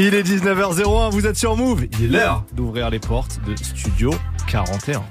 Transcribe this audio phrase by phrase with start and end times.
[0.00, 1.86] Il est 19h01, vous êtes sur Move.
[1.98, 4.14] Il est l'heure d'ouvrir les portes de Studio
[4.46, 5.02] 41.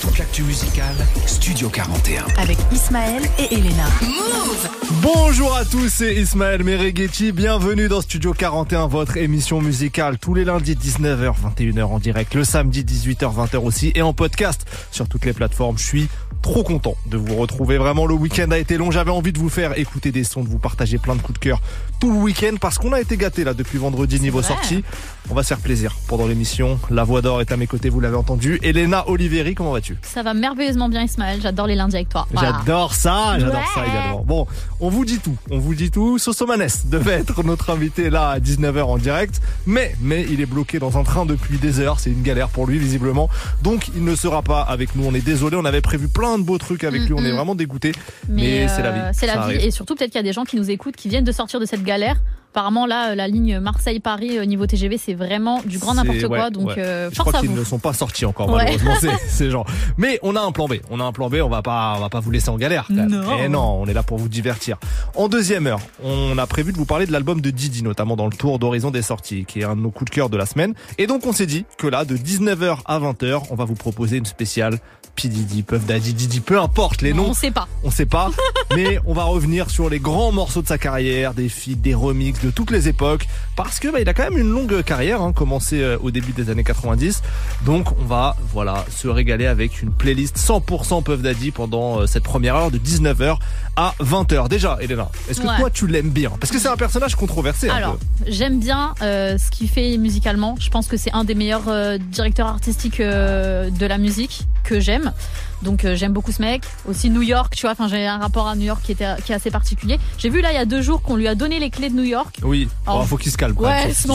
[0.00, 0.96] Toute l'actu musicale,
[1.26, 2.24] Studio 41.
[2.38, 3.86] Avec Ismaël et Elena.
[4.02, 4.65] Move
[5.02, 7.32] Bonjour à tous, c'est Ismaël Mereghetti.
[7.32, 12.44] Bienvenue dans Studio 41, votre émission musicale tous les lundis 19h, 21h en direct, le
[12.44, 15.76] samedi 18h, 20h aussi et en podcast sur toutes les plateformes.
[15.78, 16.08] Je suis
[16.42, 17.78] trop content de vous retrouver.
[17.78, 18.90] Vraiment, le week-end a été long.
[18.92, 21.44] J'avais envie de vous faire écouter des sons, de vous partager plein de coups de
[21.44, 21.60] cœur
[21.98, 24.48] tout le week-end parce qu'on a été gâtés là depuis vendredi niveau vrai.
[24.48, 24.84] sortie.
[25.30, 26.78] On va se faire plaisir pendant l'émission.
[26.90, 28.60] La voix d'or est à mes côtés, vous l'avez entendu.
[28.62, 29.96] Elena Oliveri, comment vas-tu?
[30.02, 32.28] Ça va merveilleusement bien Ismaël, j'adore les lundis avec toi.
[32.32, 32.58] Voilà.
[32.58, 33.62] J'adore ça, j'adore Ouais.
[33.74, 34.22] ça également.
[34.24, 34.46] Bon,
[34.80, 36.18] on vous dit tout, on vous dit tout.
[36.18, 40.78] Sosomanes devait être notre invité là à 19h en direct, mais mais il est bloqué
[40.78, 43.28] dans un train depuis des heures, c'est une galère pour lui visiblement.
[43.62, 46.42] Donc il ne sera pas avec nous, on est désolé, on avait prévu plein de
[46.44, 47.92] beaux trucs avec lui, on est vraiment dégoûté.
[48.28, 49.00] Mais, c'est la vie.
[49.00, 49.54] euh, C'est ça la vie.
[49.54, 49.60] arrive.
[49.60, 51.58] Et surtout, peut-être qu'il y a des gens qui nous écoutent, qui viennent de sortir
[51.60, 52.16] de cette galère.
[52.56, 56.26] Apparemment, là, euh, la ligne Marseille-Paris, euh, niveau TGV, c'est vraiment du grand n'importe ouais,
[56.26, 56.48] quoi.
[56.48, 56.74] Donc, ouais.
[56.78, 58.64] euh, Je force crois à qu'ils ne sont pas sortis encore Ouais.
[58.64, 59.66] malheureusement ces, ces gens.
[59.98, 60.76] Mais on a un plan B.
[60.90, 61.34] On a un plan B.
[61.44, 62.86] On va pas, on va pas vous laisser en galère.
[62.88, 63.10] Quand même.
[63.10, 63.38] Non.
[63.40, 64.78] Et non, on est là pour vous divertir.
[65.16, 68.24] En deuxième heure, on a prévu de vous parler de l'album de Didi, notamment dans
[68.26, 70.46] le tour d'horizon des sorties, qui est un de nos coups de cœur de la
[70.46, 70.72] semaine.
[70.96, 74.16] Et donc on s'est dit que là, de 19h à 20h, on va vous proposer
[74.16, 74.78] une spéciale
[75.14, 77.28] P Didi, Puff Daddy, Didi, peu importe les noms.
[77.30, 77.66] On sait pas.
[77.84, 78.30] On sait pas,
[78.76, 82.40] mais on va revenir sur les grands morceaux de sa carrière, des feats, des remixes
[82.46, 85.32] de toutes les époques, parce que bah, il a quand même une longue carrière, hein,
[85.32, 87.22] commencé euh, au début des années 90.
[87.64, 92.22] Donc on va voilà se régaler avec une playlist 100% Puff Daddy pendant euh, cette
[92.22, 93.36] première heure de 19h
[93.76, 94.48] à 20h.
[94.48, 95.58] Déjà, Elena, est-ce que Ouais.
[95.58, 96.30] toi tu l'aimes bien?
[96.40, 97.68] Parce que c'est un personnage controversé.
[97.68, 98.24] un Alors, peu.
[98.28, 100.56] j'aime bien euh, ce qu'il fait musicalement.
[100.60, 104.80] Je pense que c'est un des meilleurs euh, directeurs artistiques euh, de la musique que
[104.80, 105.12] j'aime.
[105.62, 106.62] Donc euh, j'aime beaucoup ce mec.
[106.88, 107.72] Aussi New York, tu vois.
[107.72, 109.98] Enfin, j'ai un rapport à New York qui était qui est assez particulier.
[110.18, 111.94] J'ai vu là il y a deux jours qu'on lui a donné les clés de
[111.94, 112.38] New York.
[112.42, 112.92] oui, Oh.
[112.98, 113.56] Bon, faut qu'il se calme.
[113.58, 114.14] Ouais, tu Ouais.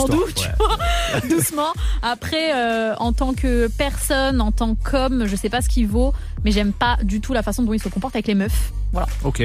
[0.58, 1.72] vois, doucement.
[2.02, 6.12] Après, euh, en tant que personne, en tant qu'homme, je sais pas ce qu'il vaut,
[6.44, 8.72] mais j'aime pas du tout la façon dont il se comporte avec les meufs.
[8.92, 9.08] Voilà.
[9.24, 9.42] Ok.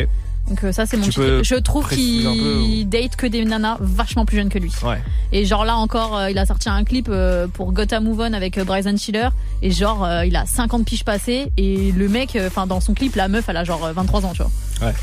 [0.49, 1.21] Donc euh, ça, c'est mon Tu.
[1.43, 4.71] Je trouve qu'il date que des nanas vachement plus jeunes que lui.
[4.83, 5.01] Ouais.
[5.31, 8.33] Et genre là encore, euh, il a sorti un clip euh, pour Gotham Move On
[8.33, 9.29] avec euh, Bryson Tiller.
[9.61, 11.51] Et genre, il a 50 piges passées.
[11.57, 14.31] Et le mec, enfin dans son clip, la meuf, elle a genre euh, 23 ans,
[14.33, 14.87] tu vois.
[14.87, 14.93] Ouais.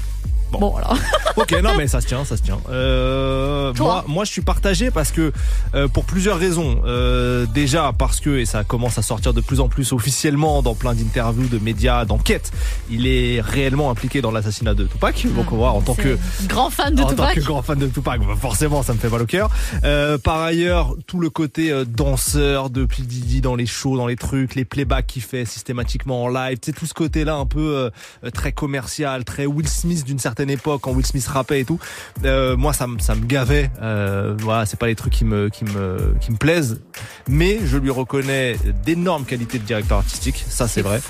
[0.54, 0.60] Bon.
[0.60, 0.94] Bon, voilà.
[1.36, 2.60] Ok, non mais ça se tient, ça se tient.
[2.70, 5.32] Euh, Toi moi, moi, je suis partagé parce que
[5.74, 6.80] euh, pour plusieurs raisons.
[6.86, 10.74] Euh, déjà parce que et ça commence à sortir de plus en plus officiellement dans
[10.76, 12.52] plein d'interviews, de médias, d'enquêtes.
[12.88, 15.26] Il est réellement impliqué dans l'assassinat de Tupac.
[15.34, 17.34] Donc on voit en tant que C'est grand fan de en tant Tupac.
[17.34, 19.50] que grand fan de Tupac, bah, forcément, ça me fait mal au cœur.
[19.82, 23.02] Euh, par ailleurs, tout le côté euh, danseur de P.
[23.02, 26.70] Diddy dans les shows, dans les trucs, les playbacks qu'il fait systématiquement en live, tu
[26.70, 27.90] sais, tout ce côté-là un peu
[28.24, 31.78] euh, très commercial, très Will Smith d'une certaine époque, quand Will Smith rappait et tout.
[32.24, 33.70] Euh, moi, ça me ça me gavait.
[33.82, 36.80] Euh, voilà, c'est pas les trucs qui me qui me qui me plaisent,
[37.28, 40.44] mais je lui reconnais d'énormes qualités de directeur artistique.
[40.48, 41.00] Ça, c'est vrai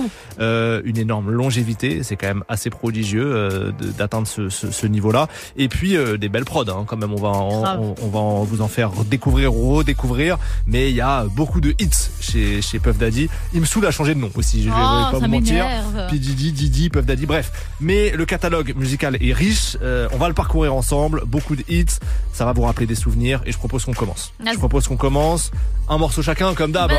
[0.41, 5.29] euh, une énorme longévité, c'est quand même assez prodigieux euh, d'atteindre ce, ce, ce niveau-là.
[5.57, 7.13] Et puis euh, des belles prods, hein, quand même.
[7.13, 10.39] On va, en- on, on va en- vous en faire découvrir, redécouvrir.
[10.67, 11.91] Mais il y a beaucoup de hits
[12.21, 13.29] chez chez Puff Daddy.
[13.53, 14.63] Il me saoule à changer de nom aussi.
[14.63, 14.81] Je vais Oh,
[15.13, 15.65] pas ça vous mentir.
[16.11, 17.53] P Diddy, Didi, Puff Daddy, bref.
[17.81, 19.77] Mais le catalogue musical est riche.
[19.83, 21.23] euh, on va le parcourir ensemble.
[21.27, 21.87] Beaucoup de hits.
[22.33, 23.41] Ça va vous rappeler des souvenirs.
[23.47, 24.33] Et je propose qu'on commence.
[24.53, 25.51] Je propose qu'on commence.
[25.89, 26.91] Un morceau chacun, comme d'hab.
[26.91, 26.99] Hein.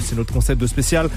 [0.00, 1.08] C'est notre concept de spécial.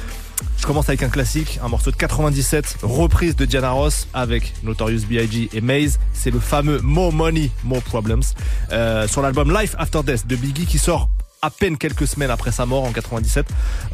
[0.57, 5.01] Je commence avec un classique, un morceau de 97, reprise de Diana Ross avec Notorious
[5.09, 5.49] B.I.G.
[5.53, 5.99] et Maze.
[6.13, 8.23] C'est le fameux More Money, More Problems
[8.71, 11.09] euh, sur l'album Life After Death de Biggie qui sort
[11.41, 13.45] à peine quelques semaines après sa mort en 97.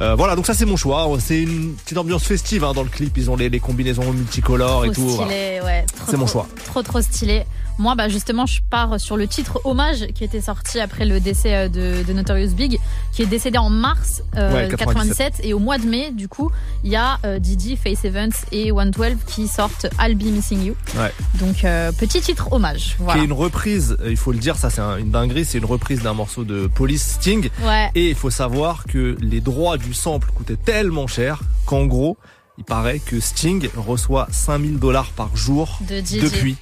[0.02, 1.08] Euh, voilà, donc ça c'est mon choix.
[1.20, 3.16] C'est une petite ambiance festive hein, dans le clip.
[3.18, 5.02] Ils ont les, les combinaisons multicolores et tout.
[5.08, 5.32] voilà.
[5.32, 5.86] stylé, ouais.
[6.10, 6.48] C'est mon choix.
[6.66, 7.44] Trop, trop stylé.
[7.78, 11.54] Moi, bah, justement, je pars sur le titre Hommage qui était sorti après le décès
[11.56, 12.80] euh, de, de Notorious Big,
[13.12, 15.18] qui est décédé en mars euh, Ouais, 97.
[15.34, 15.34] 97.
[15.46, 16.50] Et au mois de mai, du coup,
[16.86, 20.76] il y a euh, Didi, Face Evans et 112 qui sortent I'll Be Missing You.
[20.98, 21.12] Ouais.
[21.34, 22.96] Donc, euh, petit titre Hommage.
[22.96, 23.22] Qui Voilà.
[23.22, 25.66] est une reprise, euh, il faut le dire, ça c'est un- une dinguerie, c'est une
[25.66, 27.35] reprise d'un morceau de Police Sting.
[27.64, 27.90] Ouais.
[27.96, 32.18] Et il faut savoir que les droits du sample coûtaient tellement cher qu'en gros,
[32.58, 36.56] il paraît que Sting reçoit 5000 dollars par jour De depuis.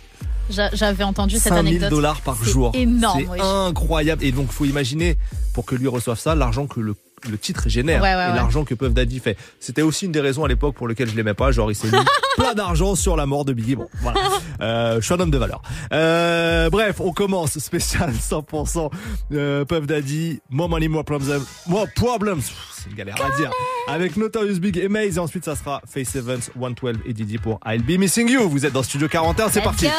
[0.49, 1.89] J'a- J'avais entendu cette 5000 anecdote.
[1.89, 2.71] dollars par jour.
[2.73, 4.23] énorme, C'est incroyable.
[4.23, 5.17] Et donc, faut imaginer,
[5.53, 6.95] pour que lui reçoive ça, l'argent que le,
[7.29, 9.37] le titre génère Ouais, ouais, et l'argent que Puff Daddy fait.
[9.59, 11.51] C'était aussi une des raisons à l'époque pour lesquelles je l'aimais pas.
[11.51, 12.03] Genre, il s'est mis
[12.37, 13.75] plein d'argent sur la mort de Biggie.
[13.75, 14.19] Bon, voilà.
[14.61, 15.61] Euh, je suis un homme de valeur.
[15.91, 18.89] Euh, bref, on commence spécial 100%
[19.33, 22.41] euh, Puff Daddy, More Money, More Problems, More Problems.
[22.75, 23.51] C'est une galère à dire.
[23.87, 25.17] Avec Notorious Big et Maze.
[25.17, 28.49] Et ensuite, ça sera Face Evans, 112 et Didi pour I'll Be Missing You.
[28.49, 29.85] Vous êtes dans Studio 41, c'est parti.
[29.85, 29.91] go.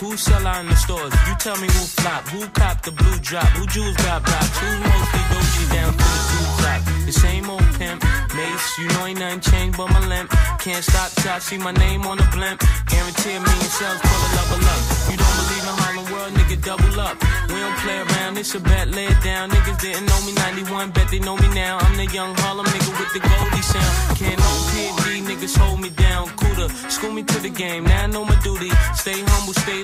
[0.00, 1.12] Who sell out in the stores.
[1.28, 4.70] You tell me who flop, who cop the blue drop, who jewels got blocks, who
[4.80, 6.80] mostly Gucci down to the two top.
[7.04, 8.00] The same old pimp,
[8.34, 10.30] Mace, you know ain't nothing changed but my limp.
[10.58, 12.64] Can't stop till I see my name on the blimp.
[12.88, 14.80] Guarantee a million sales, pull a level up.
[15.10, 17.16] You don't believe in Harlem World, nigga, double up.
[17.52, 19.50] We don't play around, it's a bet, lay it down.
[19.50, 21.76] Niggas didn't know me 91, bet they know me now.
[21.78, 23.92] I'm the young Harlem nigga with the Goldie sound.
[24.16, 26.28] Can't no PD, niggas hold me down.
[26.40, 28.70] Cooler, school me to the game, now I know my duty.
[28.94, 29.82] Stay humble, stay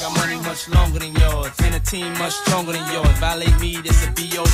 [0.00, 1.52] got money much longer than yours?
[1.60, 3.16] And a team much stronger than yours.
[3.18, 4.44] Violate me, this a BO.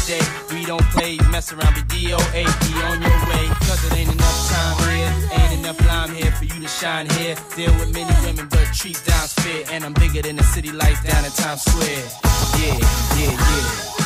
[0.52, 2.43] We don't play, mess around, be DOA.
[2.44, 5.12] Be on your way, cause it ain't enough time here.
[5.32, 7.37] Ain't enough lime here for you to shine here.
[7.54, 9.64] Deal with many women, but treat down's fair.
[9.70, 12.04] And I'm bigger than the city lights down in Times Square.
[12.58, 12.78] Yeah,
[13.19, 14.06] yeah, yeah.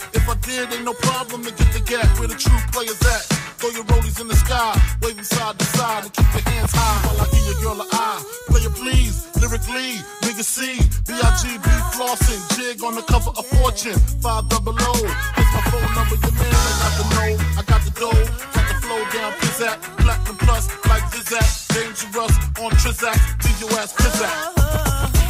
[0.53, 3.23] If ain't no problem to get the gap where the true players at.
[3.55, 7.07] Throw your rollies in the sky, waving side to side, and keep your hands high
[7.07, 8.19] while I give your girl a eye.
[8.51, 10.75] Play it please, lyrically, nigga C,
[11.07, 14.93] B-I-G-B flossing, jig on the cover of Fortune, five double O.
[15.39, 18.65] Here's my phone number, your man, I got the know, I got the dough, got
[18.67, 23.15] the flow down, pizzat, platinum plus, like Zizak, dangerous on Trizak,
[23.45, 25.20] leave your ass pizzat.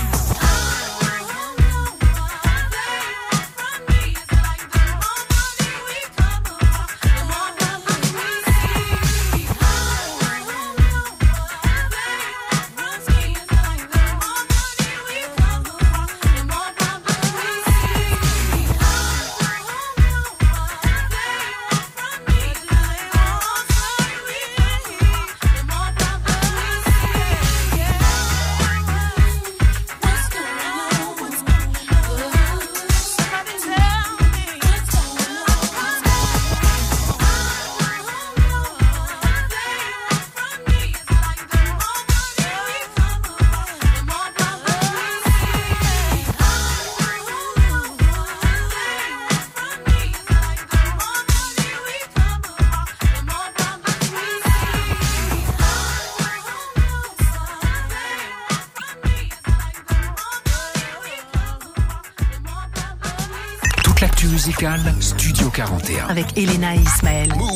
[64.61, 66.07] Studio 41.
[66.07, 67.33] Avec Elena et Ismaël.
[67.35, 67.55] Move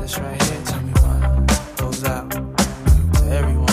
[0.00, 3.66] This right here, tell me one, goes out to everyone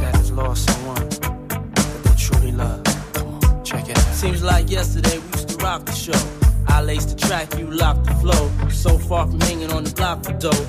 [0.00, 2.82] that has lost someone that they truly love.
[3.12, 4.14] Come on, check it out.
[4.14, 6.18] Seems like yesterday we used to rock the show.
[6.66, 8.50] I laced the track, you locked the flow.
[8.70, 10.66] So far from hanging on the block for dough.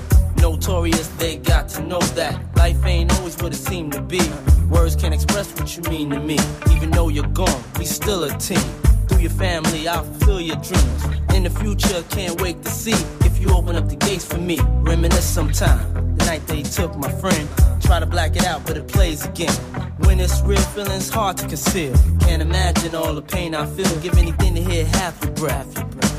[21.32, 21.94] Hard to conceal.
[22.20, 24.00] Can't imagine all the pain I feel.
[24.00, 25.70] Give anything to hear half your breath.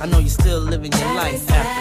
[0.01, 1.73] I know you're still living your life after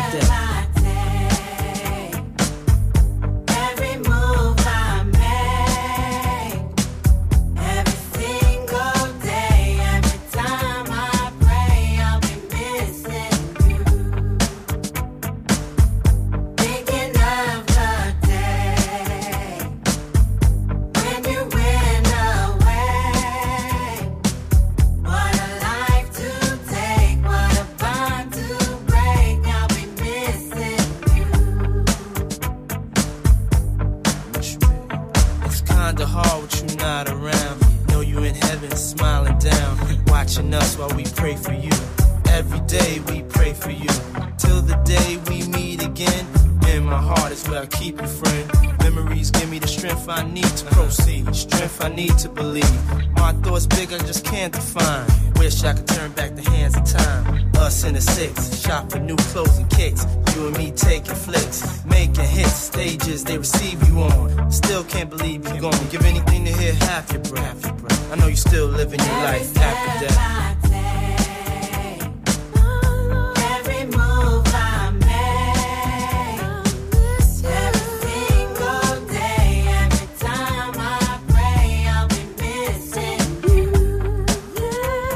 [57.85, 60.07] in the six, shop for new clothes and kicks.
[60.35, 64.51] You and me taking flicks, making hits, stages they receive you on.
[64.51, 65.89] Still can't believe you're gone.
[65.91, 68.13] Give anything to hear half your breath.
[68.13, 70.62] I know you still living your life after death.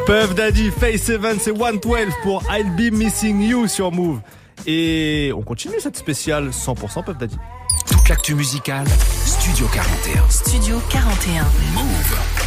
[0.06, 4.20] Puff Daddy, Face Evans et 112 pour I'll Be Missing You sur Move.
[4.64, 7.36] Et on continue cette spéciale 100% Puff Daddy.
[7.90, 8.86] Toute l'actu musicale,
[9.24, 10.30] Studio 41.
[10.30, 11.42] Studio 41.
[11.74, 12.45] Move.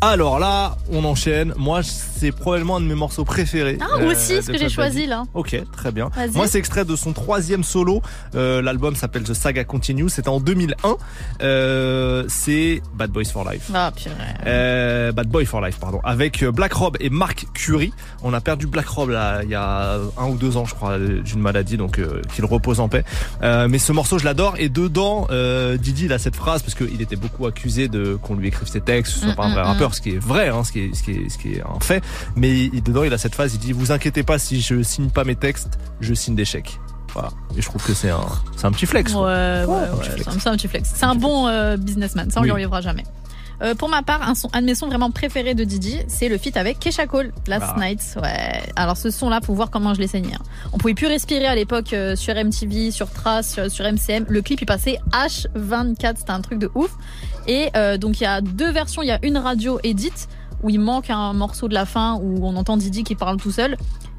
[0.00, 1.52] Alors là, on enchaîne.
[1.56, 3.78] Moi, c'est probablement un de mes morceaux préférés.
[3.80, 5.24] Ah, moi euh, aussi, ce que j'ai choisi là.
[5.34, 6.10] Ok, très bien.
[6.34, 8.02] Moi, c'est extrait de son troisième solo.
[8.34, 10.08] Euh, L'album s'appelle The Saga Continue.
[10.08, 10.96] C'était en 2001.
[11.42, 13.70] Euh, c'est Bad Boys for Life.
[13.74, 14.14] Ah, purée.
[14.46, 17.92] Euh, Bad Boy for Life, pardon, avec Black Rob et Mark Curie.
[18.22, 20.98] On a perdu Black Rob là, il y a un ou deux ans, je crois,
[20.98, 23.04] d'une maladie, donc euh, qu'il repose en paix.
[23.42, 24.54] Euh, mais ce morceau, je l'adore.
[24.58, 28.36] Et dedans, euh, Didi, il a cette phrase parce qu'il était beaucoup accusé de qu'on
[28.36, 30.18] lui écrive ses textes, ce soit Mm, pas un vrai mm, rappeur, ce qui est
[30.18, 32.02] vrai, hein, ce qui est, ce qui est, ce qui est un fait.
[32.36, 33.54] Mais il- dedans, il a cette phrase.
[33.54, 36.78] Il dit "Vous inquiétez pas, si je signe pas mes textes, je signe des chèques."
[37.14, 37.30] Voilà.
[37.56, 38.20] Et je trouve que c'est un,
[38.56, 39.12] c'est un petit flex.
[39.14, 39.86] Ouais, ouais, ouais,
[40.38, 40.90] c'est un- petit flex.
[40.94, 42.48] C'est un bon euh, businessman, ça on Oui.
[42.48, 43.04] lui enlèvera jamais.
[43.60, 46.28] Euh, pour ma part, un, son, un de mes sons vraiment préférés de Didi, c'est
[46.28, 47.80] le feat avec Kesha Cole, Last Ah.
[47.80, 48.00] Night.
[48.22, 48.62] Ouais.
[48.76, 50.32] Alors ce son-là, faut voir comment je l'ai saigné.
[50.34, 50.42] hein.
[50.72, 54.26] On pouvait plus respirer à l'époque euh, sur MTV, sur Trace, sur, sur MCM.
[54.28, 56.90] Le clip il passait H24, c'était un truc de ouf.
[57.48, 60.12] Et euh, donc il y a deux versions, il y a une radio edit
[60.62, 63.50] où il manque un morceau de la fin où on entend Didi qui parle tout
[63.50, 63.76] seul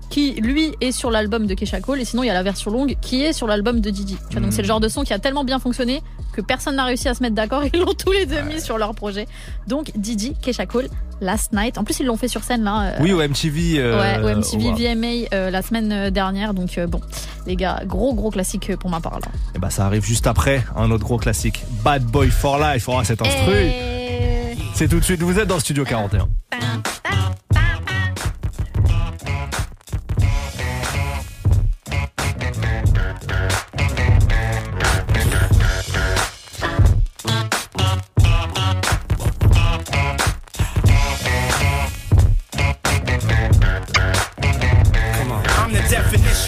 [0.10, 2.72] qui lui est sur l'album de Kesha Cole et sinon il y a la version
[2.72, 4.18] longue qui est sur l'album de Didi.
[4.30, 4.56] Tu vois, donc Mm.
[4.56, 6.02] c'est le genre de son qui a tellement bien fonctionné
[6.34, 7.64] que personne n'a réussi à se mettre d'accord.
[7.74, 9.28] Ils l'ont tous les deux mis sur leur projet.
[9.68, 10.88] Donc Didi, Kesha Cole,
[11.22, 11.78] Last Night.
[11.78, 12.82] En plus ils l'ont fait sur scène là.
[12.82, 13.76] euh, Oui, au MTV.
[13.80, 14.72] euh, Ouais, au MTV.
[14.96, 16.54] VMA euh, la semaine euh, dernière.
[16.54, 17.02] Donc euh, bon,
[17.46, 19.28] les gars, gros gros classique euh, pour ma part là.
[19.56, 22.88] Et bah ça arrive juste après un autre gros classique, Bad Boy for Life.
[22.90, 23.54] Oh, cet instru.
[23.56, 24.56] Et...
[24.74, 26.28] C'est tout de suite, vous êtes dans studio 41.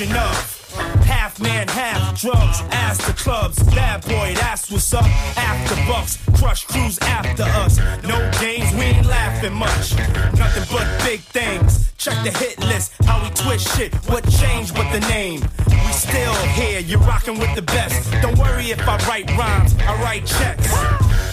[0.09, 0.71] Of
[1.05, 2.61] half man, half drugs.
[2.71, 5.05] Ask the clubs, bad boy, that's what's up.
[5.37, 7.77] After bucks, crush crews after us.
[8.03, 9.95] No games, we ain't laughing much.
[10.37, 11.90] Nothing but big things.
[12.01, 13.93] Check the hit list, how we twist shit.
[14.09, 15.39] What changed with the name?
[15.69, 18.11] We still here, you're rocking with the best.
[18.23, 20.65] Don't worry if I write rhymes, I write checks.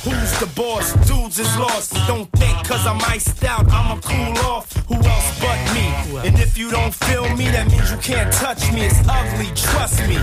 [0.04, 0.92] Who's the boss?
[1.08, 1.94] Dudes is lost.
[2.06, 4.70] Don't think cause I'm iced out, I'ma cool off.
[4.88, 5.88] Who else but me?
[6.28, 8.82] And if you don't feel me, that means you can't touch me.
[8.82, 10.18] It's ugly, trust me.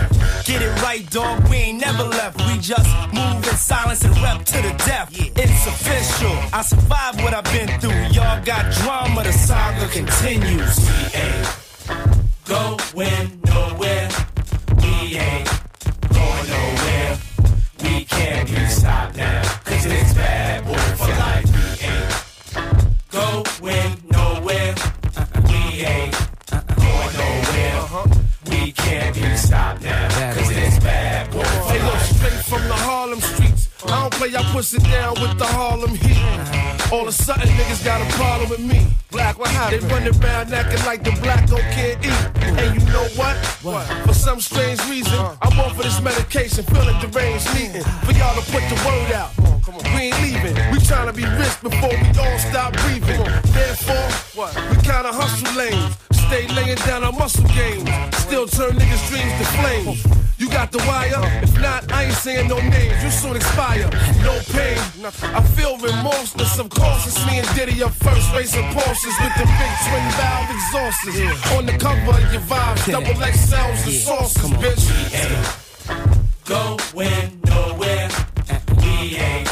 [0.45, 1.47] Get it right, dog.
[1.49, 2.37] We ain't never left.
[2.47, 5.09] We just move in silence and rep to the death.
[5.11, 6.35] It's official.
[6.53, 7.99] I survived what I've been through.
[8.13, 10.34] Y'all got drama, the saga continues.
[10.35, 11.47] We ain't
[12.43, 14.09] going nowhere.
[14.81, 15.49] We ain't
[16.11, 17.17] going nowhere.
[17.81, 19.43] We can't be stopped now.
[19.63, 21.45] Cause it's bad boy for life.
[21.55, 22.11] We ain't
[23.11, 24.75] going nowhere.
[25.47, 26.13] We ain't
[26.51, 28.03] going nowhere.
[28.49, 30.33] We can't be stopped now.
[30.33, 33.24] Cause it's bad boy for Hey, look, straight from the Harlem streets.
[33.24, 33.24] I don't
[34.29, 36.91] play, I push it down with the Harlem heat.
[36.91, 38.87] All of a sudden, niggas got a problem with me.
[39.11, 39.81] Black, what happened?
[39.81, 42.21] They running around acting like the black don't can't eat.
[42.43, 43.35] And you know what?
[43.63, 43.85] What?
[44.05, 48.45] For some strange reason, I'm on for this medication, feeling deranged, needing for y'all to
[48.51, 49.31] put the word out.
[49.95, 50.55] We ain't leaving.
[50.71, 53.21] We trying to be rich before we all stop breathing.
[53.51, 54.07] Therefore,
[54.69, 55.95] we kinda hustle lanes.
[56.35, 57.89] Stay laying down our muscle games.
[58.17, 60.05] Still turn niggas' dreams to flames.
[60.37, 61.23] You got the wire?
[61.41, 63.01] If not, I ain't saying no names.
[63.01, 63.89] You soon expire.
[64.21, 64.77] No pain.
[65.33, 66.59] I feel remorseless.
[66.59, 70.49] Of course, it's me and Diddy up first, racing Porsches with the big twin valve
[70.51, 71.07] exhausts.
[71.55, 74.83] On the cover of your vibes, double XLs and sauces, bitch.
[76.43, 78.09] Going nowhere.
[78.81, 79.47] We ain't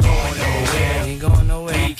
[0.00, 1.04] going nowhere.
[1.04, 1.86] Ain't going nowhere.
[1.86, 1.94] We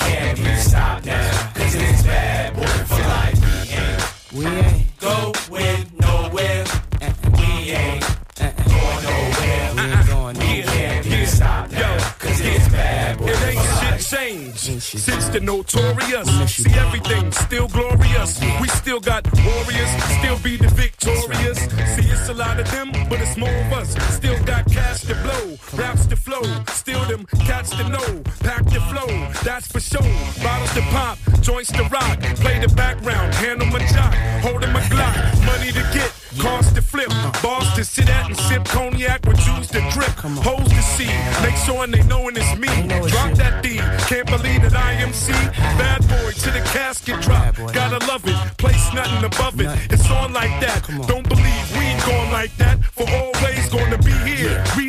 [14.35, 16.29] changed since the notorious.
[16.51, 18.41] See everything still glorious.
[18.61, 21.59] We still got warriors, still be the victorious.
[21.95, 23.95] See it's a lot of them, but it's more of us.
[24.15, 28.23] Still got cash to blow, raps to flow, steal them cats to know.
[28.41, 29.07] Pack the flow,
[29.43, 30.03] that's for sure.
[30.43, 32.21] Bottles to pop, joints to rock.
[32.43, 35.15] Play the background, handle my jock, holding my Glock.
[35.47, 37.09] Money to get, cars to flip,
[37.43, 40.15] bars to sit at and sip cognac with juice to drip.
[40.45, 41.11] Hoes to see,
[41.43, 42.69] make sure they knowing it's me.
[43.09, 45.33] Drop that D, can't believe that I am C.
[45.79, 48.37] Bad boy to the casket drop, gotta love it.
[48.59, 50.87] Place nothing above it, it's on like that.
[51.09, 52.85] Don't believe we ain't going like that.
[52.95, 54.84] For always gonna be here, we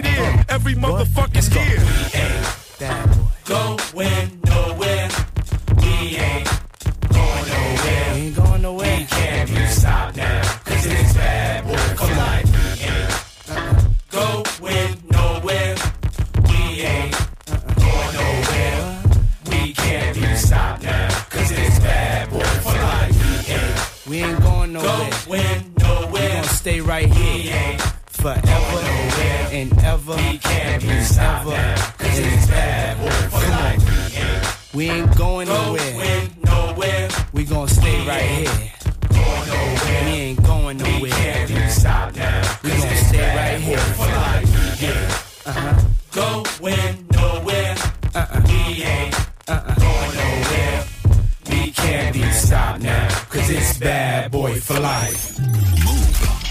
[0.56, 1.84] every motherfucker's here.
[2.80, 3.28] Bad boy.
[3.44, 5.10] Going nowhere,
[5.82, 6.48] we ain't
[7.12, 8.14] going nowhere.
[8.14, 8.98] We ain't going nowhere.
[9.00, 12.48] We can't be stopped now, cause it's bad boy for life.
[14.62, 15.76] We ain't going nowhere.
[16.48, 17.16] We ain't
[17.76, 19.04] going nowhere.
[19.52, 24.08] We can't be stopped now, cause it's bad boy for life.
[24.08, 25.10] We ain't going nowhere.
[25.30, 25.66] We ain't
[26.14, 29.05] We gonna stay right here forever
[29.56, 31.52] and ever We can't be stopped ever.
[31.52, 34.74] now, cause it's bad boy for life.
[34.76, 35.94] We ain't going nowhere.
[35.94, 37.10] Going nowhere.
[37.34, 38.72] We gonna stay right here.
[40.06, 41.02] We ain't going nowhere.
[41.02, 42.58] We can't be stopped now.
[42.64, 43.86] We gonna stay right here.
[44.00, 45.82] For life, yeah.
[46.12, 47.76] Going nowhere.
[48.48, 50.84] We ain't going nowhere.
[51.50, 53.08] We can't be stopped now.
[53.30, 55.40] Cause it's bad boy for life.
[55.40, 56.45] Last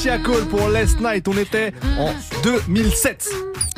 [0.00, 1.26] Keisha Cole pour Last Night.
[1.26, 2.12] On était en
[2.44, 3.28] 2007.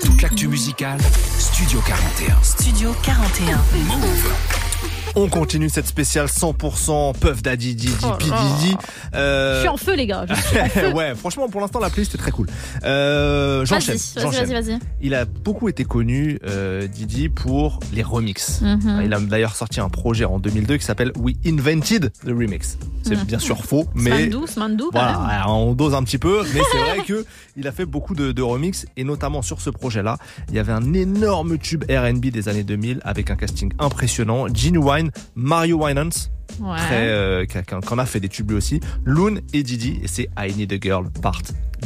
[0.04, 0.98] Toute l'actu musicale,
[1.38, 2.36] Studio 41.
[2.42, 3.56] Studio 41.
[3.86, 4.32] Move.
[5.16, 8.16] On continue cette spéciale 100% Puff Daddy, Didi, Oh.
[8.20, 8.76] Didi.
[9.14, 10.26] Euh, Je suis en feu, les gars.
[10.28, 10.92] Je suis en feu.
[10.92, 12.48] ouais, franchement, pour l'instant, la playlist est très cool.
[12.84, 13.96] Euh, j'enchaîne.
[14.16, 14.78] Vas-y, vas-y, vas-y.
[15.00, 18.60] Il a beaucoup été connu, euh, Didi, pour les remixes.
[18.60, 19.02] Mhm.
[19.04, 22.76] Il a d'ailleurs sorti un projet en 2002 qui s'appelle We Invented the Remix.
[23.02, 23.24] C'est Mhm.
[23.24, 26.98] bien sûr faux, mais Smandou, quand voilà, on dose un petit peu, mais c'est vrai
[27.06, 27.24] que
[27.56, 30.18] il a fait beaucoup de, de remix et notamment sur ce projet-là,
[30.50, 34.46] il y avait un énorme tube R&B des années 2000 avec un casting impressionnant.
[34.52, 36.10] Genuine, Mario Winans,
[36.60, 36.76] Ouais.
[36.92, 40.72] euh, qui a- fait des tubes lui aussi, Loon et Didi et c'est I Need
[40.72, 41.40] a Girl Part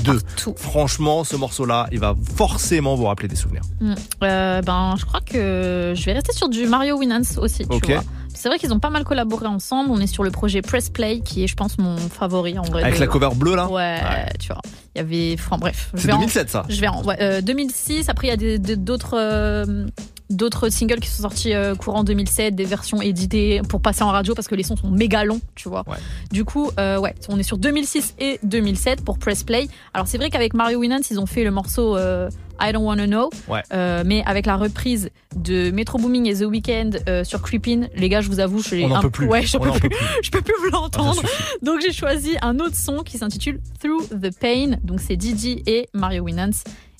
[0.05, 0.21] 2.
[0.37, 0.55] Tout.
[0.57, 3.63] Franchement, ce morceau-là, il va forcément vous rappeler des souvenirs.
[3.81, 3.95] Mm.
[4.25, 7.67] Euh, ben, je crois que je vais rester sur du Mario Winans aussi.
[7.69, 7.91] tu Ok.
[7.91, 8.03] vois.
[8.45, 9.91] C'est vrai qu'ils ont pas mal collaboré ensemble.
[9.91, 12.83] On est sur le projet Press Play, qui est, je pense, mon favori en vrai.
[12.83, 13.99] Avec de- la cover bleue là Ouais,
[14.39, 14.61] tu vois.
[14.95, 15.35] Il y avait.
[15.39, 15.91] Enfin, bref.
[15.95, 16.67] C'est vais en- 2007 ça.
[16.69, 18.11] Je vais en ouais, euh, 2006.
[18.11, 19.87] Après, il y a d'autres euh,
[20.31, 24.35] d'autres singles qui sont sortis euh, courant 2007, des versions éditées pour passer en radio
[24.35, 25.85] parce que les sons sont méga longs, tu vois.
[25.87, 25.97] Ouais.
[26.33, 29.69] Du coup, euh, ouais, on est sur 2006 et 2007 pour Press Play.
[29.93, 32.29] Alors c'est vrai qu'avec Mario Winans, ils ont fait le morceau euh,
[32.61, 33.63] I Don't Wanna Know, Ouais.
[34.05, 36.91] Mais avec la reprise de Metro Booming et The Weeknd
[37.25, 39.27] sur Creepin, les gars, je vous avoue, je On un- peut plus.
[39.27, 39.91] Ouais, je On peux plus,
[40.23, 41.23] je peux plus Ah, ça l'entendre.
[41.63, 44.77] Donc j'ai choisi un autre son qui s'intitule Through the Pain.
[44.85, 46.53] Donc c'est Didi et Mario Winans.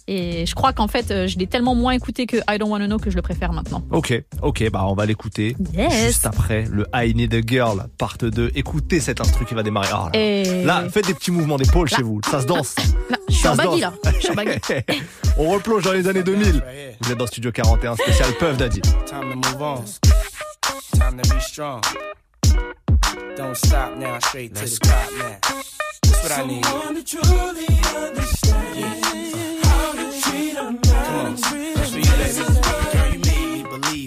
[0.07, 2.87] Et je crois qu'en fait, euh, je l'ai tellement moins écouté que I Don't Wanna
[2.87, 3.83] Know que je le préfère maintenant.
[3.91, 4.13] Ok,
[4.43, 6.07] ok, bah on va l'écouter Yes.
[6.07, 8.53] juste après le I Need a Girl part 2.
[8.55, 9.89] Écoutez cet instru qui va démarrer.
[9.93, 10.19] Oh là, là.
[10.19, 12.21] Et Là, faites des petits mouvements d'épaule chez vous.
[12.31, 12.75] Ça se danse.
[13.11, 13.95] Là, je suis Ça en se baggy danse.
[14.05, 14.13] là.
[14.15, 14.59] Je suis en baggy.
[15.39, 16.47] On replonge dans les années 2000.
[16.47, 16.97] Right here.
[17.01, 18.81] Vous êtes dans Studio 41 spécial Puff Daddy.
[18.83, 19.85] Time to move on.
[20.99, 21.81] Time to be strong.
[23.37, 25.39] Don't stop now, straight Let's to the top now.
[25.41, 26.65] That's what Someone I need.
[26.65, 29.65] Someone to truly understand yeah.
[29.65, 30.81] how to treat a man.
[30.83, 32.94] Come on, that's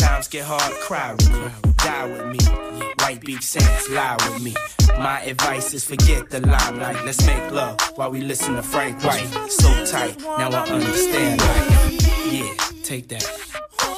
[0.00, 2.38] Times get hard, cry with me, die with me.
[3.00, 4.54] White beach saints lie with me.
[4.98, 7.04] My advice is forget the limelight.
[7.04, 9.28] Let's make love while we listen to Frank White.
[9.50, 12.32] So tight, now I understand life.
[12.32, 13.24] Yeah, take that.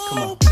[0.09, 0.52] Come on.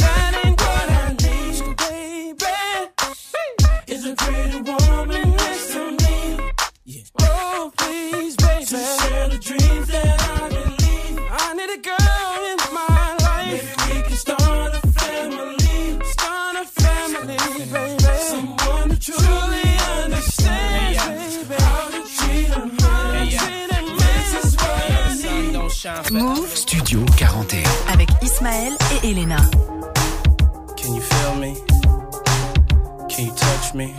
[0.00, 2.52] That ain't what I need, baby.
[3.86, 4.14] Is a
[4.64, 6.52] woman next to me.
[7.22, 8.64] Oh, please, baby.
[8.66, 10.19] To share the dreams that
[25.82, 27.62] Move Studio 41.
[27.90, 29.38] avec Ismaël et Elena.
[30.76, 31.54] Can you feel me?
[33.08, 33.94] Can you touch me?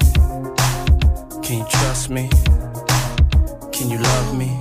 [1.41, 2.29] Can you trust me?
[3.71, 4.59] Can you love me?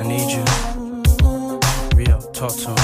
[0.00, 0.44] I need you.
[1.94, 2.81] Rio, talk to me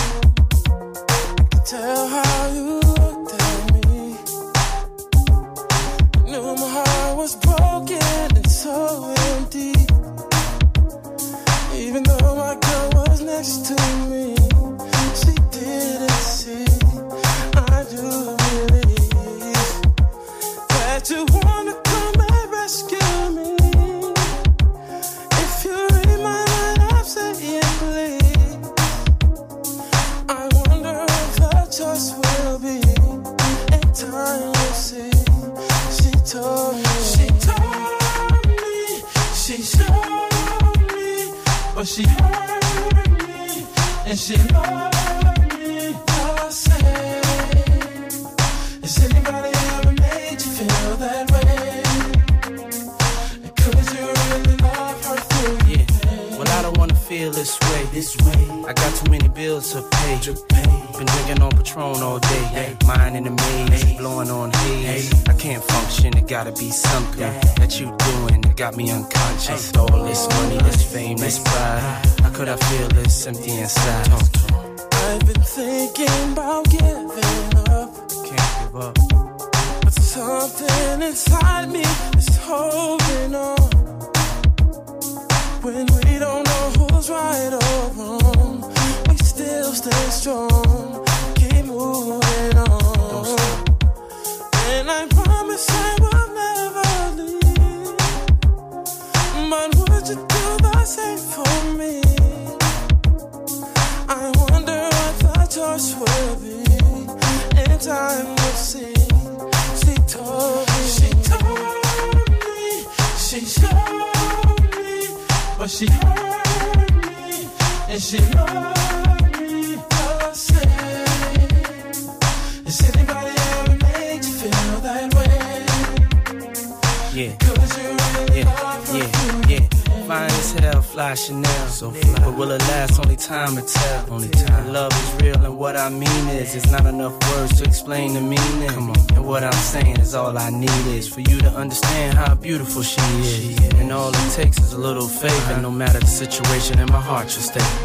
[146.80, 147.77] in my heart you'll stay.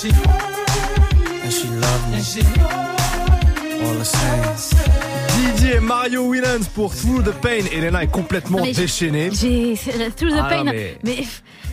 [0.00, 0.08] She
[1.42, 2.16] and she loved me.
[2.16, 4.42] and she loved me All the same.
[4.42, 5.56] the same.
[5.56, 7.64] Didier Mario Winans pour Through the Pain.
[7.72, 9.30] Elena est complètement Mais j'ai- déchaînée.
[9.32, 9.76] J'ai
[10.16, 10.64] tout the Ah, pain.
[10.64, 11.24] non, mais mais-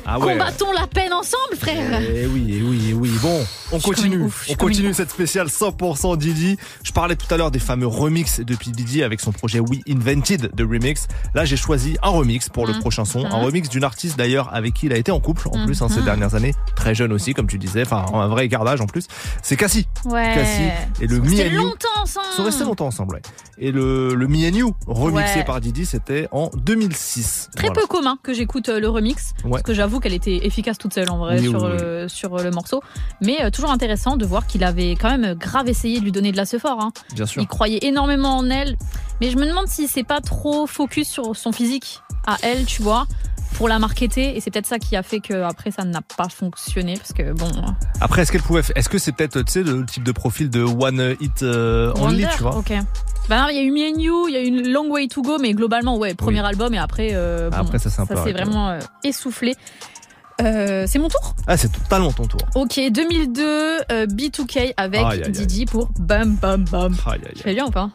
[0.06, 0.34] Ah ouais.
[0.34, 2.00] combattons la peine ensemble, frère.
[2.02, 3.10] Eh oui, eh oui, eh oui.
[3.22, 4.22] Bon, on continue.
[4.22, 6.58] ouf, on continue cette spéciale 100% Didi.
[6.84, 8.72] Je parlais tout à l'heure des fameux remix de P.
[8.72, 11.08] Didi avec son projet We Invented de remix.
[11.34, 12.80] Là, j'ai choisi un remix pour le Mhm.
[12.80, 13.26] prochain son.
[13.26, 13.46] Un Mhm.
[13.46, 16.02] remix d'une artiste d'ailleurs avec qui il a été en couple en plus hein, ces
[16.02, 16.54] dernières années.
[16.76, 17.82] Très jeune aussi, comme tu disais.
[17.84, 19.08] Enfin, un vrai gardage en plus.
[19.42, 19.88] C'est Cassie.
[20.06, 20.34] Ouais.
[20.36, 20.70] Cassie
[21.02, 22.26] et le Me and longtemps ensemble.
[22.32, 23.22] Ils sont restés longtemps ensemble, ouais.
[23.58, 25.44] Et le, le Me and You, remixé Ouais.
[25.46, 27.50] par Didi, c'était en 2006.
[27.56, 27.82] Très Voilà.
[27.82, 29.52] peu commun que j'écoute euh, le remix, Ouais.
[29.52, 31.78] parce que j'avoue qu'elle était efficace toute seule en vrai sur, oui, oui.
[31.82, 32.82] Le, sur le morceau.
[33.22, 36.32] Mais euh, toujours intéressant de voir qu'il avait quand même grave essayé de lui donner
[36.32, 36.80] de la fort.
[36.82, 36.91] Hein.
[37.13, 37.41] Bien sûr.
[37.41, 38.78] Il croyait énormément en elle,
[39.21, 42.82] mais je me demande si c'est pas trop focus sur son physique à elle, tu
[42.82, 43.08] vois,
[43.56, 44.36] pour la marketer.
[44.36, 47.34] Et c'est peut-être ça qui a fait que après ça n'a pas fonctionné, parce que
[47.34, 47.49] bon.
[48.02, 50.62] Après, est-ce qu'elle pouvait, est-ce que c'est peut-être, tu sais, le type de profil de
[50.62, 52.58] One Hit euh, Only, tu vois?
[52.58, 52.73] Ok.
[53.30, 55.08] Bah il y a eu Me and You, il y a eu une Long Way
[55.08, 56.45] to Go, mais globalement, ouais, premier Oui.
[56.45, 59.56] album et après, euh, bon, Après, ça s'est vraiment euh, essoufflé.
[60.41, 62.41] Euh, c'est mon tour Ah, c'est totalement ton tour.
[62.56, 63.43] Ok, 2002,
[63.91, 65.32] euh, B2K avec Aïe, aïe, aïe.
[65.32, 66.96] Didi pour Bam Bam Bam.
[67.06, 67.43] Aïe, aïe, Je aïe.
[67.43, 67.89] fais bien ou pas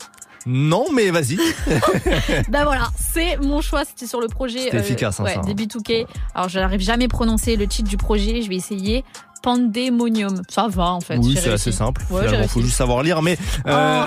[0.46, 1.36] Non, mais vas-y.
[2.48, 5.52] Bah voilà, c'est mon choix, c'était sur le projet C'était efficace, hein, ouais, ça, hein.
[5.52, 6.06] des B2K.
[6.34, 9.04] Alors je n'arrive jamais à prononcer le titre du projet, je vais essayer.
[9.42, 10.42] Pandemonium.
[10.48, 11.16] Ça va en fait.
[11.18, 12.02] oui, c'est assez simple.
[12.10, 12.48] Ouais, réussi.
[12.48, 13.22] faut juste savoir lire.
[13.22, 14.04] Mais, euh,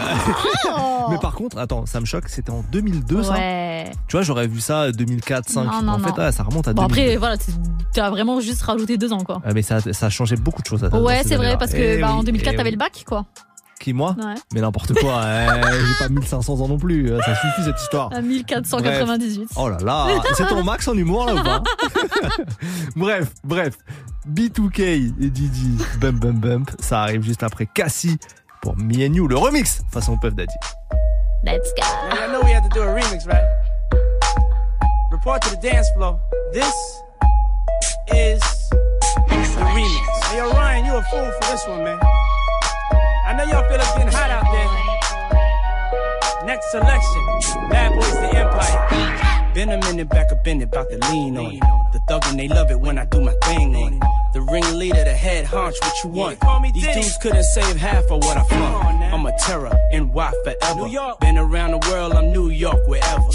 [0.74, 1.08] Oh.
[1.12, 2.28] mais par contre, attends, ça me choque.
[2.30, 3.34] C'était en 2002, ça.
[3.34, 3.92] Ouais.
[4.08, 5.64] Tu vois, j'aurais vu ça 2004, 5.
[5.66, 7.02] Non, non, en fait, ah, ça remonte à Bon 2002.
[7.02, 7.52] après voilà, c'est-
[7.94, 9.42] t'as vraiment juste rajouté deux ans quoi.
[9.46, 10.82] Ah, mais ça, ça a changé beaucoup de choses.
[10.82, 12.74] dans Ouais, ces c'est vrai parce que Eh bah, en oui, 2004 eh t'avais oui.
[12.74, 13.26] le bac quoi.
[13.82, 14.36] Qui, moi Ouais.
[14.54, 15.22] Mais n'importe quoi.
[15.26, 15.48] eh,
[16.00, 17.10] J'ai pas 1500 ans non plus.
[17.26, 18.14] Ça suffit cette histoire.
[18.14, 19.50] À 1498.
[19.56, 21.64] Oh là là, c'est ton max en humour là ou pas
[22.96, 23.78] Bref, bref.
[24.30, 28.18] B2K et Didi, Bump Bump Bump, ça arrive juste après Cassie
[28.62, 30.54] pour Me and You, le remix façon Puff Daddy.
[31.44, 31.82] Let's go.
[31.84, 33.44] I know we have to do a remix, right?
[35.12, 36.20] Report to the dance floor.
[36.54, 36.72] This
[38.14, 38.40] is
[39.28, 40.30] the remix.
[40.30, 42.00] Hey, yo, Ryan, you a fool for this one, man.
[43.32, 44.68] I know y'all feel it's getting hot out there.
[46.46, 47.24] Next selection,
[47.70, 49.54] Bad Boys the Empire.
[49.54, 51.62] Been a minute back up in it, about to lean on it.
[51.94, 54.02] The thuggin' they love it when I do my thing on it.
[54.34, 56.42] The ringleader, the head hunch, what you want?
[56.74, 59.02] These dudes couldn't save half of what I flaunt.
[59.14, 60.90] I'm a terror, NY forever.
[61.22, 63.30] Been around the world, I'm New York, wherever.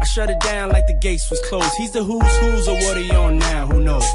[0.00, 1.74] I shut it down like the gates was closed.
[1.76, 4.06] He's the who's who's or what he on now, who knows?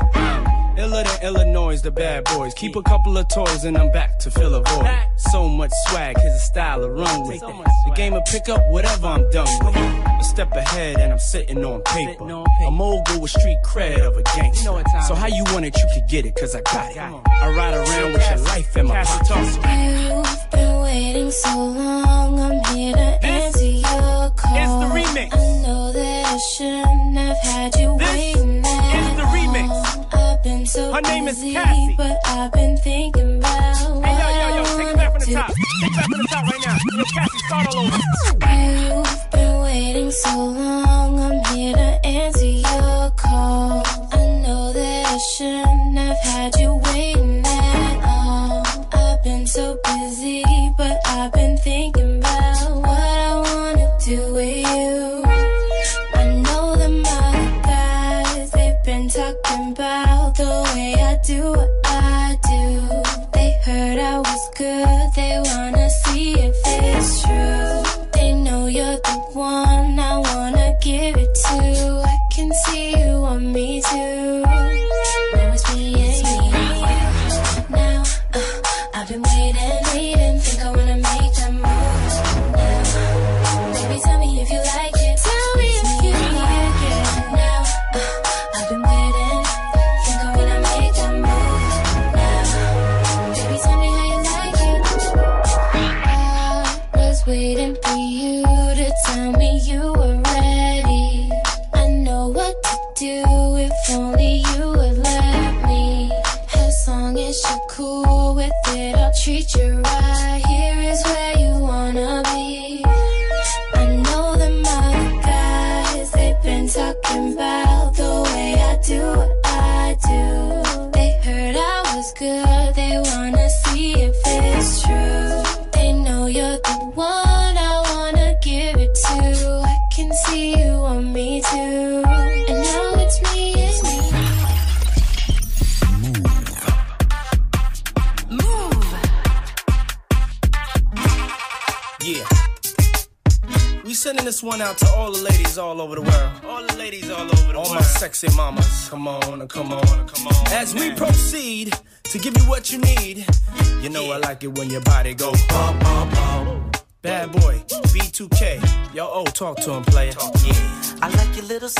[0.77, 2.53] Iller than Illinois, the bad boys.
[2.53, 4.89] Keep a couple of toys and I'm back to fill a void.
[5.31, 7.39] So much swag, his style of run with.
[7.39, 9.75] The game will pick up whatever I'm done with.
[9.75, 12.23] A step ahead and I'm sitting on paper.
[12.23, 14.83] A mogul with street cred of a gangster.
[15.07, 16.97] So how you want it, you can get it, cause I got it.
[16.97, 19.45] I ride around with your life in my pocket.
[19.45, 24.57] You've been waiting so long, I'm here to answer your call.
[24.57, 25.33] is the remix.
[25.33, 28.44] I know that I shouldn't have had you waiting
[30.65, 31.95] been so Her name is Cassie.
[31.97, 35.47] but I've been thinking about Hey, yo, yo, yo, take it back from the top.
[35.47, 36.77] Take it back from the top right now.
[36.97, 37.97] Yo, Cassie, start all over.
[38.25, 40.64] You've been waiting so long,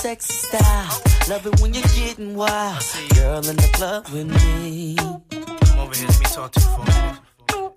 [0.06, 1.02] sexy style.
[1.30, 2.84] Love it when you're getting wild.
[3.16, 4.96] Girl in the club with me.
[4.98, 7.20] Come over here, let me talk to you for a minute.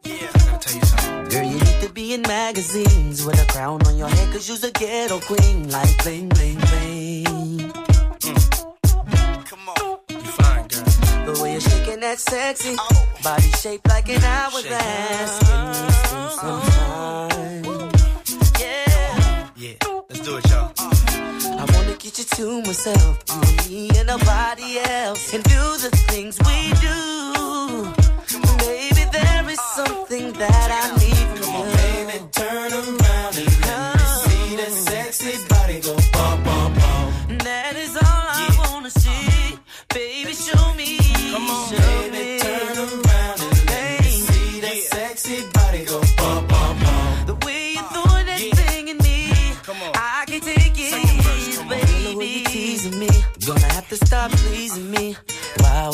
[0.05, 1.29] Yeah, I gotta tell you something.
[1.33, 4.63] Girl, you need to be in magazines with a crown on your head, cause you's
[4.63, 5.71] a ghetto queen.
[5.71, 7.25] Like bling, bling, bling.
[7.57, 8.45] Mm.
[9.51, 9.99] Come on.
[10.11, 11.25] You fine, girl.
[11.29, 13.09] The way you're shaking that sexy oh.
[13.23, 15.33] body shaped like an hourglass.
[15.49, 17.65] Can we some time?
[18.61, 19.51] Yeah.
[19.57, 19.77] Yeah,
[20.11, 20.78] let's do it, y'all.
[22.09, 27.85] Get you to myself, and me and nobody else, and do the things we do.
[28.65, 31.45] Baby, there is something that I need from you.
[31.45, 33.08] Come on, Baby, turn around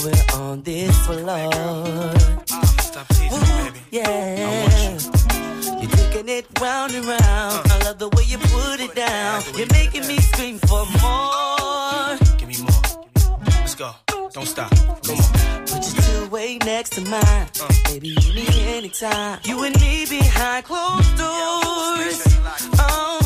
[0.05, 1.51] we're on this floor.
[2.81, 3.81] Stop teasing me, baby.
[3.91, 4.99] Yeah.
[5.81, 7.23] You're taking it round and round.
[7.23, 7.63] Uh.
[7.71, 9.43] I love the way you put it down.
[9.57, 12.19] You're making me scream for more.
[12.39, 13.39] Give me more.
[13.47, 13.93] Let's go.
[14.33, 14.71] Don't stop.
[14.71, 15.67] Come on.
[15.67, 17.49] Put your two way next to mine.
[17.61, 17.69] Uh.
[17.87, 19.41] Baby, you need anytime.
[19.45, 22.23] You and me behind closed doors.
[22.79, 23.24] Oh,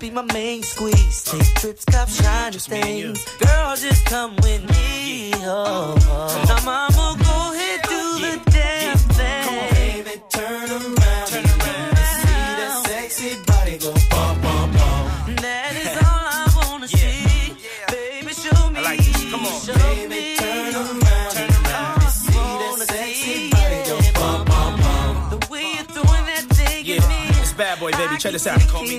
[0.00, 1.22] be my main squeeze.
[1.24, 3.14] Take trips, cop shiny Just me and you.
[3.14, 3.24] things.
[3.38, 5.32] Girl, just come with me.
[5.36, 6.44] Oh, oh.
[6.48, 10.04] Now, mama, go ahead, do the damn thing.
[10.04, 11.26] Baby, turn around.
[11.28, 11.96] Turn around.
[11.96, 15.36] See that sexy body go bum, bum, bum.
[15.36, 17.56] That is all I wanna see.
[17.88, 18.78] Baby, show me.
[18.78, 19.30] I like this.
[19.30, 19.60] Come on.
[19.60, 20.36] Show me.
[20.36, 21.32] Turn around.
[21.36, 22.00] Turn around.
[22.10, 25.38] See that sexy body go bum, bum, bum.
[25.40, 27.40] The way you're throwing that thing Yeah, at me.
[27.40, 28.16] it's bad boy, baby.
[28.18, 28.60] Check this out.
[28.68, 28.98] Call me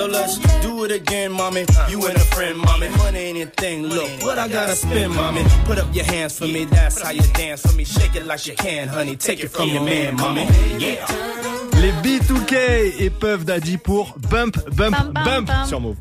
[0.00, 1.66] So let's do it again, mommy.
[1.90, 2.88] You and a friend, mommy.
[2.88, 3.82] Money ain't a thing.
[3.82, 5.42] Look, what I gotta spend, mommy?
[5.66, 6.64] Put up your hands for me.
[6.64, 7.84] That's how you dance for me.
[7.84, 9.14] Shake it like you can, honey.
[9.16, 10.44] Take it from your man, mommy.
[10.78, 11.04] Yeah.
[11.82, 15.66] Les B2K et Puff Daddy pour Bump, Bump, bam, Bump bam.
[15.66, 15.96] sur Move.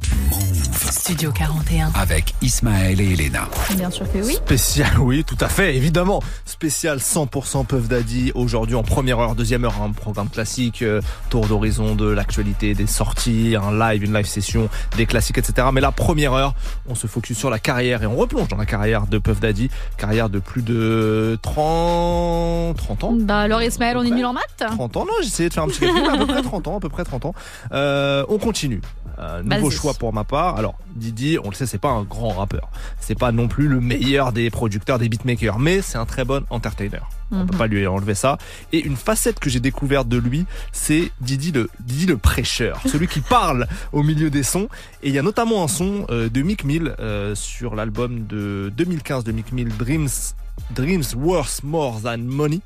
[0.79, 1.91] Studio 41.
[1.93, 3.49] Avec Ismaël et Elena.
[3.75, 4.33] Bien sûr que oui.
[4.33, 6.23] Spécial, oui, tout à fait, évidemment.
[6.45, 11.47] Spécial 100% Puff Daddy aujourd'hui en première heure, deuxième heure, un programme classique, euh, tour
[11.47, 15.67] d'horizon de l'actualité, des sorties, un live, une live session, des classiques, etc.
[15.73, 16.53] Mais la première heure,
[16.87, 19.69] on se focus sur la carrière et on replonge dans la carrière de Puff Daddy,
[19.97, 23.13] carrière de plus de 30, 30 ans.
[23.19, 25.63] Bah alors Ismaël, on est nul en maths 30 ans, non, j'ai essayé de faire
[25.63, 27.33] un petit calcul, mais à peu près 30 ans, à peu près 30 ans.
[27.73, 28.81] Euh, on continue.
[29.19, 29.77] Euh, nouveau Vas-y.
[29.77, 30.55] choix pour ma part.
[30.57, 32.69] Alors, Didi, on le sait, c'est pas un grand rappeur.
[33.01, 36.45] C'est pas non plus le meilleur des producteurs, des beatmakers, mais c'est un très bon
[36.49, 36.99] entertainer.
[37.31, 37.57] On peut Mhm.
[37.59, 38.37] pas lui enlever ça.
[38.71, 43.07] Et une facette que j'ai découverte de lui, c'est Didi le, Didi le prêcheur, celui
[43.07, 44.69] qui parle au milieu des sons.
[45.03, 48.71] Et il y a notamment un son euh, de Mick Mill euh, sur l'album de
[48.75, 50.09] 2015 de Mick Mill, Dreams,
[50.75, 52.61] Dreams Worth More Than Money.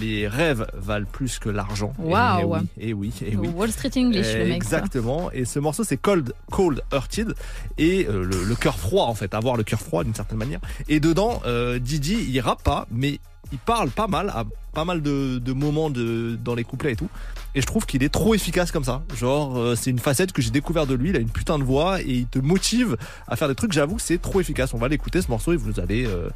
[0.00, 1.92] Les rêves valent plus que l'argent.
[1.98, 2.56] Waouh.
[2.78, 3.48] Et oui, et oui, et oui.
[3.48, 4.56] Wall Street English, le mec.
[4.56, 5.30] Exactement.
[5.32, 7.34] Et ce morceau, c'est Cold, Cold Hearted.
[7.78, 9.34] Et euh, le, le cœur froid, en fait.
[9.34, 10.60] Avoir le cœur froid d'une certaine manière.
[10.88, 13.18] Et dedans, euh, Didi, il rappe pas, mais
[13.50, 16.96] il parle pas mal, à pas mal de, de moments de, dans les couplets et
[16.96, 17.08] tout.
[17.54, 19.02] Et je trouve qu'il est trop efficace comme ça.
[19.16, 21.08] Genre, euh, c'est une facette que j'ai découvert de lui.
[21.10, 23.72] Il a une putain de voix et il te motive à faire des trucs.
[23.72, 24.74] J'avoue que c'est trop efficace.
[24.74, 26.28] On va l'écouter ce morceau et vous allez euh,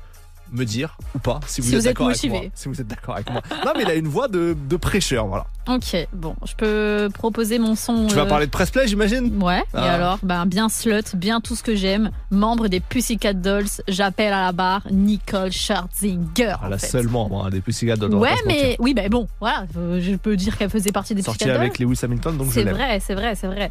[0.53, 2.41] me dire ou pas si vous Si êtes êtes d'accord avec moi.
[2.55, 3.43] Si vous êtes d'accord avec moi.
[3.65, 5.47] Non, mais il a une voix de, de prêcheur, voilà.
[5.69, 8.07] Ok, bon, je peux proposer mon son.
[8.09, 9.41] Tu vas euh, parler de Pressplay, j'imagine?
[9.43, 9.93] Ouais, et Ah.
[9.95, 10.19] alors?
[10.23, 12.11] Ben, Bien slut, bien tout ce que j'aime.
[12.31, 16.57] Membre des Pussycat Dolls, j'appelle à la barre Nicole Scherzinger.
[16.63, 18.15] Elle en a seulement moi, des Pussycat Dolls.
[18.15, 21.47] Ouais, mais oui, ben bon, voilà, euh, je peux dire qu'elle faisait partie des Pussycat
[21.47, 21.57] Dolls.
[21.57, 23.71] avec Lewis Hamilton, donc je C'est vrai, c'est vrai, c'est vrai.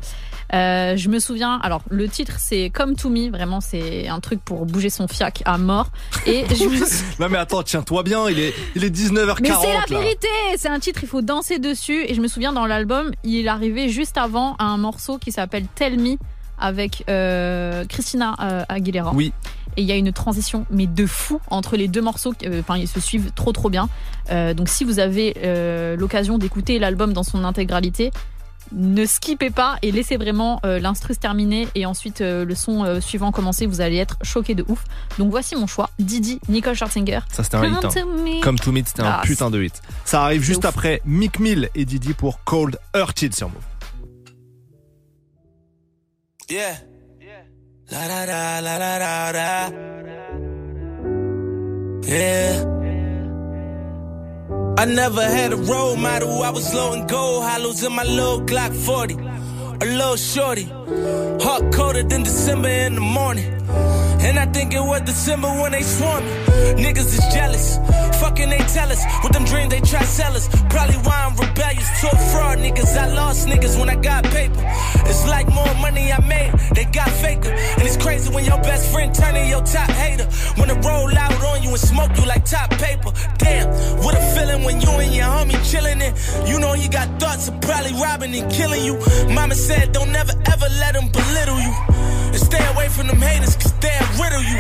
[0.54, 4.42] Euh, je me souviens, alors le titre c'est Comme To Me, vraiment c'est un truc
[4.44, 5.92] pour bouger son fiac à mort.
[6.26, 6.68] Et je
[7.20, 10.70] Non mais attends, tiens-toi bien, il est, il est 19h40 Mais c'est la vérité, c'est
[10.70, 12.04] un titre, il faut danser dessus.
[12.08, 16.00] Et je me souviens dans l'album, il arrivait juste avant un morceau qui s'appelle Tell
[16.00, 16.18] Me
[16.58, 19.12] avec euh, Christina euh, Aguilera.
[19.14, 19.34] Oui.
[19.78, 22.34] Et il y a une transition, mais de fou, entre les deux morceaux.
[22.46, 23.90] euh, Enfin, ils se suivent trop trop bien.
[24.56, 25.34] Donc si vous avez
[25.98, 28.12] l'occasion d'écouter l'album dans son intégralité,
[28.72, 32.84] ne skippez pas et laissez vraiment euh, l'instru se terminer et ensuite euh, le son
[32.84, 33.66] euh, suivant commencer.
[33.66, 34.84] Vous allez être choqué de ouf.
[35.18, 35.90] Donc voici mon choix.
[36.00, 37.20] Didi, Nicole Scherzinger.
[37.32, 37.80] Ça c'était un hit.
[37.82, 38.02] Come hein.
[38.02, 38.42] to me.
[38.42, 39.82] Comme To Meet, c'était un Ah, putain de hit.
[40.06, 40.66] Ça arrive juste ouf.
[40.66, 43.62] après Mick Mill et Didi pour Cold Hearted sur Move.
[46.50, 46.76] Yeah.
[47.92, 49.72] La la.
[52.04, 52.81] Yeah.
[54.78, 56.42] I never had a role model.
[56.44, 59.16] I was low and gold hollows in my little Glock 40.
[59.16, 60.64] A little shorty.
[61.44, 63.50] Heart colder than December in the morning.
[64.22, 66.34] And I think it was December when they swarmed me.
[66.84, 67.78] Niggas is jealous.
[68.22, 69.04] Fucking they tell us.
[69.24, 70.48] With them dreams they try sell us.
[70.70, 71.90] Probably why I'm rebellious.
[72.02, 72.96] Took fraud niggas.
[72.98, 74.62] I lost niggas when I got paper.
[75.10, 76.52] It's like more money I made.
[76.76, 77.50] They got faker.
[77.50, 80.26] And it's crazy when your best friend turning your top hater.
[80.60, 83.12] When it roll out on you and smoke you like top paper.
[83.38, 83.68] Damn,
[84.04, 86.14] what a feeling when you and your homie chilling it.
[86.48, 88.96] You know you got thoughts of probably robbing and killing you.
[89.34, 92.01] Mama said don't never ever let them belittle you.
[92.52, 94.60] Stay away from them haters, cause they'll riddle you.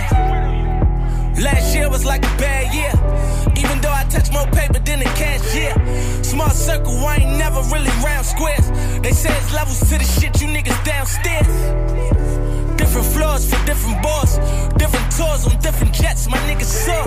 [1.43, 2.93] Last year was like a bad year.
[3.57, 5.75] Even though I touched more paper than the cashier.
[6.23, 8.71] Small circle, I ain't never really round squares.
[9.01, 11.51] They say it's levels to the shit, you niggas downstairs.
[12.91, 14.35] Different floors for different boys.
[14.75, 17.05] Different tours on different jets, my niggas saw.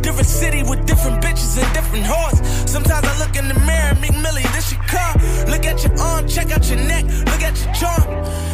[0.00, 2.66] Different city with different bitches and different whores.
[2.66, 5.12] Sometimes I look in the mirror, Meek Millie, this your car.
[5.46, 8.08] Look at your arm, check out your neck, look at your charm.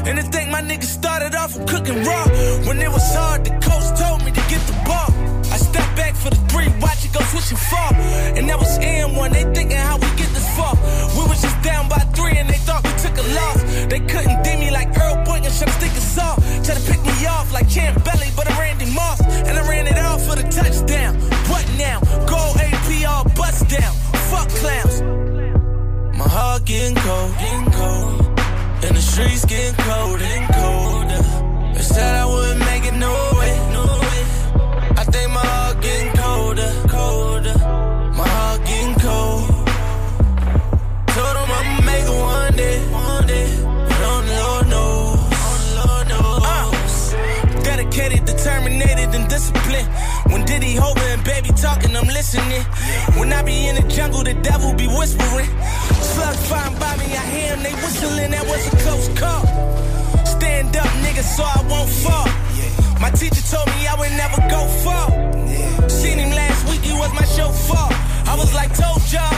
[0.08, 2.26] And to think my niggas started off from cooking raw.
[2.66, 5.11] When it was hard, the coach told me to get the ball.
[5.52, 7.92] I step back for the three, watch it go switch and fall.
[8.36, 10.72] And that was M1, they thinking how we get this far.
[11.12, 13.60] We was just down by three and they thought we took a loss.
[13.92, 16.40] They couldn't dim me like Earl Boynton, shut stick us off.
[16.64, 19.20] Try to pick me off like Champ Belly, but I'm Randy Moss.
[19.20, 21.20] And I ran it off for the touchdown.
[21.52, 22.00] What now?
[22.24, 23.92] Go AP all bust down.
[24.32, 25.02] Fuck clowns.
[26.16, 28.40] My heart getting cold, getting cold.
[28.84, 31.22] And the streets getting cold and colder.
[31.76, 33.31] They said I wouldn't make it, no
[50.32, 52.62] When Diddy Hover and Baby talking, I'm listening.
[53.18, 55.50] When I be in the jungle, the devil be whispering.
[56.00, 58.30] Slugs flying by me, I hear them, they whistling.
[58.30, 59.91] That was a close call.
[60.62, 62.28] Stand up, nigga, so I won't fall.
[63.00, 65.10] My teacher told me I would never go far.
[65.90, 67.90] Seen him last week, he was my chauffeur.
[68.30, 69.34] I was like, told y'all.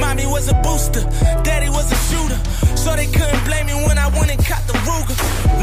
[0.00, 1.04] Mommy was a booster,
[1.44, 2.40] daddy was a shooter.
[2.74, 5.16] So they couldn't blame me when I went and caught the Ruger.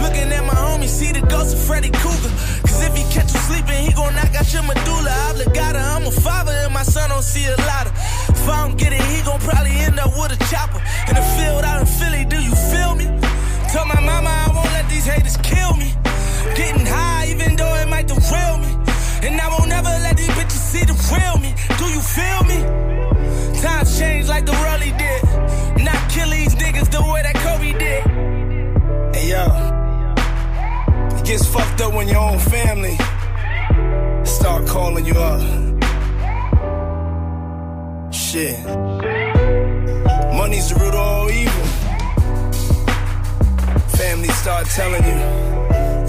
[0.04, 2.30] Looking at my homie, see the ghost of Freddy Cougar.
[2.62, 5.80] Cause if he catch you sleeping, he gon' knock out your medulla oblongata.
[5.80, 7.94] I'm a father and my son don't see a lot of.
[8.30, 10.78] If I don't get it, he gon' probably end up with a chopper.
[11.10, 13.06] In the field out in Philly, do you feel me?
[13.74, 14.47] Told my mama I
[14.98, 15.94] these haters kill me.
[16.56, 18.72] Getting high, even though it might derail me.
[19.26, 21.52] And I won't ever let these bitches see the real me.
[21.80, 22.60] Do you feel me?
[23.62, 25.22] Times change like the Rolly did.
[25.88, 28.04] Not kill these niggas the way that Kobe did.
[29.16, 29.44] Hey yo,
[31.18, 32.98] it gets fucked up when your own family
[34.26, 35.42] start calling you up.
[38.12, 38.58] Shit.
[40.40, 41.67] Money's the root of all evil.
[43.98, 45.18] Family start telling you,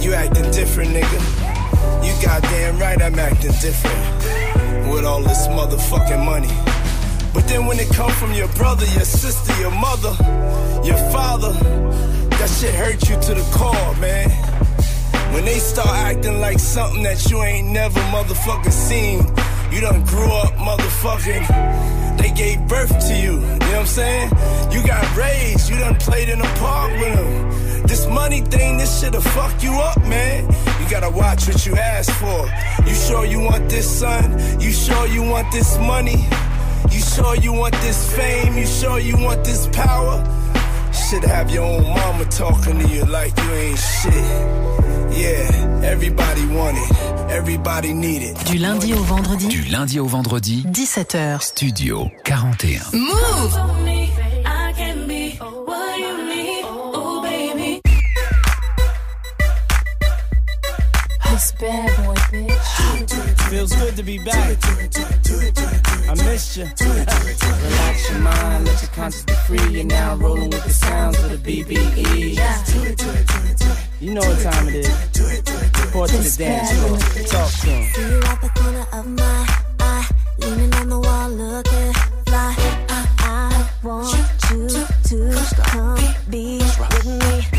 [0.04, 2.04] you acting different, nigga.
[2.04, 4.92] You goddamn right I'm acting different.
[4.92, 6.52] With all this motherfucking money.
[7.32, 10.14] But then when it come from your brother, your sister, your mother,
[10.86, 11.52] your father,
[12.36, 14.28] that shit hurt you to the core, man.
[15.32, 19.18] When they start acting like something that you ain't never motherfucking seen,
[19.72, 22.07] you done grew up motherfucking.
[22.28, 24.30] They gave birth to you, you know what I'm saying?
[24.70, 27.86] You got raised, you done played in the park with them.
[27.86, 30.44] This money thing, this shit'll fuck you up, man.
[30.78, 32.46] You gotta watch what you ask for.
[32.86, 34.60] You sure you want this, son?
[34.60, 36.28] You sure you want this money?
[36.90, 38.58] You sure you want this fame?
[38.58, 40.22] You sure you want this power?
[41.06, 44.12] Should have your own mama talking to you like you ain't shit.
[45.10, 47.30] Yeah, everybody want it.
[47.30, 48.36] Everybody need it.
[48.44, 49.48] Du lundi au vendredi.
[49.48, 50.64] Du lundi au vendredi.
[50.66, 51.40] 17h.
[51.40, 52.92] Studio 41.
[52.92, 53.78] Move!
[61.24, 63.48] This bad boy, bitch.
[63.48, 64.58] Feels good to be back.
[66.08, 66.64] I missed you.
[66.64, 69.74] Relax your mind, let your conscience be free.
[69.74, 72.34] You're now rolling with the sounds of the BBE.
[72.34, 73.78] Yeah.
[74.00, 74.88] You know what time it is.
[75.84, 76.98] Report to the dance floor.
[77.26, 77.92] Talk to 'em.
[77.92, 79.46] See you at the corner of my
[79.80, 81.92] eye, leaning on the wall, looking
[82.26, 82.54] fly.
[82.88, 84.16] I, I want
[84.50, 87.57] you to come be with me.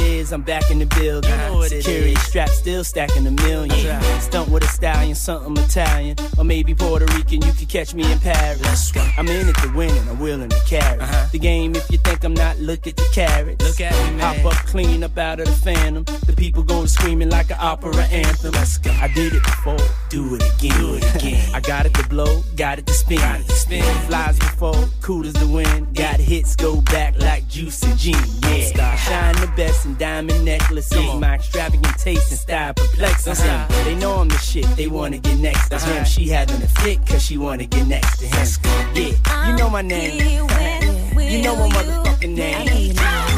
[0.00, 1.30] It I'm back in the building.
[1.30, 4.02] You know Security strap still stacking a million.
[4.20, 6.16] Stunt with a stallion, something Italian.
[6.38, 8.92] Or maybe Puerto Rican, you could catch me in Paris.
[9.18, 11.00] I'm in it to win and I'm willing to carry.
[11.00, 11.26] Uh-huh.
[11.32, 13.64] The game, if you think I'm not, look at the carrots.
[13.64, 14.36] Look at me, man.
[14.36, 16.04] Hop up clean up out of the phantom.
[16.26, 18.52] The people go screaming like an opera anthem.
[18.52, 18.90] Let's go.
[19.00, 20.78] I did it before, do it again.
[20.78, 21.50] Do it again.
[21.54, 23.18] I got it to blow, got it to spin.
[23.18, 23.84] Got it to spin.
[24.06, 25.94] Flies before, cool as the wind.
[25.96, 28.14] Got hits go back like juice and gin.
[28.42, 28.96] Yeah.
[28.96, 31.14] Shine the best in diamond necklaces.
[31.20, 33.68] My extravagant taste and style perplexes them.
[33.84, 36.04] They know I'm the shit, they wanna get next to him.
[36.04, 38.46] She having a fit cause she wanna get next to him.
[38.94, 40.18] Yeah, you know my name.
[41.32, 43.31] You know my motherfucking name.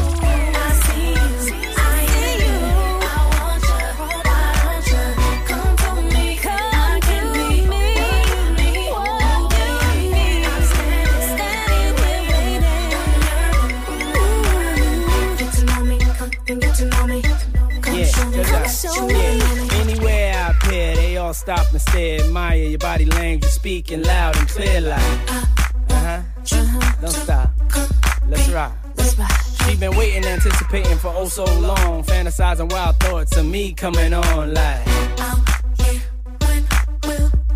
[16.47, 18.05] Yeah,
[18.53, 18.67] I-
[19.07, 19.79] yeah.
[19.81, 24.47] Anywhere I appear, they all stop and stare, admire your body language, speaking loud and
[24.47, 25.01] clear like.
[25.29, 25.45] Uh
[25.89, 26.21] huh.
[27.01, 27.49] Don't stop.
[28.27, 28.73] Let's rock.
[29.65, 34.53] She been waiting, anticipating for oh so long, fantasizing wild thoughts of me coming on
[34.53, 34.85] like.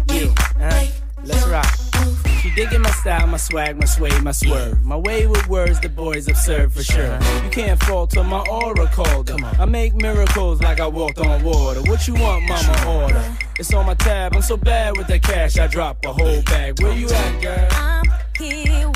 [0.08, 0.88] Yeah, uh,
[1.24, 1.79] let's rock.
[2.50, 4.84] She digging my style, my swag, my sway, my swerve.
[4.84, 7.20] My way with words, the boys observe for sure.
[7.44, 9.28] You can't falter my aura called.
[9.28, 9.44] them.
[9.44, 11.82] I make miracles like I walked on water.
[11.84, 13.04] What you want, mama?
[13.04, 13.38] Order.
[13.60, 14.36] It's on my tab.
[14.36, 16.82] I'm so bad with the cash, I drop a whole bag.
[16.82, 17.68] Where you at, girl?
[17.72, 18.06] I'm
[18.40, 18.90] here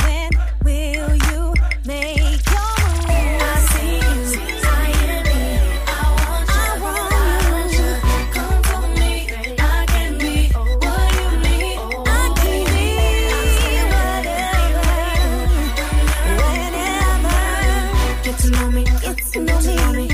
[18.23, 20.12] Get to know me, get to know me.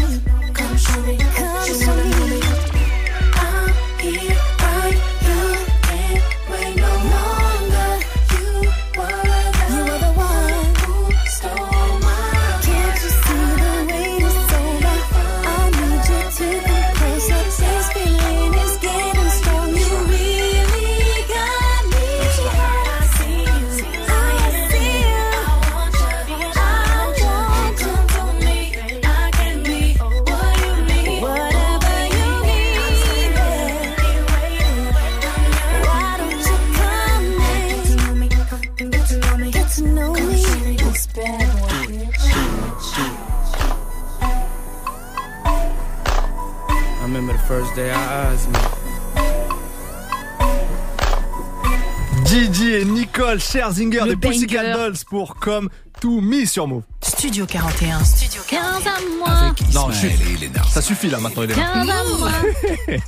[53.70, 54.74] Scherzinger Le des Pussycat.
[54.74, 55.70] Dolls pour Comme
[56.02, 56.84] To Me sur Move.
[57.02, 58.04] Studio 41.
[58.04, 59.54] Studio 15 à moi.
[59.74, 60.64] Non, Elena.
[60.64, 61.72] Ça suffit là maintenant, il est là.
[61.74, 62.32] 15 à moi.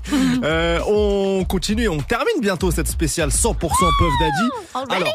[0.44, 3.70] Euh, on continue on termine bientôt cette spéciale 100% Puff
[4.20, 4.32] Daddy.
[4.74, 4.94] Already?
[4.96, 5.14] Alors,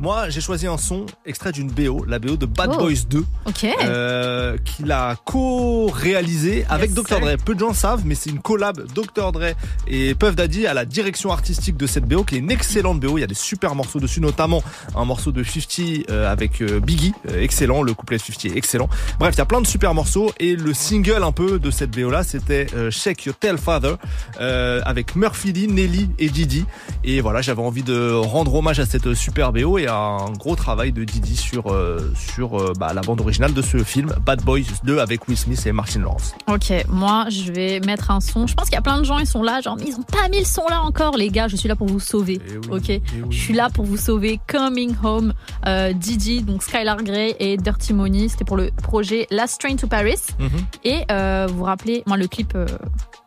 [0.00, 2.78] moi j'ai choisi un son extrait d'une BO, la BO de Bad Oh.
[2.78, 3.66] Boys 2, Ok.
[3.84, 7.20] euh, qu'il a co-réalisé avec Yes, Dr.
[7.20, 7.36] Dre.
[7.44, 9.32] Peu de gens savent, mais c'est une collab Dr.
[9.32, 9.54] Dre
[9.86, 13.18] et Puff Daddy à la direction artistique de cette BO, qui est une excellente BO.
[13.18, 14.62] Il y a des super morceaux dessus, notamment
[14.96, 17.82] un morceau de 50 euh, avec euh, Biggie, euh, excellent.
[17.82, 18.88] Le couplet de 50 est excellent.
[19.18, 21.90] Bref, il y a plein de super morceaux et le single un peu de cette
[21.90, 23.94] BO là, c'était Shake Your Tell Father
[24.40, 26.64] euh, avec Murphy Lee, Nelly et Didi.
[27.04, 30.92] Et voilà, j'avais envie de rendre hommage à cette super BO et un gros travail
[30.92, 34.60] de Didi sur euh, sur euh, bah, la bande originale de ce film Bad Boys
[34.84, 36.34] 2 avec Will Smith et Martin Lawrence.
[36.48, 38.46] Ok, moi je vais mettre un son.
[38.46, 40.28] Je pense qu'il y a plein de gens, ils sont là, genre ils ont pas
[40.28, 41.48] mis le son là encore, les gars.
[41.48, 42.40] Je suis là pour vous sauver.
[42.48, 43.22] Eh oui, ok, eh oui.
[43.30, 44.40] je suis là pour vous sauver.
[44.46, 45.32] Coming Home,
[45.66, 48.28] euh, Didi, donc Skylar Grey et Dirty Money.
[48.28, 50.16] C'était pour le projet Last Train to Paris.
[50.38, 50.48] Mhm.
[50.84, 51.04] Et
[51.48, 52.56] vous vous rappelez, moi le clip,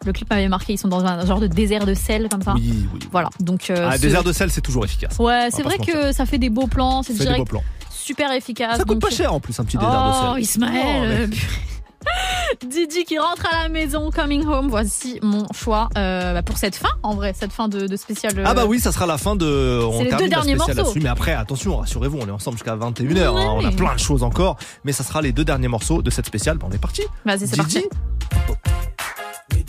[0.05, 0.73] le clip m'avait marqué.
[0.73, 2.53] Ils sont dans un genre de désert de sel comme ça.
[2.55, 2.99] Oui, oui.
[3.11, 3.71] Voilà, donc.
[3.75, 5.17] Ah, ce- désert de sel, c'est toujours efficace.
[5.19, 7.63] Ouais, c'est vrai que ça fait des beaux plans, c'est des direct beaux plans.
[7.91, 8.77] super efficace.
[8.77, 10.43] Ça coûte pas cher en plus un petit désert de Oh, sel.
[10.43, 11.27] Ismaël Oh, mais- euh,
[12.67, 14.67] Didi qui rentre à la maison, coming home.
[14.69, 18.37] Voici mon choix euh, bah, pour cette fin, en vrai, cette fin de, de spécial.
[18.37, 19.79] euh, Ah bah oui, ça sera la fin de.
[19.85, 20.73] On C'est les deux derniers morceaux.
[20.73, 20.99] là-dessus.
[20.99, 23.13] Mais après, attention, rassurez-vous, on est ensemble jusqu'à 21h.
[23.13, 23.27] Ouais.
[23.47, 24.57] on a plein de choses encore.
[24.83, 26.57] Mais ça sera les deux derniers morceaux de cette spéciale.
[26.57, 27.03] Bah, on est parti.
[27.25, 27.83] Vas-y, c'est Didi.
[27.83, 29.63] parti.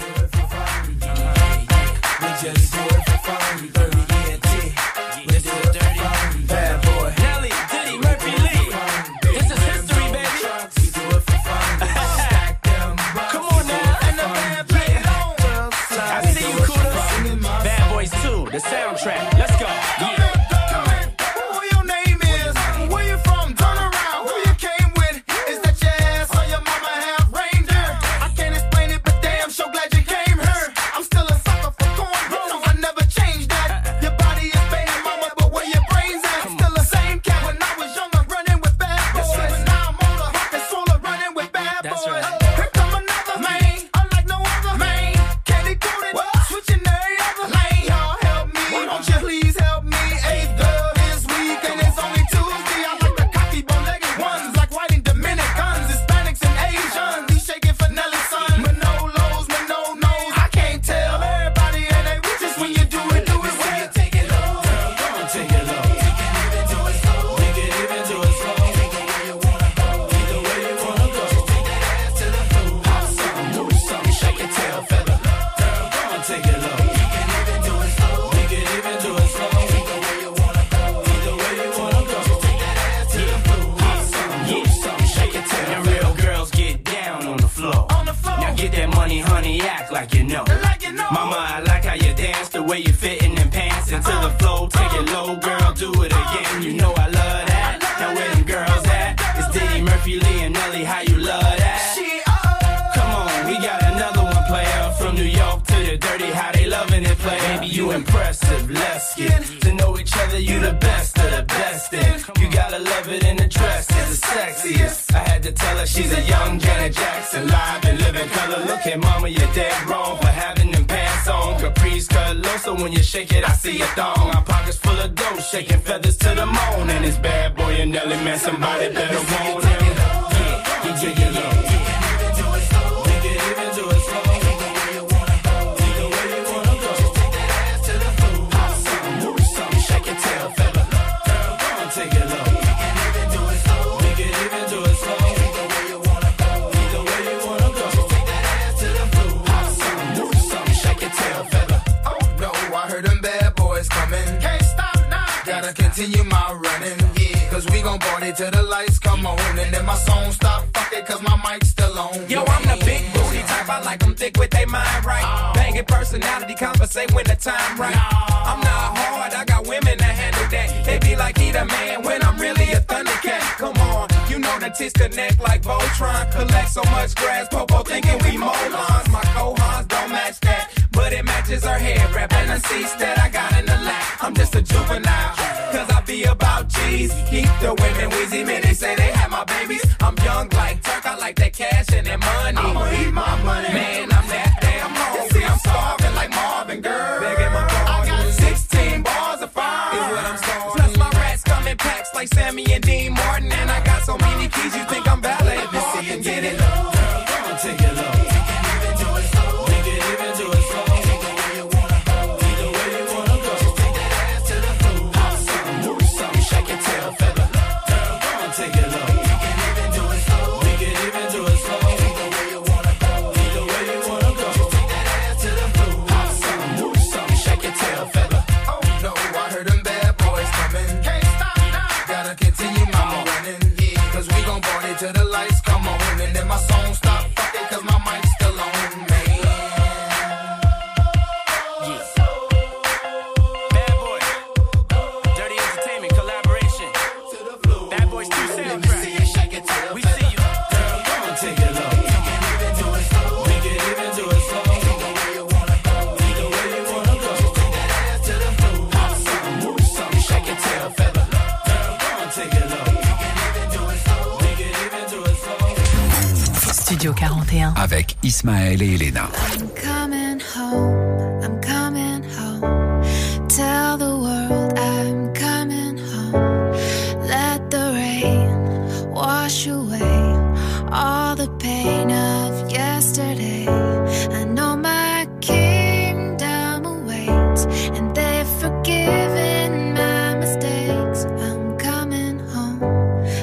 [281.35, 283.67] All the pain of yesterday.
[283.67, 287.65] I know my kingdom awaits,
[287.97, 291.25] and they've forgiven my mistakes.
[291.25, 292.83] I'm coming home,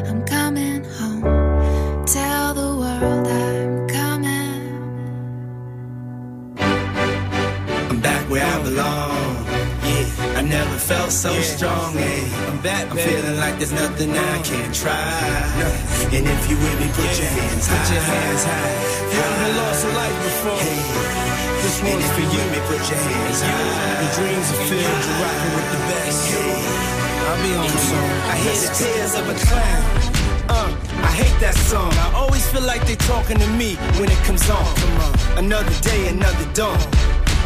[0.10, 2.06] I'm coming home.
[2.06, 4.72] Tell the world I'm coming.
[7.90, 9.46] I'm back where I belong.
[9.84, 11.96] Yeah, I never felt so strong.
[11.96, 12.31] Yeah, I'm
[12.64, 12.90] back.
[12.92, 14.94] I'm feeling like there's nothing I can't try.
[16.14, 17.78] And if you with me, put your hands high.
[17.82, 18.74] Put your hands high.
[19.12, 20.60] You ever lost a life before?
[20.62, 20.82] Hey,
[21.62, 22.42] This one's for you.
[22.54, 24.02] Me, put your hands high.
[24.02, 25.02] The dreams are filled.
[25.06, 26.20] You're rocking with the best.
[26.30, 26.54] Hey,
[27.26, 28.10] I'll be on the song.
[28.30, 29.84] I hear the tears of a clown.
[30.50, 31.92] Uh, I hate that song.
[31.94, 34.66] I always feel like they're talking to me when it comes on.
[34.76, 35.14] Come on.
[35.46, 36.78] Another day, another dawn.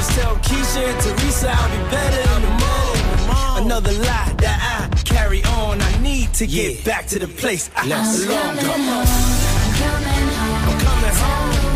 [0.00, 3.66] Just tell Keisha and Teresa I'll be better in the morning.
[3.66, 5.78] Another lie that I carry on.
[5.78, 8.56] I need to get back to the place I Let's belong.
[8.56, 9.06] Come on.
[9.06, 10.70] I'm coming home.
[10.70, 11.69] I'm coming home.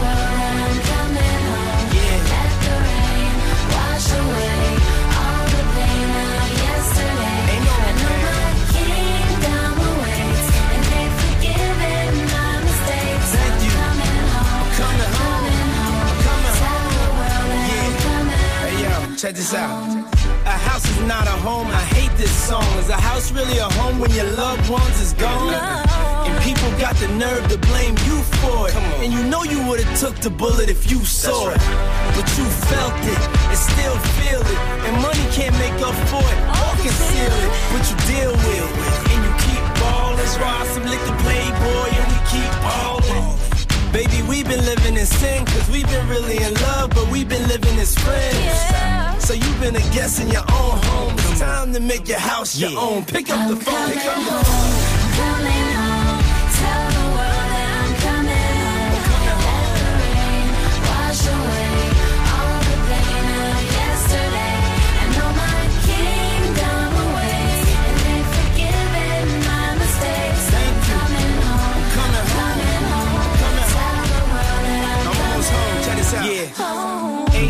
[19.24, 19.80] Check this out.
[20.44, 21.68] A house is not a home.
[21.68, 22.62] I hate this song.
[22.76, 25.54] Is a house really a home when your loved ones is gone?
[26.28, 28.76] And people got the nerve to blame you for it.
[29.00, 31.56] And you know you would've took the bullet if you saw right.
[31.56, 31.64] it.
[32.12, 34.60] But you felt it and still feel it.
[34.84, 37.50] And money can't make up for it or conceal it.
[37.72, 40.20] But you deal with it and you keep ballin'.
[40.36, 43.24] Ride some liquor playboy and we keep ballin'.
[43.88, 47.48] Baby, we've been living in sin, cause we've been really in love, but we've been
[47.48, 48.36] living as friends.
[48.36, 49.03] Yeah.
[49.24, 51.14] So you've been a guest in your own home.
[51.14, 53.06] It's time to make your house your own.
[53.06, 53.90] Pick up the phone.
[53.90, 55.63] Pick up the phone.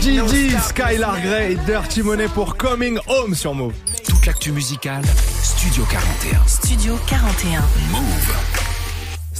[0.05, 3.73] Gigi, Skylar Grey et Dirty Money pour Coming Home sur Move.
[4.07, 5.03] Toute l'actu musicale,
[5.43, 6.47] Studio 41.
[6.47, 7.63] Studio 41.
[7.91, 8.64] Move.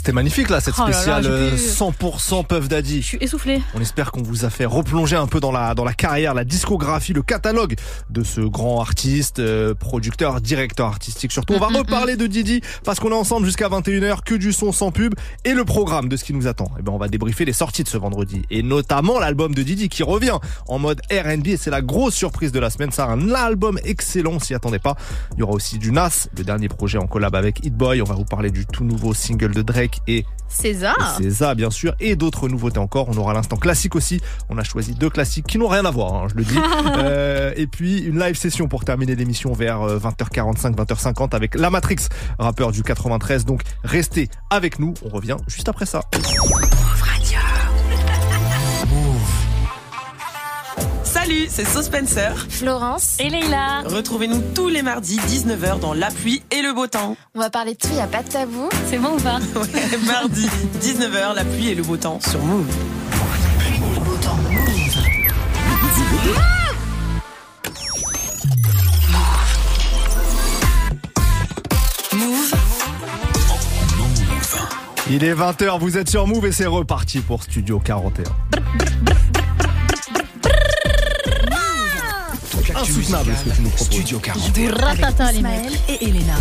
[0.05, 3.01] C'était magnifique là, cette Oh là là, spéciale j'ai euh, pu- 100% Puff Daddy.
[3.01, 3.63] Je suis essoufflée.
[3.75, 6.45] On espère qu'on vous a fait replonger un peu dans la dans la carrière, la
[6.45, 7.75] discographie, le catalogue
[8.11, 11.33] de ce grand artiste, euh, producteur, directeur artistique.
[11.33, 14.73] Surtout, on va reparler de Didi parce qu'on est ensemble jusqu'à 21h, que du son
[14.73, 15.15] sans pub
[15.47, 16.71] et le programme de ce qui nous attend.
[16.79, 19.89] Et ben on va débriefer les sorties de ce vendredi et notamment l'album de Didi
[19.89, 20.37] qui revient
[20.69, 22.91] en mode R&B et c'est la grosse surprise de la semaine.
[22.93, 24.97] C'est un album excellent, s'y attendait pas.
[25.33, 28.03] Il y aura aussi du Nas, le dernier projet en collab avec Hit Boy.
[28.03, 31.19] On va vous parler du tout nouveau single de Drake et César.
[31.33, 33.09] ça, bien sûr, et d'autres nouveautés encore.
[33.09, 34.21] On aura l'instant classique aussi.
[34.49, 36.59] On a choisi deux classiques qui n'ont rien à voir, hein, je le dis.
[36.97, 41.71] Euh, et puis une live session pour terminer l'émission vers euh, 20h45, 20h50 avec La
[41.71, 43.45] Matrix, rappeur du 93.
[43.45, 44.95] Donc restez avec nous.
[45.05, 46.03] On revient juste après ça.
[51.15, 52.35] Salut, c'est So Spencer.
[52.51, 53.19] Florence.
[53.21, 53.83] Et Leïla.
[53.85, 57.17] Retrouvez-nous tous les mardis 19h dans La pluie et le beau temps.
[57.37, 58.69] On va parler de tout, y a pas de tabou.
[58.91, 60.49] C'est bon ou pas Ouais, mardi
[60.81, 62.67] 19h, La pluie et le beau temps sur Move.
[72.13, 72.55] Move.
[75.11, 78.25] Il est 20h, vous êtes sur Move et c'est reparti pour Studio 41.
[82.85, 83.87] Insoutenable ce que tu nous proposes.
[83.87, 84.75] Studio 41.
[84.75, 85.53] Ratata les mecs.
[85.55, 86.35] Ismaël et Elena.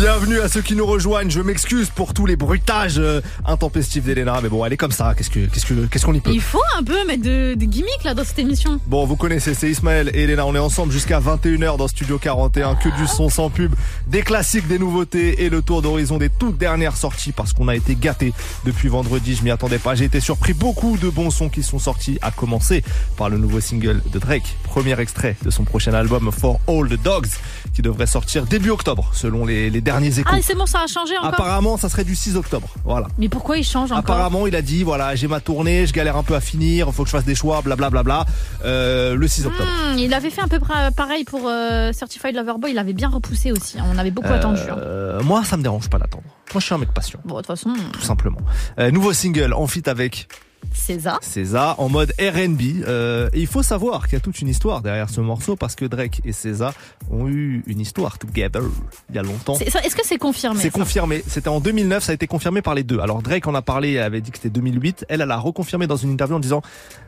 [0.00, 1.28] Bienvenue à ceux qui nous rejoignent.
[1.28, 5.12] Je m'excuse pour tous les bruitages euh, intempestifs d'Elena, mais bon, elle est comme ça.
[5.16, 6.30] Qu'est-ce que, qu'est-ce que, qu'est-ce qu'on y peut?
[6.32, 8.78] Il faut un peu mettre de, de gimmicks là dans cette émission.
[8.86, 10.46] Bon, vous connaissez, c'est Ismaël et Elena.
[10.46, 12.76] On est ensemble jusqu'à 21h dans Studio 41.
[12.76, 13.74] Que du son sans pub,
[14.06, 17.74] des classiques, des nouveautés et le tour d'horizon des toutes dernières sorties parce qu'on a
[17.74, 18.32] été gâtés
[18.64, 19.34] depuis vendredi.
[19.34, 19.96] Je m'y attendais pas.
[19.96, 20.52] J'ai été surpris.
[20.52, 22.84] Beaucoup de bons sons qui sont sortis, à commencer
[23.16, 24.58] par le nouveau single de Drake.
[24.62, 27.30] Premier extrait de son prochain album For All the Dogs
[27.74, 30.30] qui devrait sortir début octobre selon les, les derniers échos.
[30.32, 31.34] Ah c'est bon ça a changé encore.
[31.34, 32.68] Apparemment, ça serait du 6 octobre.
[32.84, 33.06] Voilà.
[33.18, 36.16] Mais pourquoi il change encore Apparemment, il a dit voilà, j'ai ma tournée, je galère
[36.16, 38.02] un peu à finir, faut que je fasse des choix, blablabla.
[38.02, 38.66] Bla, bla, bla.
[38.68, 39.68] Euh, le 6 octobre.
[39.94, 40.58] Hmm, il avait fait un peu
[40.96, 43.76] pareil pour euh, Certified Lover Boy, il avait bien repoussé aussi.
[43.92, 44.60] On avait beaucoup attendu.
[44.68, 44.76] hein.
[44.78, 46.24] Euh, moi, ça me dérange pas d'attendre.
[46.54, 48.38] Moi, je suis un mec patient, Bon, de toute façon, tout simplement.
[48.78, 50.28] Euh, nouveau single en feat avec
[50.72, 51.18] César.
[51.22, 52.82] César en mode R&B.
[52.86, 55.74] Euh, et il faut savoir qu'il y a toute une histoire derrière ce morceau parce
[55.74, 56.72] que Drake et César
[57.10, 58.62] ont eu une histoire together
[59.10, 59.58] il y a longtemps.
[59.58, 61.22] Est-ce que c'est confirmé C'est confirmé.
[61.26, 63.00] C'était en 2009, ça a été confirmé par les deux.
[63.00, 65.06] Alors Drake en a parlé, elle avait dit que c'était 2008.
[65.08, 66.62] Elle, elle a reconfirmé dans une interview en disant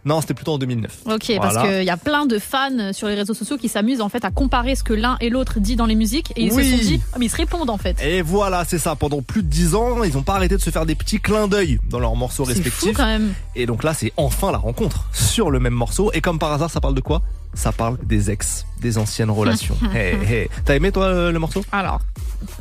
[0.04, 0.98] non, c'était plutôt en 2009.
[1.06, 1.62] Ok, parce Voilà.
[1.78, 4.30] qu'il y a plein de fans sur les réseaux sociaux qui s'amusent en fait à
[4.30, 6.64] comparer ce que l'un et l'autre dit dans les musiques et ils Oui.
[6.64, 7.96] se sont dit, ah, mais ils se répondent en fait.
[8.02, 8.96] Et voilà, c'est ça.
[8.96, 11.48] Pendant plus de 10 ans, ils n'ont pas arrêté de se faire des petits clins
[11.48, 12.96] d'œil dans leurs morceaux C'est fou respectifs.
[12.96, 13.32] quand même.
[13.56, 16.10] Et donc là, c'est enfin la rencontre sur le même morceau.
[16.12, 17.22] Et comme par hasard, ça parle de quoi?
[17.54, 19.76] Ça parle des ex, des anciennes relations.
[19.94, 20.48] hey, hey.
[20.64, 21.64] T'as aimé toi le, morceau?
[21.72, 22.00] Alors,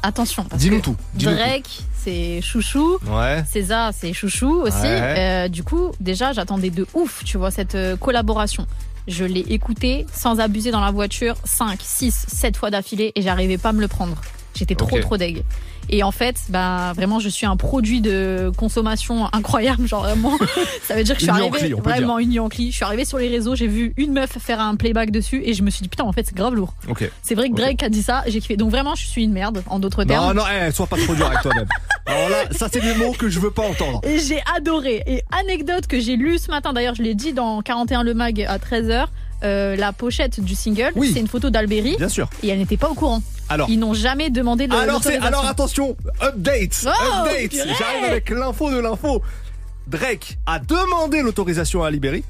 [0.02, 0.46] attention.
[0.56, 0.96] Dis-nous tout.
[1.14, 2.98] dis-nous Drake, c'est chouchou.
[3.06, 3.44] Ouais.
[3.52, 4.78] César, c'est chouchou aussi.
[4.82, 5.16] Ouais.
[5.18, 8.66] Euh, du coup, déjà, j'attendais de ouf, tu vois, cette euh, collaboration.
[9.08, 13.58] Je l'ai écouté sans abuser dans la voiture 5, 6, 7 fois d'affilée et j'arrivais
[13.58, 14.16] pas à me le prendre.
[14.56, 15.44] J'étais trop trop deg.
[15.90, 20.38] Et en fait, bah vraiment, je suis un produit de consommation incroyable, genre vraiment.
[20.84, 22.72] Ça veut dire que je suis arrivée vraiment une Yankee.
[22.72, 25.54] Je suis arrivée sur les réseaux, j'ai vu une meuf faire un playback dessus et
[25.54, 26.74] je me suis dit putain, en fait, c'est grave lourd.
[26.88, 27.10] Ok.
[27.24, 27.56] C'est vrai que.
[27.56, 28.56] Drake a dit ça, j'ai kiffé.
[28.56, 30.38] Donc vraiment, je suis une merde, en d'autres Non, termes.
[30.38, 31.68] non, eh, sois pas trop dur avec toi-même.
[32.06, 34.02] Alors là, ça c'est des mots que je veux pas entendre.
[34.04, 35.04] Et j'ai adoré.
[35.06, 38.42] Et anecdote que j'ai lue ce matin, d'ailleurs je l'ai dit dans 41 Le Mag
[38.48, 39.08] à 13h,
[39.44, 41.12] euh, la pochette du single, Oui.
[41.14, 41.96] c'est une photo d'Alberi.
[41.98, 42.30] Bien sûr.
[42.44, 43.22] Et elle n'était pas au courant.
[43.50, 43.70] Alors.
[43.70, 46.90] Ils n'ont jamais demandé le Alors alors attention, update, Oh,
[47.26, 47.54] update.
[47.54, 49.22] J'arrive avec l'info de l'info.
[49.88, 52.24] Drake a demandé l'autorisation à Libéry.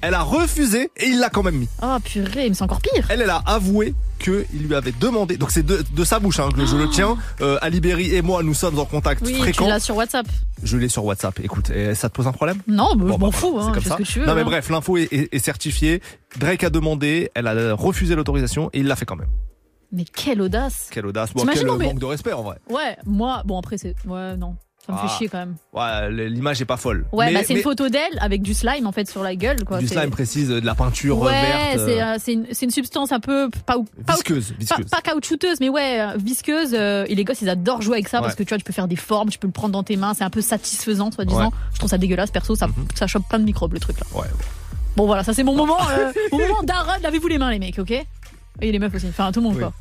[0.00, 1.68] Elle a refusé et il l'a quand même mis.
[1.82, 3.06] Oh purée, mais c'est encore pire.
[3.08, 5.36] Elle, elle a avoué qu'il lui avait demandé.
[5.36, 7.16] Donc c'est de, de sa bouche hein, que je le tiens.
[7.40, 9.68] Euh, Ali Berry et moi, nous sommes en contact Oui, tu fréquent.
[9.68, 10.26] l'as sur WhatsApp.
[10.62, 11.38] Je l'ai sur WhatsApp.
[11.40, 12.58] Écoute, et ça te pose un problème?
[12.66, 13.96] Non, bah, Bon, je m'en bah, fous, voilà, hein, comme ce ça.
[13.96, 14.26] que tu veux.
[14.26, 14.44] Non mais hein.
[14.44, 16.02] bref, l'info est, est- est certifiée.
[16.38, 19.28] Drake a demandé, elle a refusé l'autorisation et il l'a fait quand même.
[19.92, 20.88] Mais quelle audace.
[20.90, 22.56] Quelle audace, bon, quel mais- manque de respect en vrai.
[22.70, 23.94] Ouais, moi, bon après c'est.
[24.06, 24.56] Ouais, non.
[24.86, 25.06] Ça me Ah.
[25.06, 25.56] fait chier quand même.
[25.74, 27.04] Ouais, l'image est pas folle.
[27.12, 29.34] Ouais, Mais- bah, c'est mais une photo d'elle avec du slime en fait sur la
[29.36, 29.62] gueule.
[29.64, 29.78] Quoi.
[29.80, 31.80] du slime précise, de la peinture Ouais, verte.
[31.86, 33.76] c'est euh, euh, c'est une, substance un peu pas,
[34.06, 34.86] pas, visqueuse, pas, visqueuse.
[34.90, 36.70] pas caoutchouteuse, mais ouais, euh, visqueuse.
[36.72, 38.72] euh, et les gosses, ils adorent jouer avec ça parce que tu vois, tu peux
[38.72, 41.38] faire des formes, tu peux le prendre dans tes mains, c'est un peu satisfaisant, soi-disant.
[41.38, 41.44] Ouais.
[41.46, 41.52] Mhm.
[41.74, 44.06] Je trouve ça dégueulasse, perso, ça, ça chope plein de microbes le truc là.
[44.18, 44.26] Ouais.
[44.96, 47.78] Bon voilà, ça c'est mon moment, euh, mon moment d'Aaron, lavez-vous les mains les mecs,
[47.78, 47.90] ok?
[48.62, 49.60] Et les meufs aussi, enfin tout le monde Oui.
[49.62, 49.72] quoi.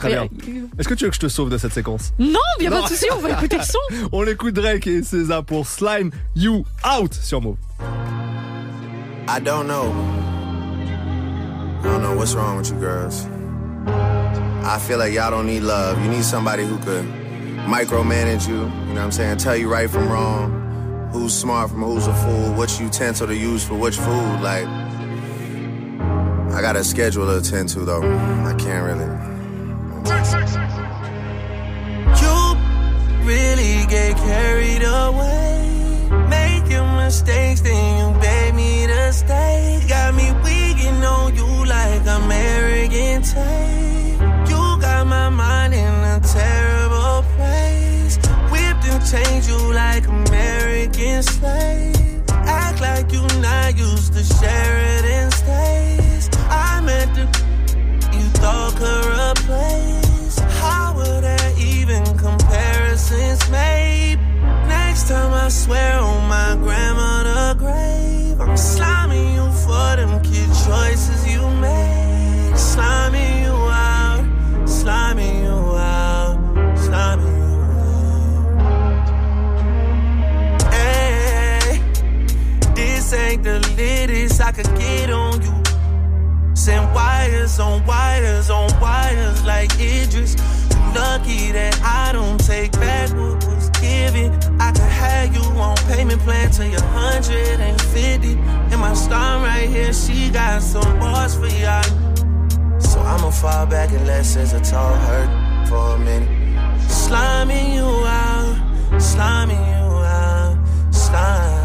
[0.00, 0.22] Très bien.
[0.24, 2.12] euh, Est-ce que tu veux que je te sauve de cette séquence?
[2.18, 2.82] Non, y a pas Non.
[2.84, 3.78] de souci, on va écouter le son.
[4.12, 6.64] On écoute Drake et César pour Slime You
[6.98, 7.56] Out sur Move.
[9.28, 9.92] I don't know.
[11.82, 13.26] I don't know what's wrong with you girls.
[13.86, 15.98] I feel like y'all don't need love.
[16.04, 17.04] You need somebody who could
[17.66, 18.60] micromanage you, you
[18.94, 19.36] know what I'm saying?
[19.38, 23.62] Tell you right from wrong, who's smart from who's a fool, which utensil to use
[23.64, 24.40] for which food?
[24.42, 24.66] Like,
[26.52, 28.02] I got a schedule to attend to though.
[28.02, 29.29] I can't really.
[32.20, 32.36] You
[33.24, 36.08] really get carried away.
[36.28, 39.84] Making mistakes, then you beg me to stay.
[39.88, 42.30] Got me weaking on you like I'm.
[43.22, 44.18] Tape.
[44.48, 48.16] You got my mind in a terrible place.
[48.50, 52.22] Whipped and changed you like American slave.
[52.30, 56.30] Act like you not used to Sheridan stays.
[56.48, 57.49] I meant to
[58.40, 60.38] thought could replace.
[60.60, 64.18] How were there even comparisons made?
[64.66, 71.26] Next time I swear on my grandmother grave, I'm sliming you for them kid choices
[71.30, 72.54] you made.
[72.54, 74.24] Sliming you out,
[74.64, 76.38] sliming you out,
[76.76, 77.60] sliming you
[78.58, 79.12] out.
[80.72, 81.82] Hey,
[82.74, 85.59] this ain't the latest I could get on you.
[86.60, 90.36] Send wires on wires on wires like Idris.
[90.94, 94.30] Lucky that I don't take back what was given.
[94.60, 98.32] I could have you on payment plan till you're 150.
[98.32, 101.82] And my star right here, she got some bars for y'all.
[102.78, 106.28] So I'ma fall back and let a tall hurt for a minute.
[106.90, 110.58] Sliming you out, sliming you out,
[110.90, 111.59] slime.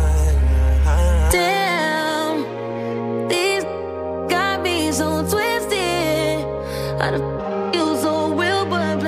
[6.99, 9.01] I done you so real, but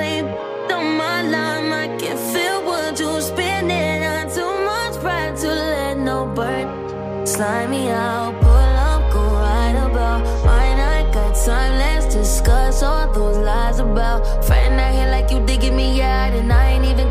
[0.70, 1.72] on my line.
[1.72, 4.02] I can feel what you spinning.
[4.02, 4.94] Not too much
[5.40, 7.26] to let no burn.
[7.26, 9.20] Slide me out, pull up, go
[9.76, 10.22] about.
[10.44, 14.26] Mine, I got time, let's discuss all those lies about.
[14.78, 17.08] Out here like you digging me out, and I ain't even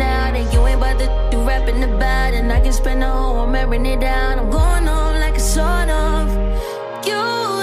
[0.00, 0.34] out.
[0.34, 4.38] And you rapping about, and I can spend the whole wearing it down.
[4.38, 6.28] I'm going home like a sort of.
[7.06, 7.57] You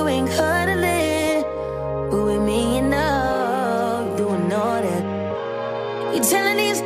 [0.00, 1.42] you ain't cuddling.
[2.10, 6.14] But with me, you know, doing all that.
[6.14, 6.80] You telling these,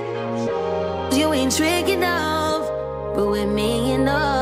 [1.17, 2.67] you ain't tricking off.
[3.15, 4.34] But with me, you know,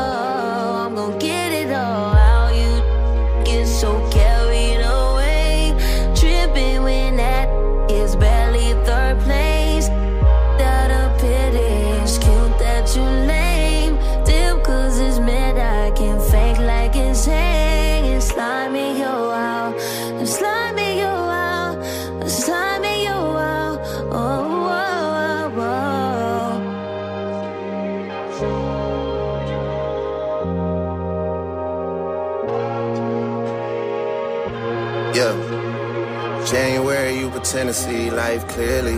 [35.13, 36.43] Yeah.
[36.49, 38.97] January, you pretend to see life clearly,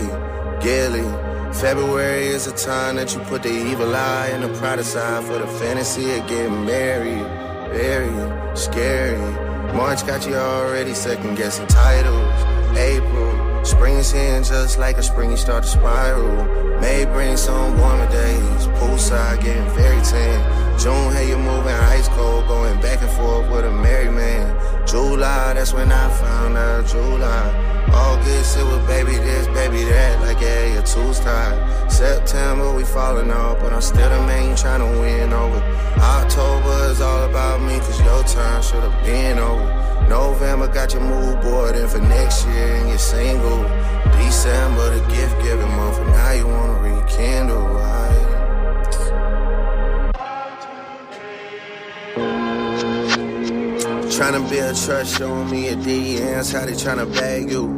[0.62, 1.04] gaily.
[1.52, 5.38] February is a time that you put the evil eye and the pride aside for
[5.38, 7.26] the fantasy of getting married.
[7.70, 9.18] Very scary.
[9.74, 12.32] March got you already second guessing titles.
[12.78, 16.80] April, spring is here and just like a spring, you start to spiral.
[16.80, 18.66] May bring some warmer days.
[18.78, 20.78] Poolside getting very tan.
[20.78, 24.75] June, hey, you're moving ice cold, going back and forth with a married man.
[24.86, 26.86] July, that's when I found out.
[26.86, 27.66] July.
[27.92, 31.90] August, it was baby this, baby that, like yeah, your tied.
[31.90, 35.58] September, we falling off, but I'm still the you trying to win over.
[35.98, 40.06] October is all about me, cause your turn should have been over.
[40.08, 43.62] November got your mood board in for next year and you're single.
[44.18, 47.75] December, the gift giving month, and now you wanna rekindle.
[54.16, 57.68] Tryna build trust, showing me a DMs, how they tryna bag you.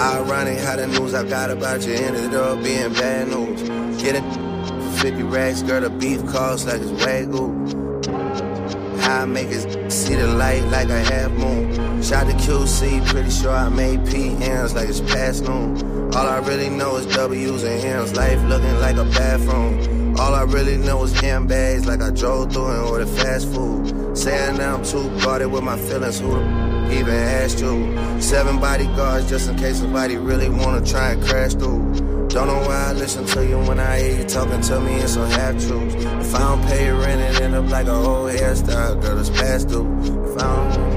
[0.00, 3.60] Ironic how the news I got about you ended up being bad news.
[4.00, 9.02] Get it for 50 racks, girl, the beef costs like it's Wagyu.
[9.02, 12.02] How I make it see the light like a half moon.
[12.02, 15.76] Shot the QC, pretty sure I made PMs like it's past noon.
[16.14, 20.18] All I really know is W's and M's, life looking like a bathroom.
[20.18, 23.91] All I really know is handbags like I drove through and ordered fast food.
[24.14, 28.20] Saying now I'm too guarded with my feelings, who the even asked you?
[28.20, 32.28] Seven bodyguards just in case somebody really wanna try and crash through.
[32.28, 35.08] Don't know why I listen to you when I hear you talking to me in
[35.08, 35.94] some half truths.
[35.94, 39.68] If I don't pay rent, it end up like a whole hairstyle, girl, it's past
[39.68, 39.86] due.
[40.00, 40.92] If I don't.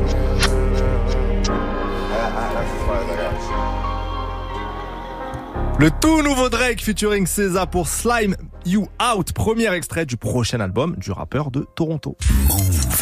[5.78, 8.36] Le tout nouveau Drake featuring César pour Slime
[8.66, 12.18] You Out, premier extrait du prochain album du rappeur de Toronto.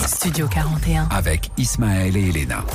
[0.06, 1.08] Studio 41.
[1.10, 2.66] Avec Ismaël et Elena.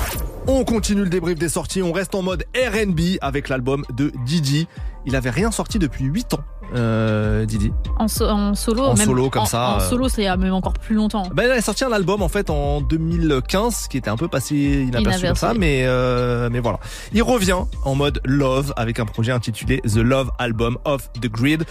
[0.46, 4.66] On continue le débrief des sorties, on reste en mode R&B avec l'album de Didi.
[5.04, 6.40] Il avait rien sorti depuis 8 ans,
[6.74, 7.72] euh, Didi.
[7.98, 9.88] En, so- en solo, En même- solo, comme en- ça, En euh.
[9.88, 11.24] solo, c'est il y a même encore plus longtemps.
[11.34, 14.56] Ben, il a sorti un album en fait en 2015 qui était un peu passé
[14.88, 16.78] inaperçu comme ça, mais euh, mais voilà.
[17.12, 21.64] Il revient en mode Love avec un projet intitulé The Love Album of the Grid.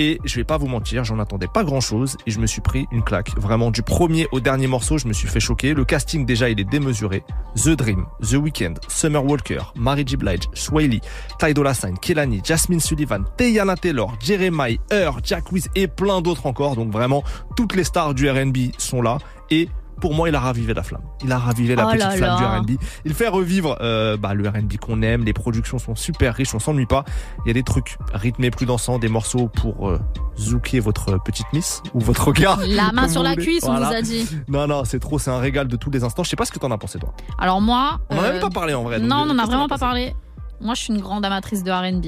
[0.00, 2.60] Et je vais pas vous mentir, j'en attendais pas grand chose et je me suis
[2.60, 3.36] pris une claque.
[3.36, 5.74] Vraiment, du premier au dernier morceau, je me suis fait choquer.
[5.74, 7.24] Le casting déjà, il est démesuré.
[7.56, 10.16] The Dream, The Weeknd, Summer Walker, Mary J.
[10.16, 11.00] Blige, Swaley,
[11.40, 16.46] Ty Dolla Sign, Kelani, Jasmine Sullivan, Teyana Taylor, Jeremiah, Hur, Jack Wiz et plein d'autres
[16.46, 16.76] encore.
[16.76, 17.24] Donc vraiment,
[17.56, 19.18] toutes les stars du R&B sont là
[19.50, 19.68] et
[19.98, 21.02] pour moi, il a ravivé la flamme.
[21.24, 22.60] Il a ravivé la Oh petite là flamme là.
[22.60, 22.80] du R&B.
[23.04, 25.24] Il fait revivre euh, bah, le R&B qu'on aime.
[25.24, 27.04] Les productions sont super riches, on s'ennuie pas.
[27.44, 30.00] Il y a des trucs rythmés plus dansants, des morceaux pour euh,
[30.38, 32.58] zouker votre petite miss ou votre gars.
[32.66, 33.44] La main sur la voulez.
[33.44, 34.28] cuisse, on vous a dit.
[34.48, 36.22] Non, non, c'est trop, c'est un régal de tous les instants.
[36.22, 37.12] Je sais pas ce que t'en as pensé toi.
[37.38, 37.98] Alors moi.
[38.10, 38.98] On en a euh, même pas parlé en vrai.
[38.98, 40.14] Non, euh, on en a vraiment pas as parlé.
[40.60, 42.06] Moi, je suis une grande amatrice de R&B.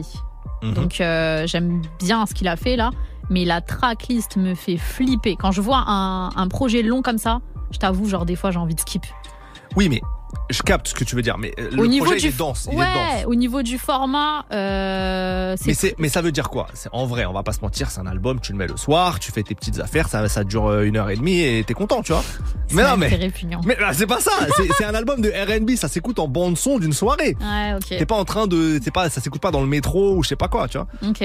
[0.62, 0.74] Mhm.
[0.74, 0.94] Donc,
[1.46, 2.90] j'aime bien ce qu'il a fait là.
[3.32, 5.36] Mais la tracklist me fait flipper.
[5.36, 7.40] Quand je vois un, un projet long comme ça,
[7.70, 9.06] je t'avoue, genre, des fois, j'ai envie de skip.
[9.76, 10.00] Oui, mais
[10.50, 11.38] je capte ce que tu veux dire.
[11.38, 12.68] Mais euh, au le niveau projet, du il est dense.
[12.70, 13.24] Il est ouais, dense.
[13.26, 16.66] au niveau du format, euh, Mais, c'est c'est, mais ça veut dire quoi?
[16.74, 18.76] C'est, En vrai, on va pas se mentir, c'est un album, tu le mets le
[18.76, 21.64] soir, tu fais tes petites affaires, ça, ça dure euh, une heure et demie et
[21.64, 22.24] t'es content, tu vois.
[22.72, 23.08] Mais non, c'est mais.
[23.08, 23.60] répugnant.
[23.64, 26.78] Mais là, c'est pas ça, c'est, c'est un album de RB, ça s'écoute en bande-son
[26.78, 27.36] d'une soirée.
[27.40, 27.88] Ouais, ok.
[27.88, 28.80] T'es pas en train de.
[28.82, 30.86] C'est pas, ça s'écoute pas dans le métro ou je sais pas quoi, tu vois.
[31.08, 31.22] Ok.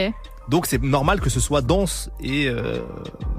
[0.49, 2.47] Donc c'est normal que ce soit dense et.
[2.47, 2.79] Euh,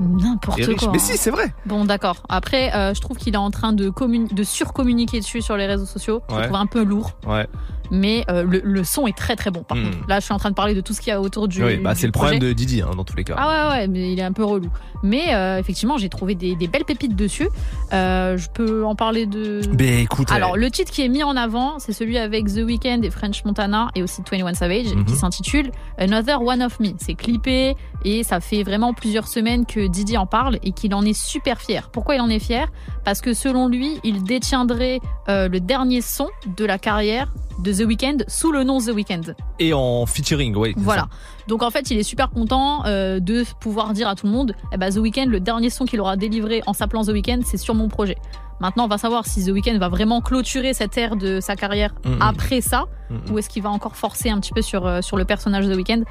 [0.00, 0.90] N'importe quoi.
[0.92, 1.54] Mais si, c'est vrai.
[1.64, 2.16] Bon, d'accord.
[2.28, 3.90] Après, euh, je trouve qu'il est en train de,
[4.34, 6.22] de surcommuniquer dessus sur les réseaux sociaux.
[6.28, 6.42] Je Ouais.
[6.44, 7.12] trouve un peu lourd.
[7.26, 7.46] Ouais.
[7.90, 9.62] Mais euh, le, le son est très très bon.
[9.62, 9.84] Par Hmm.
[9.90, 11.48] contre, là, je suis en train de parler de tout ce qu'il y a autour
[11.48, 11.62] du.
[11.64, 13.34] oui, bah c'est le problème de Didi, hein, dans tous les cas.
[13.36, 14.68] Ah ouais, ouais, mais il est un peu relou.
[15.02, 17.48] Mais euh, effectivement, j'ai trouvé des, des belles pépites dessus.
[17.92, 19.60] Euh, je peux en parler de.
[19.72, 20.30] Ben écoute.
[20.32, 23.44] Alors, le titre qui est mis en avant, c'est celui avec The Weeknd et French
[23.44, 25.04] Montana et aussi 21 Savage Mhm.
[25.04, 26.88] qui s'intitule Another One of Me.
[26.98, 31.02] C'est clippé et ça fait vraiment plusieurs semaines que Didi en parle et qu'il en
[31.04, 31.90] est super fier.
[31.92, 32.68] Pourquoi il en est fier?
[33.04, 37.32] Parce que selon lui, il détiendrait le dernier son de la carrière
[37.62, 39.34] de The Weeknd sous le nom The Weeknd.
[39.58, 40.74] Et en featuring, oui.
[40.76, 41.02] Voilà.
[41.02, 41.08] ça.
[41.48, 44.54] Donc en fait, il est super content euh, de pouvoir dire à tout le monde,
[44.72, 47.56] eh ben, The Weeknd, le dernier son qu'il aura délivré en s'appelant The Weeknd, c'est
[47.58, 48.16] sur mon projet.
[48.58, 51.94] Maintenant, on va savoir si The Weeknd va vraiment clôturer cette ère de sa carrière
[52.06, 52.18] Mhm.
[52.22, 53.20] après ça, Mhm.
[53.30, 55.76] ou est-ce qu'il va encore forcer un petit peu sur, euh, sur le personnage The
[55.76, 56.02] Weeknd.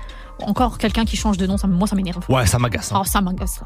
[0.44, 2.24] Encore quelqu'un qui change de nom, ça, moi ça m'énerve.
[2.30, 2.92] Ouais, ça m'agace.
[2.92, 3.00] hein.
[3.02, 3.62] Oh, ça m'agace.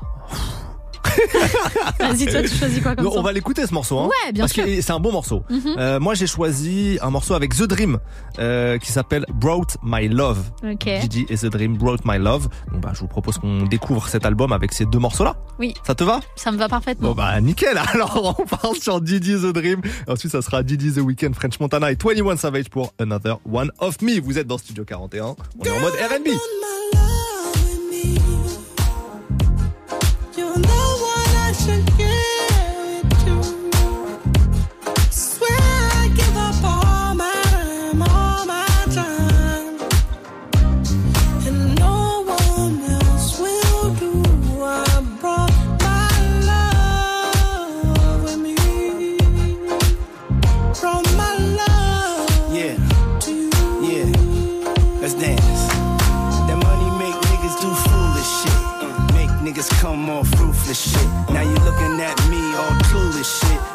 [1.03, 1.93] Ça.
[1.99, 3.99] Vas-y, toi, tu choisis quoi comme Non, son on va l'écouter ce morceau.
[3.99, 4.65] Hein, Ouais, bien parce sûr.
[4.65, 5.43] que c'est un bon morceau.
[5.49, 5.75] Mhm.
[5.77, 7.97] Euh, moi, j'ai choisi un morceau avec The Dream
[8.39, 10.39] euh, qui s'appelle Brought My Love.
[10.63, 10.89] Ok.
[11.01, 12.47] Didi et The Dream Brought My Love.
[12.71, 15.35] Donc, bah, je vous propose qu'on découvre cet album avec ces deux morceaux-là.
[15.59, 16.19] Oui, Ça te va?
[16.35, 17.09] Ça me va parfaitement.
[17.09, 17.77] Bon bah nickel.
[17.93, 19.81] Alors on parle sur Didi The Dream.
[20.07, 24.01] Ensuite ça sera Didi The Weeknd, French Montana et 21 Savage pour Another One of
[24.01, 24.19] Me.
[24.21, 25.35] Vous êtes dans Studio 41.
[25.59, 26.29] On est en mode R&B.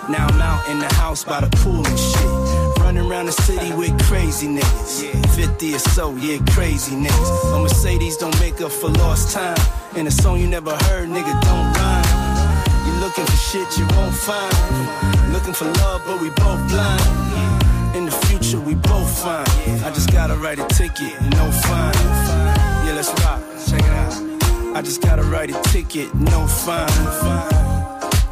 [0.09, 2.79] Now I'm out in the house by the pool and shit.
[2.79, 5.35] Running around the city with crazy niggas.
[5.35, 7.57] 50 or so, yeah, crazy niggas.
[7.57, 9.57] A Mercedes don't make up for lost time.
[9.97, 12.65] And a song you never heard, nigga, don't rhyme.
[12.87, 15.33] You looking for shit you won't find.
[15.33, 17.97] Looking for love, but we both blind.
[17.97, 19.47] In the future, we both fine.
[19.85, 21.95] I just gotta write a ticket, no fine.
[22.85, 23.41] Yeah, let's rock.
[23.67, 24.77] Check it out.
[24.77, 26.91] I just gotta write a ticket, no fine.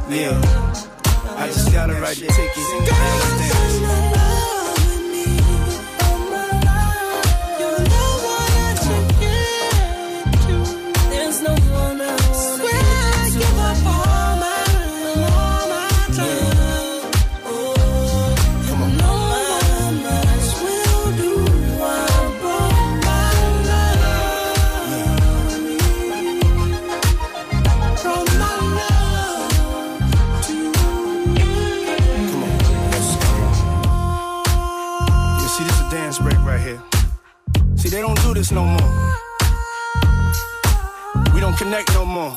[0.09, 0.92] Yeah.
[1.43, 3.62] I just gotta write the ticket.
[38.51, 38.91] No more.
[41.33, 42.35] We don't connect no more.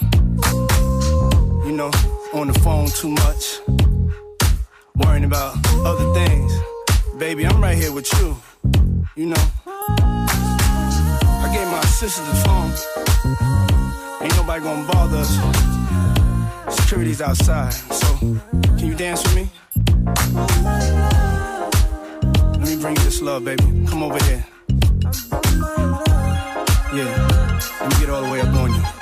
[1.66, 1.90] You know,
[2.32, 3.60] on the phone too much.
[4.96, 6.52] Worrying about other things.
[7.18, 8.36] Baby, I'm right here with you.
[9.16, 9.44] You know.
[9.66, 12.72] I gave my assistant the phone.
[14.22, 16.76] Ain't nobody gonna bother us.
[16.76, 17.72] Security's outside.
[17.72, 18.06] So,
[18.78, 19.50] can you dance with me?
[22.52, 23.64] Let me bring you this love, baby.
[23.88, 24.46] Come over here.
[26.96, 27.58] Yeah.
[27.78, 28.95] Let me get all the way up on you.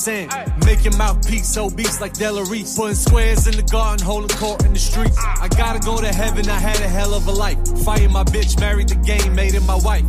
[0.00, 0.32] Sand.
[0.64, 2.76] Make your mouthpiece obese like Della Reese.
[2.76, 5.18] Putting squares in the garden, holding court in the streets.
[5.18, 7.58] I gotta go to heaven, I had a hell of a life.
[7.84, 10.04] Fighting my bitch, married the game, made it my wife.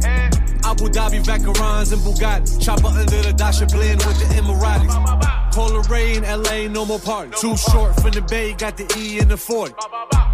[0.64, 2.64] Abu Dhabi, Vacarons, and Bugatti.
[2.64, 5.54] Chopper under the Dasha blend with the Emiratis.
[5.54, 7.32] Cola Ray in LA, no more party.
[7.38, 9.74] Too short from the Bay, got the E in the 40.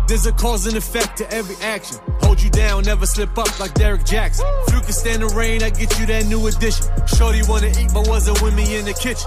[0.08, 1.98] There's a cause and effect to every action.
[2.38, 4.46] Hold you down, never slip up like Derek Jackson.
[4.68, 6.86] If you can stand the rain, I get you that new addition.
[7.18, 9.26] Shorty wanna eat, but wasn't with me in the kitchen.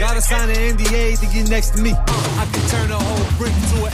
[0.00, 1.94] Gotta sign an NDA to get next to me.
[1.94, 3.91] I can turn a whole brick to an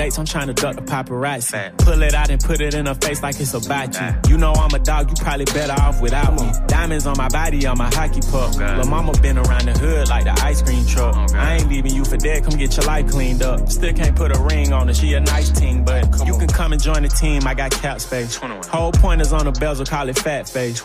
[0.00, 1.76] dates, I'm trying to duck the paparazzi.
[1.76, 4.30] Pull it out and put it in her face like it's about you.
[4.30, 6.50] You know I'm a dog, you probably better off without me.
[6.66, 8.56] Diamonds on my body, on my hockey puck.
[8.56, 11.14] Lil' mama been around the hood like the ice cream truck.
[11.34, 13.68] I ain't leaving you for dead, come get your life cleaned up.
[13.68, 16.72] Still can't put a ring on her, she a nice team, but you can come
[16.72, 18.36] and join the team, I got cap space.
[18.36, 20.82] Whole pointers on the bezel, call it fat face.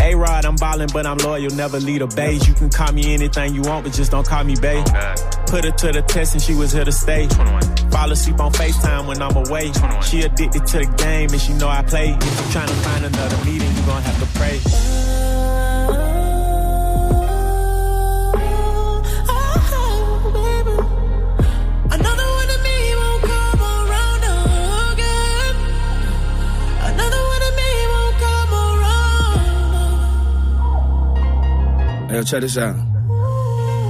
[0.00, 2.48] A-Rod, I'm ballin', but I'm loyal, never lead a beige.
[2.48, 4.84] You can call me anything you want, but just don't call me babe.
[5.48, 7.26] Put her to the test and she was here to stay.
[7.90, 9.72] Fall asleep on FaceTime when I'm away.
[10.02, 12.10] She addicted to the game and she know I play.
[12.10, 14.60] If you tryna find another meeting, you gon' have to pray.
[18.70, 19.78] Oh, oh,
[21.92, 24.22] another one of me won't come around
[24.92, 25.56] again.
[26.92, 28.52] Another one of me won't come
[32.04, 32.12] around.
[32.12, 32.87] Yo, check this out.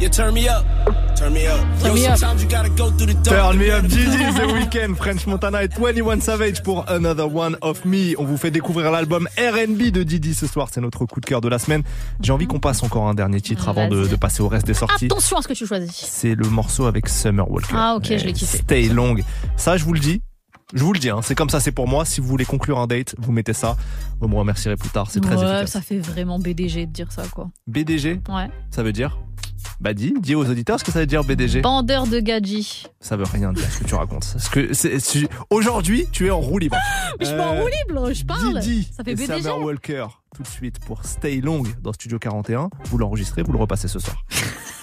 [0.00, 0.64] Yeah, turn me up.
[1.16, 1.58] Turn me up.
[1.82, 2.16] Turn me up.
[2.16, 3.50] sometimes you gotta go through the dark.
[3.50, 3.84] Turn me up.
[3.88, 8.14] Gigi, The Weeknd, French Montana et 21 Savage pour Another One of Me.
[8.16, 10.68] On vous fait découvrir l'album R&B de Didi ce soir.
[10.70, 11.82] C'est notre coup de cœur de la semaine.
[12.20, 15.06] J'ai envie qu'on passe encore un dernier titre avant de, passer au reste des sorties.
[15.06, 15.90] Attention à ce que tu choisis.
[15.92, 17.74] C'est le morceau avec Summer Walker.
[17.74, 18.58] Ah, ok, je l'ai kiffé.
[18.58, 19.16] Stay Long.
[19.56, 20.22] Ça, je vous le dis.
[20.74, 22.04] Je vous le dis, hein, c'est comme ça, c'est pour moi.
[22.04, 23.76] Si vous voulez conclure un date, vous mettez ça.
[24.20, 25.08] Vous me remercierez plus tard.
[25.10, 25.70] C'est très ouais, efficace.
[25.70, 27.50] ça fait vraiment BDG de dire ça, quoi.
[27.66, 28.48] BDG, Ouais.
[28.70, 29.18] ça veut dire
[29.80, 31.60] Bah dis, dis aux auditeurs ce que ça veut dire BDG.
[31.60, 32.84] Bandeur de gadji.
[33.00, 34.28] Ça veut rien dire ce que tu racontes.
[34.32, 36.76] Parce que c'est- c'est- aujourd'hui, tu es en roue libre.
[37.18, 38.60] Mais je suis pas en roue libre, je parle.
[38.60, 39.42] Didi ça fait BDG.
[39.42, 40.06] Summer Walker
[40.36, 42.70] tout de suite pour Stay Long dans Studio 41.
[42.86, 44.24] Vous l'enregistrez, vous le repassez ce soir.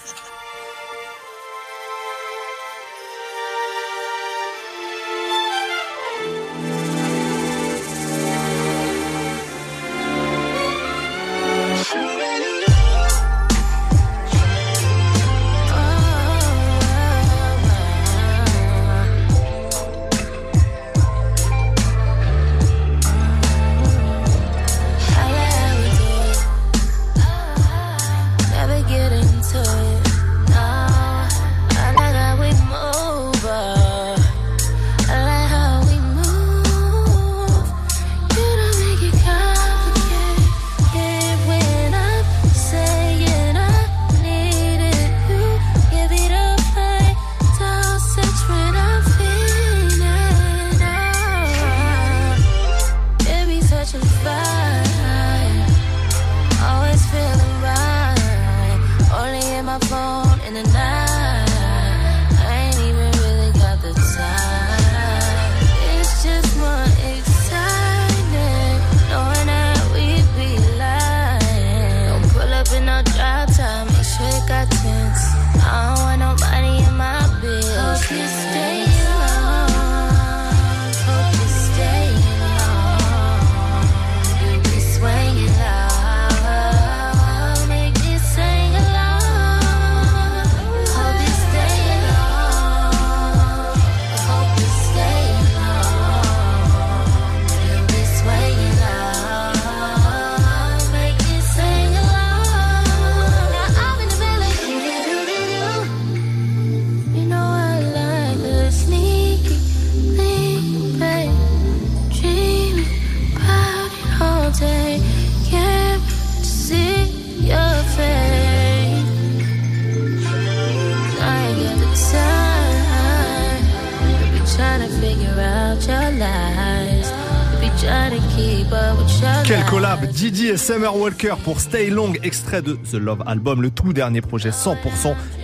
[129.46, 133.70] Quel collab Didi et Summer Walker pour Stay Long, extrait de The Love Album, le
[133.70, 134.76] tout dernier projet 100%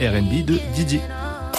[0.01, 0.99] R&B de Didi.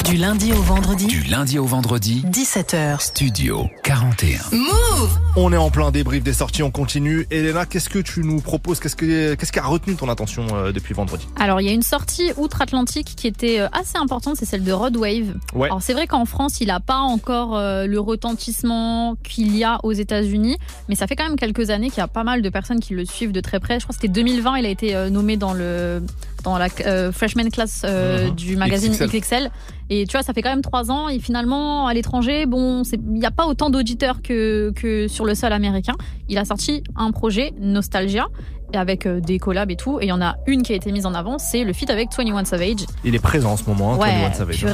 [0.01, 1.07] Du lundi au vendredi.
[1.07, 3.01] Du lundi au vendredi, 17h.
[3.01, 4.41] Studio 41.
[4.53, 7.27] Move On est en plein débrief des sorties, on continue.
[7.31, 8.81] Elena, qu'est-ce que tu nous proposes?
[8.81, 11.27] Qu'est-ce que- qu'est-ce qui a retenu ton attention euh, depuis vendredi?
[11.39, 14.73] Alors, il y a une sortie outre-Atlantique qui était euh, assez importante, c'est celle de
[14.73, 15.35] Rod Wave.
[15.55, 15.69] Ouais.
[15.69, 19.79] Alors, c'est vrai qu'en France, il n'a pas encore euh, le retentissement qu'il y a
[19.85, 20.57] aux États-Unis,
[20.89, 22.95] mais ça fait quand même quelques années qu'il y a pas mal de personnes qui
[22.95, 23.79] le suivent de très près.
[23.79, 26.03] Je crois que c'était 2020, il a été euh, nommé dans le
[26.43, 28.35] dans la euh, freshman class euh, Mhm.
[28.35, 29.09] du magazine XXL.
[29.21, 29.51] XXL.
[29.91, 31.09] Et tu vois, ça fait quand même trois ans.
[31.09, 35.35] Et finalement, à l'étranger, bon, il n'y a pas autant d'auditeurs que, que sur le
[35.35, 35.95] sol américain.
[36.29, 38.27] Il a sorti un projet, Nostalgia,
[38.75, 39.99] avec euh, des collabs et tout.
[40.01, 41.91] Et il y en a une qui a été mise en avant, c'est le feat
[41.91, 42.87] avec 21 Savage.
[43.05, 44.65] Il est présent en ce moment, hein, ouais, 21 Savage.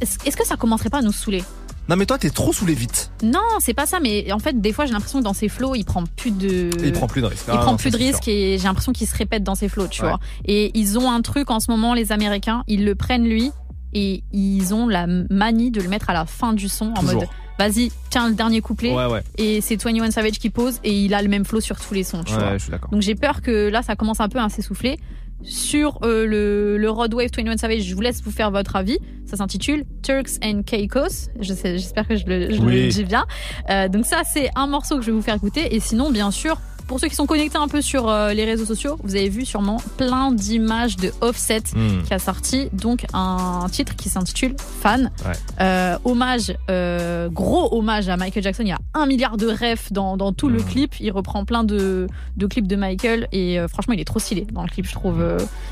[0.00, 1.42] est-ce que ça commencerait pas à nous saouler?
[1.88, 3.10] Non mais toi t'es trop saoulé vite.
[3.22, 4.00] Non, c'est pas ça.
[4.00, 6.70] Mais en fait, des fois, j'ai l'impression que dans ses flows, il prend plus de.
[6.82, 7.44] Il prend plus de risques.
[7.48, 9.68] Il Ah, prend non, plus de risques et j'ai l'impression qu'il se répète dans ses
[9.68, 10.08] flots, tu Ouais.
[10.08, 10.20] vois.
[10.46, 13.50] Et ils ont un truc en ce moment, les Américains, ils le prennent lui
[13.92, 17.26] et ils ont la manie de le mettre à la fin du son en mode
[17.56, 18.92] vas-y, tiens le dernier couplet.
[18.92, 19.22] Ouais, ouais.
[19.38, 22.02] Et c'est 21 Savage qui pose et il a le même flow sur tous les
[22.02, 22.58] sons, tu Ouais, vois.
[22.58, 22.72] je suis.
[22.90, 24.98] Donc j'ai peur que là, ça commence un peu à s'essouffler.
[25.42, 28.98] Sur euh, le, le Road Wave 21 Savage, je vous laisse vous faire votre avis.
[29.26, 31.28] Ça s'intitule Turks and Caicos.
[31.40, 32.84] Je J'espère que je le, je Oui.
[32.86, 33.24] le dis bien.
[33.70, 35.74] Euh, donc ça, c'est un morceau que je vais vous faire écouter.
[35.74, 38.64] Et sinon, bien sûr, pour ceux qui sont connectés un peu sur euh, les réseaux
[38.64, 42.02] sociaux, vous avez vu sûrement plein d'images de Offset Hmm.
[42.06, 45.10] qui a sorti donc un titre qui s'intitule Fan.
[45.24, 45.32] Ouais.
[45.60, 48.62] Euh, hommage, euh, gros hommage à Michael Jackson.
[48.64, 50.64] Il y a un milliard de refs dans, dans tout le Hmm.
[50.64, 50.94] clip.
[51.00, 52.06] Il reprend plein de,
[52.36, 54.86] de clips de Michael et euh, franchement, il est trop stylé dans le clip.
[54.86, 55.22] Je trouve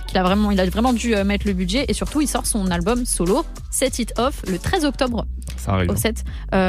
[0.06, 2.70] qu'il a vraiment, il a vraiment dû mettre le budget et surtout, il sort son
[2.70, 5.26] album solo, Set It Off, le 13 octobre.
[5.56, 5.90] Ça arrive.
[5.90, 6.14] Offset.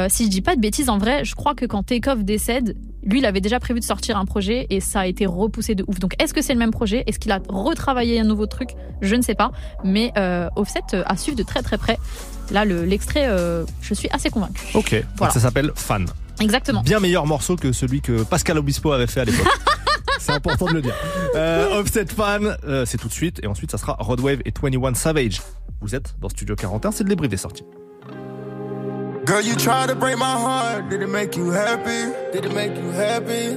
[0.08, 3.18] Si je dis pas de bêtises, en vrai, je crois que quand Takeoff décède, lui,
[3.20, 5.98] il avait déjà prévu de sortir un projet et ça a été repoussé de ouf.
[5.98, 7.04] Donc, est-ce que c'est le même projet?
[7.06, 8.70] Est-ce qu'il a retravaillé un nouveau truc?
[9.02, 9.52] Je ne sais pas.
[9.84, 11.98] Mais euh, Offset euh, à suivre de très très près.
[12.50, 14.62] Là, le- l'extrait, euh, je suis assez convaincu.
[14.74, 15.32] Ok, Voilà.
[15.32, 16.06] ça s'appelle Fan.
[16.40, 16.82] Exactement.
[16.82, 19.46] Bien meilleur morceau que celui que Pascal Obispo avait fait à l'époque.
[20.18, 20.94] C'est important de le dire.
[21.34, 22.56] Euh, Offset Fan,
[22.86, 23.40] c'est tout de suite.
[23.42, 25.42] Et ensuite, ça sera Rodwave et 21 Savage.
[25.82, 27.64] Vous êtes dans Studio 41, c'est le débrief des sorties.
[29.24, 30.90] Girl, you tried to break my heart.
[30.90, 32.12] Did it make you happy?
[32.32, 33.56] Did it make you happy?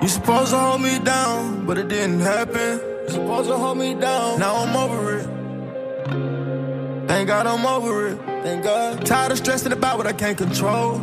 [0.00, 2.80] You supposed to hold me down, but it didn't happen.
[3.04, 4.38] You supposed to hold me down.
[4.38, 5.28] Now I'm over it.
[7.08, 8.18] Thank God I'm over it.
[8.44, 9.04] Thank God.
[9.04, 11.02] Tired of stressing about what I can't control.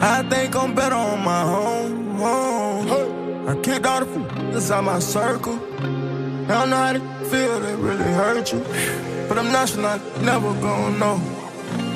[0.00, 2.20] I think I'm better on my own.
[2.20, 3.48] own.
[3.48, 5.54] I kicked all the f- inside my circle.
[5.54, 8.60] I don't know how to feel that really hurt you.
[9.28, 11.49] But I'm not sure I never gonna know.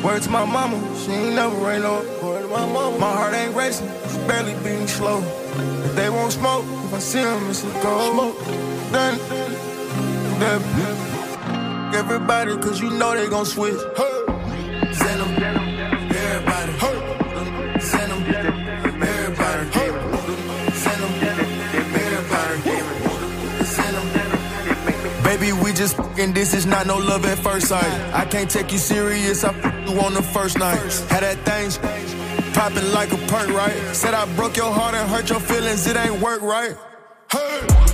[0.05, 1.95] Word to my mama, she ain't never rain no.
[2.23, 5.23] Word to my mama, my heart ain't racing, it's barely beating slow.
[5.87, 8.13] If they won't smoke, if I see them, it's a go.
[8.13, 8.39] Smoke,
[8.93, 9.19] then,
[10.41, 13.81] then, everybody, cause you know they gon' switch.
[14.93, 15.21] Send
[25.35, 28.15] Baby, we just fucking this is not no love at first sight.
[28.15, 30.79] I can't take you serious, I fuck you on the first night.
[31.11, 33.75] Had that thing popping like a perk, right?
[33.97, 36.77] Said I broke your heart and hurt your feelings, it ain't work, right?
[37.33, 37.94] Hey!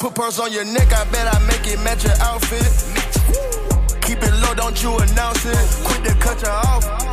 [0.00, 2.66] Put pearls on your neck, I bet I make it match your outfit.
[4.02, 5.84] Keep it low, don't you announce it.
[5.84, 7.04] Quit the cut you off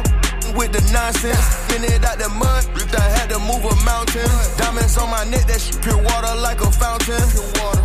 [0.55, 1.39] with the nonsense.
[1.39, 2.65] Spin it out the mud,
[2.97, 4.27] I had to move a mountain.
[4.57, 7.23] Diamonds on my neck, that pure water like a fountain.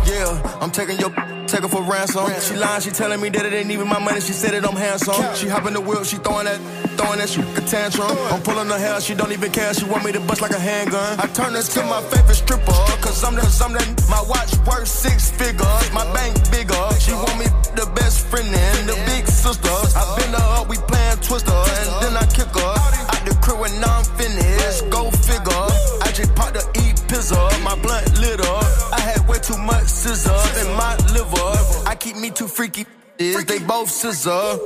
[0.05, 1.11] Yeah, I'm taking your
[1.47, 2.27] take her for ransom.
[2.41, 4.19] She lying, she telling me that it ain't even my money.
[4.19, 5.15] She said it, I'm handsome.
[5.35, 6.59] She hop in the wheel, she throwing that,
[7.07, 8.11] throwing that shit a tantrum.
[8.31, 9.73] I'm pulling her hair, she don't even care.
[9.73, 11.19] She want me to bust like a handgun.
[11.19, 14.87] I turn this to my favorite stripper, cause I'm the, I'm the, my watch worth
[14.87, 16.87] six figures, my bank bigger.
[16.99, 19.77] She want me the best friend and the big sister.
[19.95, 23.59] I bend her up, we playing twister, and then I kick her out the crib
[23.59, 24.89] when I'm finished.
[24.89, 25.67] Go figure.
[26.03, 28.63] I just popped the eat pizza, my blunt lit up.
[28.91, 31.87] I had way too much scissor in my liver.
[31.87, 32.85] I keep me too freaky.
[33.19, 34.59] Is they both scissor.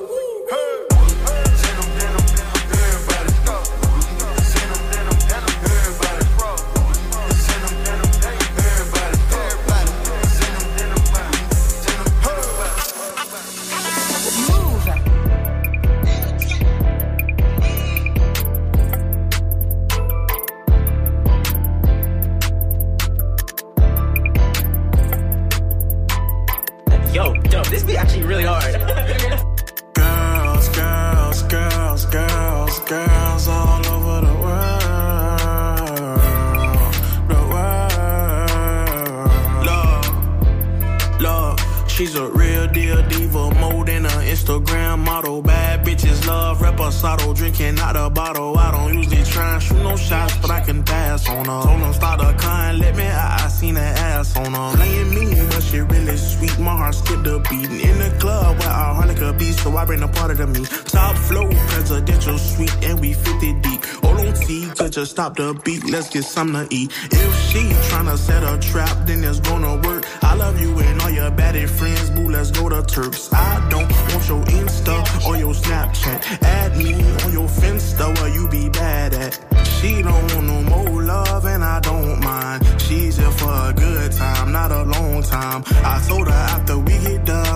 [42.02, 45.44] She's a real deal diva, more than an Instagram model.
[45.44, 48.57] Bad bitches love reposado, drinking out the bottle.
[48.57, 51.61] I don't usually try and shoot no shots, but I can pass on her.
[51.61, 53.03] Told them start a let me.
[53.03, 54.78] I, I seen that ass on her.
[54.78, 56.57] Playing mean, but she really sweet.
[56.57, 57.69] My heart skipped a beat.
[57.69, 60.65] In the club where I hardly could be, so I bring a part of me.
[60.91, 63.85] Top flow, presidential suite, and we 50 deep.
[64.03, 65.89] Hold on, T, could just stop the beat.
[65.89, 66.91] Let's get something to eat.
[67.11, 67.59] If she
[67.89, 70.03] tryna set a trap, then it's gonna work.
[70.22, 72.30] I love you and all your baddie friends, boo.
[72.30, 73.31] Let's go to Turks.
[73.31, 76.43] I don't want your Insta or your Snapchat.
[76.43, 76.93] Add me
[77.23, 79.34] on your Finsta where you be bad at.
[79.80, 82.59] She don't want no more love and I don't mind.
[82.81, 85.63] She's here for a good time, not a long time.
[85.93, 87.51] I told her after we get done,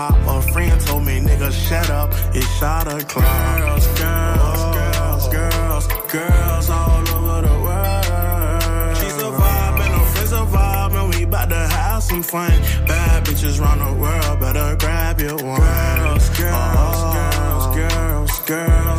[0.00, 0.14] hop.
[0.36, 2.10] A friend told me, nigga, shut up.
[2.34, 3.58] It's shot o'clock.
[3.58, 5.86] Girls, girls, girls, girls,
[6.16, 8.96] girls all over the world.
[8.98, 12.50] She's a vibe and her friends a vibe, and we bout to have some fun.
[12.90, 15.60] Bad bitches round the world, better grab your one.
[15.60, 16.06] Uh-huh.
[16.06, 18.89] Girls, girls, girls, girls, girls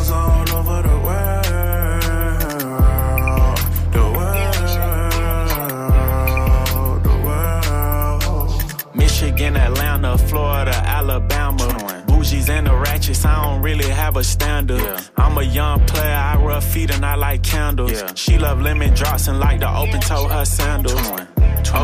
[10.32, 11.66] Florida, Alabama.
[12.06, 14.82] Bougies and the ratchets, I don't really have a standard.
[15.14, 18.02] I'm a young player, I rub feet and I like candles.
[18.14, 21.06] She love lemon drops and like to open toe her sandals.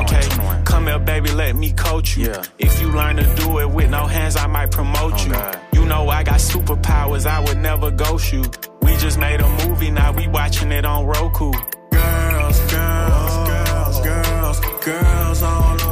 [0.01, 0.27] Okay,
[0.65, 2.33] come here, baby, let me coach you.
[2.59, 5.81] If you learn to do it with no hands, I might promote oh, you.
[5.81, 8.45] You know I got superpowers, I would never ghost you.
[8.81, 11.53] We just made a movie, now we watching it on Roku.
[11.91, 15.88] Girls, girls, girls, girls, girls all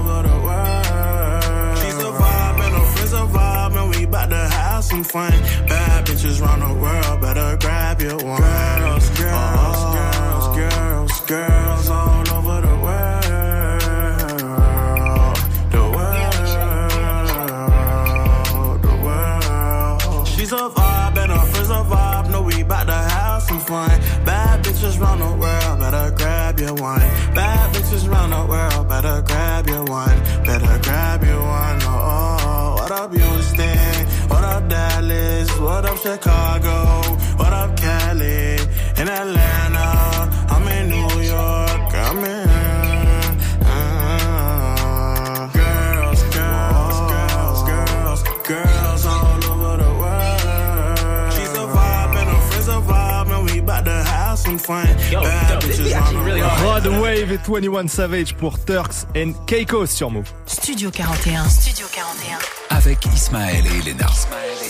[4.96, 5.32] some fun.
[5.68, 8.40] Bad bitches round the world, better grab your one.
[8.40, 10.54] Girls, girls, uh-huh.
[10.56, 13.22] girls, girls, girls all over the world.
[15.74, 16.32] The world,
[18.82, 20.28] the world.
[20.28, 24.00] She's a vibe and her friends a vibe, know we bout to have some fun.
[24.24, 27.00] Bad bitches round the world, better grab your one.
[27.34, 30.18] Bad bitches round the world, better grab your one.
[30.44, 31.82] Better grab your one.
[31.82, 32.74] Oh, oh.
[32.78, 33.55] what up, Houston?
[35.58, 37.02] What up, Chicago?
[37.36, 38.56] What up, Cali?
[39.00, 39.88] In Atlanta,
[40.52, 41.94] I'm in New York.
[41.94, 42.48] I'm in.
[43.66, 51.32] uh, girls, girls, girls, girls, girls all over the world.
[51.32, 54.86] She's a vibe and her friends a vibe, and we bout to have some fun.
[55.10, 55.46] The world.
[56.62, 60.30] Rod Wave et 21 Savage pour Turks and Caicos sur Move.
[60.46, 61.48] Studio 41.
[61.48, 62.38] Studio 41.
[62.70, 64.06] Avec Ismaël et Elena.
[64.06, 64.65] Et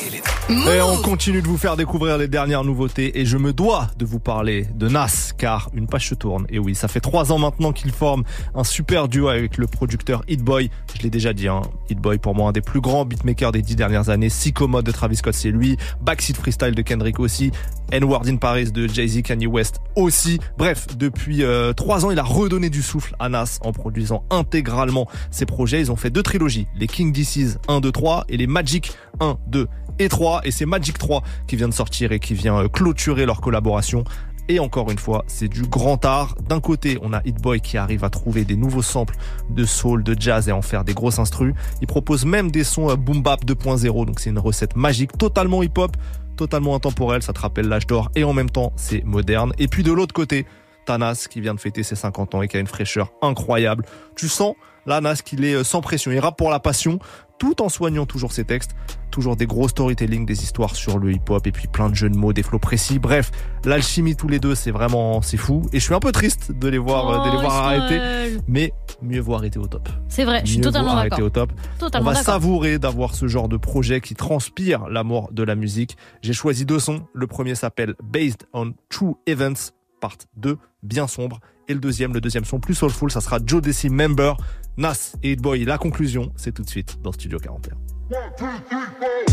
[0.48, 4.20] on continue de vous faire découvrir les dernières nouveautés et je me dois de vous
[4.20, 6.46] parler de Nas car une page se tourne.
[6.48, 8.22] Et oui, ça fait trois ans maintenant qu'il forme
[8.54, 10.70] un super duo avec le producteur Hit Boy.
[10.96, 13.62] Je l'ai déjà dit, hein, Hit Boy pour moi un des plus grands beatmakers des
[13.62, 14.28] dix dernières années.
[14.28, 17.50] Psycho Mode de Travis Scott c'est lui, Backseat Freestyle de Kendrick aussi,
[17.90, 20.38] N-Word in Paris de Jay-Z, Kanye West aussi.
[20.58, 25.08] Bref, depuis euh, trois ans, il a redonné du souffle à Nas en produisant intégralement
[25.30, 25.80] ses projets.
[25.80, 29.38] Ils ont fait deux trilogies, les King DC's 1, 2, 3 et les Magic 1,
[29.48, 29.66] 2
[29.98, 33.26] et 3 et c'est Magic 3 qui vient de sortir et qui vient euh, clôturer
[33.26, 34.04] leur collaboration.
[34.48, 36.36] Et encore une fois, c'est du grand art.
[36.48, 39.16] D'un côté, on a Hit Boy qui arrive à trouver des nouveaux samples
[39.50, 41.52] de soul, de jazz et en faire des grosses instrus.
[41.80, 45.62] Il propose même des sons euh, boom bap 2.0, donc c'est une recette magique, totalement
[45.62, 45.96] hip-hop,
[46.36, 49.52] totalement intemporelle, ça te rappelle l'âge d'or et en même temps, c'est moderne.
[49.58, 50.46] Et puis de l'autre côté,
[50.84, 53.84] Tanas qui vient de fêter ses 50 ans et qui a une fraîcheur incroyable.
[54.16, 54.54] Tu sens
[54.86, 56.98] là Nas qu'il est euh, sans pression, il rappe pour la passion
[57.38, 58.74] tout en soignant toujours ses textes,
[59.16, 62.18] toujours des gros storytelling, des histoires sur le hip-hop et puis plein de jeux de
[62.18, 62.98] mots, des flots précis.
[62.98, 63.30] Bref,
[63.64, 66.68] l'alchimie tous les deux, c'est vraiment c'est fou et je suis un peu triste de
[66.68, 69.88] les voir euh, de les Oh, voir arrêter, mais mieux vaut arrêter au top.
[70.10, 71.26] C'est vrai, je suis totalement arrêter d'accord.
[71.26, 71.52] au top.
[71.78, 75.96] Totalement On va savourer d'avoir ce genre de projet qui transpire l'amour de la musique.
[76.20, 77.06] J'ai choisi deux sons.
[77.14, 79.72] Le premier s'appelle Based on True Events,
[80.02, 81.40] part 2, bien sombre.
[81.68, 84.34] Et le deuxième, le deuxième son plus soulful, ça sera Joe Desi Member,
[84.76, 85.64] Nas et Hit Boy.
[85.64, 87.95] La conclusion, c'est tout de suite dans Studio 41.
[88.08, 89.24] One, two, three, four.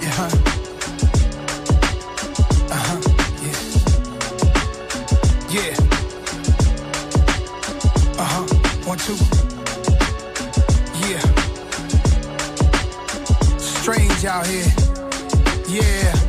[0.00, 0.30] Yeah.
[2.70, 3.00] Uh huh.
[3.42, 3.60] Yeah.
[5.50, 5.74] Yeah.
[8.16, 8.46] Uh huh.
[8.86, 9.18] One, two.
[11.06, 11.22] Yeah.
[13.58, 14.72] Strange out here.
[15.68, 16.19] Yeah.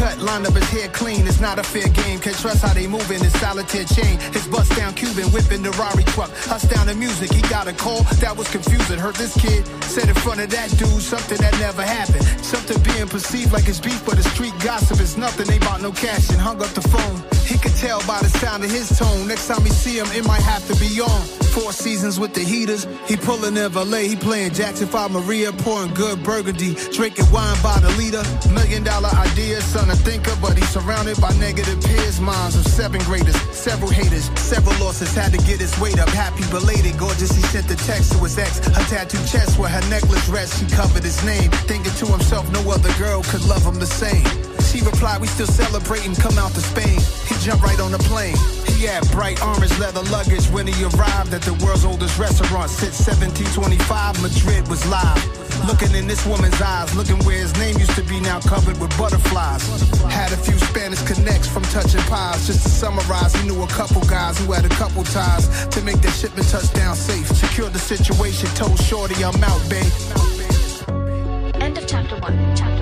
[0.00, 1.26] Cut, line up his hair clean.
[1.26, 2.18] It's not a fair game.
[2.20, 4.18] Can't trust how they move in his solitaire chain.
[4.32, 6.30] His bust down Cuban whipping the Rari truck.
[6.48, 7.30] Us down the music.
[7.32, 8.98] He got a call that was confusing.
[8.98, 12.24] Heard this kid said in front of that dude something that never happened.
[12.40, 15.50] Something being perceived like it's beef, but the street gossip is nothing.
[15.52, 17.16] Ain't about no cash and hung up the phone.
[17.44, 19.28] He could tell by the sound of his tone.
[19.28, 21.22] Next time we see him, it might have to be on.
[21.50, 22.86] Four seasons with the heaters.
[23.06, 24.06] He pulling in LA.
[24.06, 26.74] He playing Jackson 5 Maria, pouring good burgundy.
[26.92, 28.22] Drinking wine by the liter.
[28.54, 32.20] Million dollar ideas, son a thinker, but he's surrounded by negative peers.
[32.20, 35.14] Minds of seven graders, several haters, several losses.
[35.14, 36.08] Had to get his weight up.
[36.10, 37.32] Happy belated, gorgeous.
[37.34, 38.58] He sent the text to his ex.
[38.58, 40.60] Her tattooed chest where her necklace rests.
[40.60, 41.50] She covered his name.
[41.66, 44.24] Thinking to himself, no other girl could love him the same.
[44.70, 47.00] She replied, we still celebrating, come out to Spain.
[47.26, 48.36] He jumped right on the plane.
[48.66, 52.70] He had bright orange leather luggage when he arrived at the world's oldest restaurant.
[52.70, 55.39] Since 1725, Madrid was live.
[55.66, 58.96] Looking in this woman's eyes, looking where his name used to be now covered with
[58.98, 59.62] butterflies.
[60.10, 62.46] Had a few Spanish connects from touching pies.
[62.46, 66.00] Just to summarize, he knew a couple guys who had a couple ties to make
[66.00, 67.26] the shipment touchdown safe.
[67.28, 69.92] Secured the situation, told Shorty I'm out, babe.
[71.62, 72.79] End of chapter 1, Chapter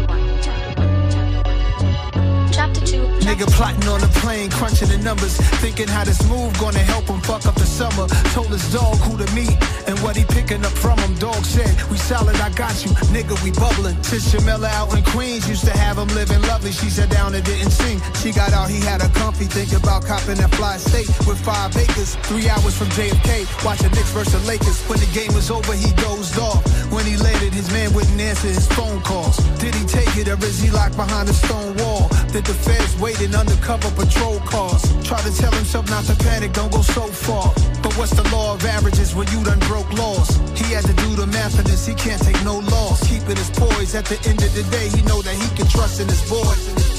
[2.96, 7.20] Nigga plotting on the plane, crunching the numbers, thinking how this move gonna help him
[7.20, 8.08] fuck up the summer.
[8.32, 9.56] Told his dog who to meet
[9.86, 11.14] and what he picking up from him.
[11.16, 14.00] Dog said, We solid, I got you, nigga, we bubbling.
[14.02, 16.72] Since Jamila out in Queens used to have him living lovely.
[16.72, 18.00] She sat down and didn't sing.
[18.22, 21.76] She got out, he had a comfy, think about copping that fly state with five
[21.76, 22.16] acres.
[22.24, 24.80] Three hours from JFK, watching Knicks versus Lakers.
[24.88, 26.64] When the game was over, he dozed off.
[26.90, 29.36] When he landed, his man wouldn't answer his phone calls.
[29.60, 32.08] Did he take it or is he locked behind a stone wall?
[32.32, 34.82] Did the feds waiting undercover patrol cars?
[35.04, 37.52] Try to tell himself not to panic, don't go so far.
[37.82, 40.28] But what's the law of averages when you done broke laws?
[40.58, 43.06] He had to do the math of this, he can't take no loss.
[43.08, 46.00] Keeping his poise at the end of the day, he know that he can trust
[46.00, 46.97] in his boys.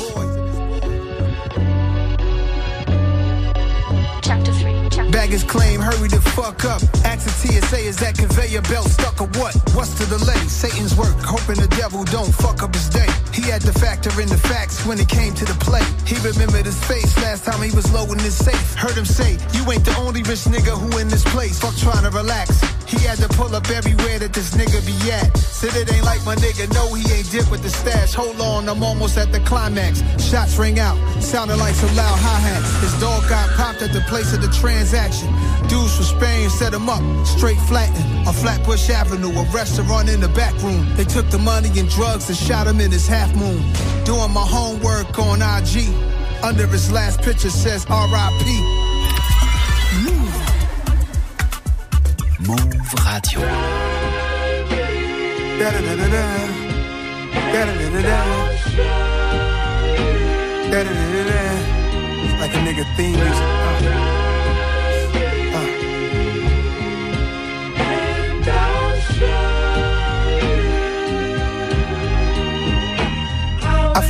[5.10, 5.11] 3.
[5.11, 6.81] Bag his claim, hurry the fuck up.
[7.06, 9.56] Ask the TSA, is that conveyor belt stuck or what?
[9.73, 10.40] What's the delay?
[10.48, 13.07] Satan's work, hoping the devil don't fuck up his day.
[13.34, 15.84] He had to factor in the facts when it came to the play.
[16.06, 18.76] He remembered his face last time he was low in his safe.
[18.76, 21.60] Heard him say, You ain't the only rich nigga who in this place.
[21.60, 22.61] Fuck trying to relax.
[22.88, 25.38] He had to pull up everywhere that this nigga be at.
[25.38, 28.14] Said it ain't like my nigga, no, he ain't dip with the stash.
[28.14, 30.02] Hold on, I'm almost at the climax.
[30.18, 32.72] Shots ring out, sounded like some loud hi hats.
[32.81, 34.98] His dog got popped at the place of the transaction.
[35.69, 40.27] Dudes from Spain set him up, straight flattened on Flatbush Avenue, a restaurant in the
[40.30, 40.85] back room.
[40.95, 43.63] They took the money and drugs and shot him in his half moon.
[44.03, 45.88] Doing my homework on IG.
[46.43, 48.45] Under his last picture says RIP.
[52.45, 53.39] Move Radio.
[55.59, 56.23] Da-da-da-da-da.
[57.53, 58.19] Da-da-da-da-da.
[60.71, 61.41] Da-da-da-da-da.
[62.41, 63.43] Like a nigga theme music.
[63.43, 64.19] Uh.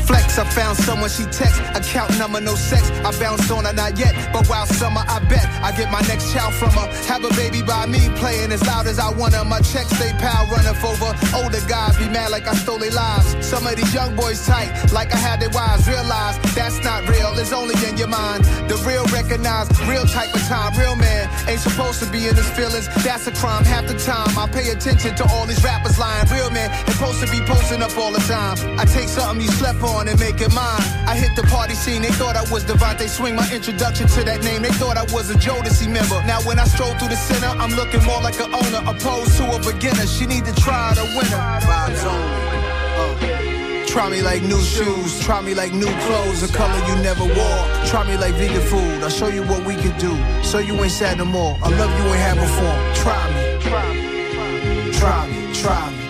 [0.10, 1.62] Flex, I found someone she text.
[1.78, 2.90] Account number, no sex.
[3.06, 4.14] I bounce on her, not yet.
[4.34, 6.88] But while summer, I bet I get my next child from her.
[7.06, 9.46] Have a baby by me, playing as loud as I want her.
[9.46, 11.12] My checks stay pal running over.
[11.38, 13.30] Older guys be mad like I stole their lives.
[13.46, 15.88] Some of these young boys tight, like I had their wives.
[15.88, 18.44] Realize that's not real, it's only in your mind.
[18.68, 20.74] The real recognize, real type of time.
[20.80, 22.88] Real man ain't supposed to be in his feelings.
[23.06, 24.34] That's a crime half the time.
[24.38, 26.26] I pay attention to all these rappers lying.
[26.34, 28.58] Real man ain't supposed to be posting up all the time.
[28.80, 30.82] I take something you slept on and make it mine.
[31.08, 33.36] I hit the party scene, they thought I was Devontae Swing.
[33.36, 36.22] My introduction to that name, they thought I was a Jodeci member.
[36.26, 39.44] Now when I stroll through the center, I'm looking more like an owner opposed to
[39.52, 40.06] a beginner.
[40.08, 41.42] She need to try the winner.
[41.68, 43.26] Vibes only.
[43.46, 43.50] Uh.
[43.90, 47.62] Try me like new shoes, try me like new clothes, a color you never wore.
[47.88, 50.16] Try me like vegan food, I'll show you what we can do.
[50.44, 51.58] So you ain't sad no more.
[51.64, 52.78] I love you ain't had before.
[53.02, 56.10] Try me, try me, try me, try me.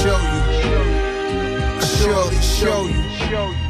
[0.00, 0.39] Show you,
[2.00, 3.02] surely show you.
[3.18, 3.69] Keep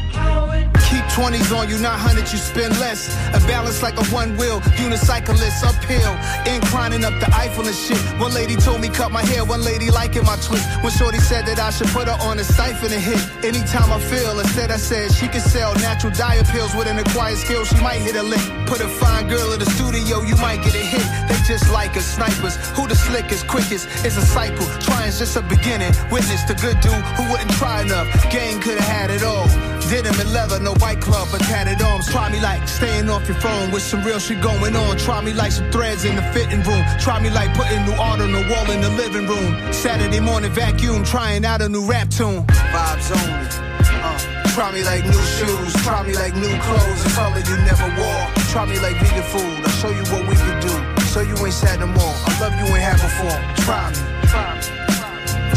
[1.10, 3.10] 20s on you, not 100, you spend less.
[3.34, 6.14] A balance like a one wheel, unicyclist uphill.
[6.46, 7.98] Inclining up the Eiffel and shit.
[8.20, 10.64] One lady told me cut my hair, one lady liking my twist.
[10.82, 13.20] When Shorty said that I should put her on a siphon and hit.
[13.44, 17.38] Anytime I feel, instead I said she could sell natural diet pills with an acquired
[17.38, 18.42] skill, she might hit a lick.
[18.66, 21.06] Put a fine girl in the studio, you might get a hit.
[21.28, 22.56] They just like us, snipers.
[22.76, 23.88] Who the slickest, quickest?
[24.06, 24.66] It's a cycle.
[24.80, 25.92] Trying's just a beginning.
[26.10, 28.08] Witness the good dude who wouldn't try enough.
[28.30, 29.48] Gang could've had it all.
[29.90, 32.06] Denim and leather, no white club, but tatted arms.
[32.06, 34.96] Try me like staying off your phone with some real shit going on.
[34.96, 36.84] Try me like some threads in the fitting room.
[37.00, 39.72] Try me like putting new art on the wall in the living room.
[39.72, 42.46] Saturday morning vacuum, trying out a new rap tune.
[42.46, 43.50] Vibes only.
[43.98, 45.72] Uh, try me like new shoes.
[45.82, 48.26] Try me like new clothes, a color you never wore.
[48.54, 49.58] Try me like vegan food.
[49.58, 51.02] I'll show you what we can do.
[51.06, 52.14] So you ain't sad no more.
[52.26, 53.38] I love you ain't had before.
[53.66, 53.98] Try me.
[54.30, 54.62] Try me.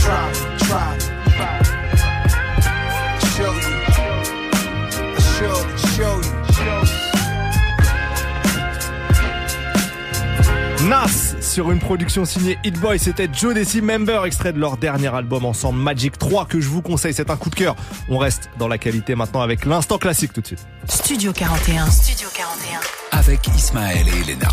[0.01, 0.57] Try me.
[0.57, 1.14] Try me.
[1.38, 1.82] Show
[5.39, 5.55] Show,
[5.95, 6.22] show
[6.64, 7.03] you.
[10.88, 15.07] Nas sur une production signée Hit Boy, c'était Joe Desi Member, extrait de leur dernier
[15.07, 17.76] album ensemble Magic 3 que je vous conseille, c'est un coup de cœur.
[18.10, 20.65] On reste dans la qualité maintenant avec l'instant classique tout de suite.
[20.88, 21.89] Studio 41.
[21.89, 22.80] Studio 41.
[23.18, 24.49] Avec Ismaël et Elena.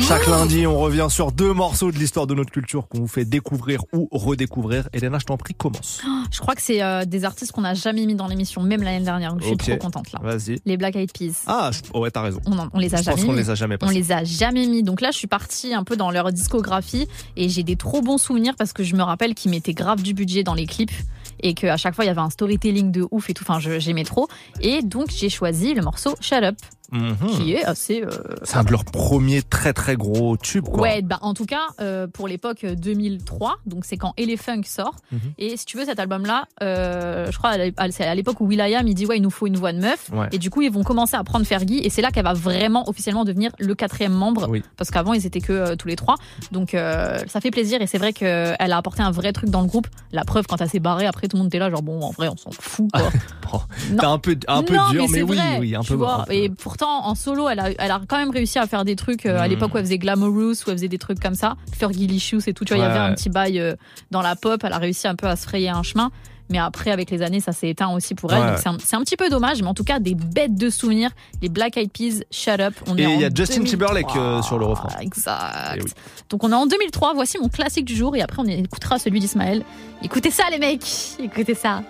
[0.00, 3.24] Chaque lundi, on revient sur deux morceaux de l'histoire de notre culture qu'on vous fait
[3.24, 4.88] découvrir ou redécouvrir.
[4.92, 6.02] Elena, je t'en prie, commence.
[6.06, 8.82] Oh, Je crois que c'est euh, des artistes qu'on n'a jamais mis dans l'émission, même
[8.82, 9.32] l'année dernière.
[9.32, 10.20] Donc je suis trop contente là.
[10.22, 10.58] Vas-y.
[10.66, 11.44] Les Black Eyed Peas.
[11.46, 12.40] Ah, je- ouais, t'as raison.
[12.46, 13.36] On, en- on les a Je jamais pense mis.
[13.36, 13.94] les a jamais On passés.
[13.94, 14.82] les a jamais mis.
[14.82, 18.18] Donc là, je suis partie un peu dans leur discographie et j'ai des trop bons
[18.18, 20.92] souvenirs parce que je me rappelle qu'ils mettaient grave du budget dans les clips
[21.40, 23.44] et qu'à chaque fois il y avait un storytelling de ouf et tout.
[23.48, 24.28] Enfin, j'aimais trop.
[24.60, 26.56] Et donc j'ai choisi le morceau Shut Up.
[26.92, 27.16] Mhm.
[27.30, 28.02] qui est assez.
[28.02, 28.10] euh,
[28.42, 30.82] C'est un de leurs premiers très très gros tubes, quoi.
[30.82, 34.94] Ouais, bah en tout cas, euh, pour l'époque euh, 2003, donc c'est quand Elephunk sort.
[35.12, 35.18] Mhm.
[35.38, 37.52] Et si tu veux, cet album-là, euh, je crois,
[37.90, 40.10] c'est à l'époque où Will.i.am, il dit, ouais, il nous faut une voix de meuf.
[40.12, 40.28] Ouais.
[40.32, 41.80] Et du coup, ils vont commencer à prendre Fergie.
[41.84, 44.46] Et c'est là qu'elle va vraiment officiellement devenir le quatrième membre.
[44.48, 44.62] Oui.
[44.76, 46.16] Parce qu'avant, ils étaient que euh, tous les trois.
[46.52, 47.80] Donc, euh, ça fait plaisir.
[47.82, 49.86] Et c'est vrai qu'elle a apporté un vrai truc dans le groupe.
[50.12, 52.10] La preuve, quand elle s'est barrée, après, tout le monde était là, genre, bon, en
[52.10, 53.10] vrai, on s'en fout, quoi.
[53.52, 53.60] Bon,
[53.92, 54.08] Non.
[54.14, 55.94] Un peu, un peu non, dur, mais, oui, vrai, oui, un peu.
[55.94, 56.22] vois.
[56.22, 56.32] un peu.
[56.78, 59.38] Pourtant, en solo, elle a, elle a quand même réussi à faire des trucs euh,
[59.38, 59.50] à Mm.
[59.50, 61.56] l'époque où elle faisait Glamorous, où elle faisait des trucs comme ça.
[61.72, 62.66] Fergie Licious et tout.
[62.66, 63.76] Tu vois, il y avait un petit bail euh,
[64.10, 64.62] dans la pop.
[64.62, 66.10] Elle a réussi un peu à se frayer un chemin.
[66.50, 68.40] Mais après, avec les années, ça s'est éteint aussi pour elle.
[68.40, 68.78] Ouais, Donc ouais.
[68.84, 69.62] c'est un, petit peu dommage.
[69.62, 71.10] Mais en tout cas, des bêtes de souvenirs.
[71.40, 72.74] Les Black Eyed Peas, Shut Up.
[72.86, 73.70] On Et il y a Justin 2003.
[73.70, 74.90] Timberlake euh, sur le refrain.
[75.00, 75.76] Exact.
[75.78, 75.90] Eh oui.
[76.28, 77.14] Donc on est en 2003.
[77.14, 78.14] Voici mon classique du jour.
[78.16, 79.62] Et après, on écoutera celui d'Ismaël.
[80.02, 80.84] Écoutez ça, les mecs.
[81.20, 81.82] Écoutez ça.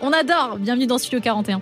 [0.00, 0.56] On adore.
[0.58, 1.60] Bienvenue dans Studio 41.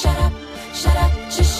[0.00, 0.32] Shut up,
[0.72, 1.59] shut up, shut up, just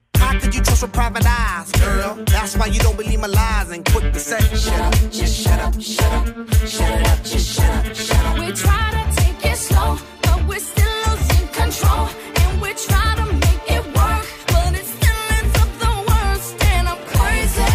[0.31, 2.23] How could you trust with private eyes, girl?
[2.27, 5.59] That's why you don't believe my lies and quick to say, shut up, just shut
[5.59, 6.25] up, shut up,
[6.65, 8.39] shut it up, just shut up, shut up.
[8.39, 12.07] We try to take it slow, but we're still losing control.
[12.43, 16.63] And we try to make it work, but it still ends up the worst.
[16.63, 17.67] And I'm crazy.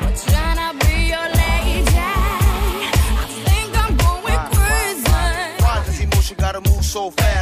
[0.00, 1.86] We're trying to be your lady.
[3.22, 5.62] I think I'm going crazy.
[5.62, 7.35] Why does emotion gotta move so fast?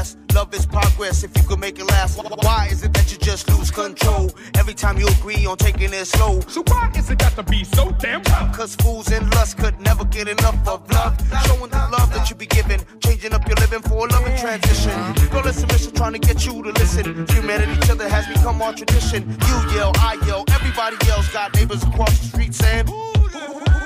[0.44, 2.18] Love is progress if you could make it last.
[2.18, 6.04] Why is it that you just lose control every time you agree on taking it
[6.04, 6.38] slow?
[6.48, 8.54] So why is it got to be so damn tough?
[8.54, 11.16] Cause fools and lust could never get enough of love.
[11.46, 14.92] Showing the love that you be giving, changing up your living for a loving transition.
[15.30, 17.26] Girl, it's submission trying to get you to listen.
[17.28, 19.26] Humanity, each other has become our tradition.
[19.48, 22.84] You yell, I yell, everybody else got neighbors across the street saying,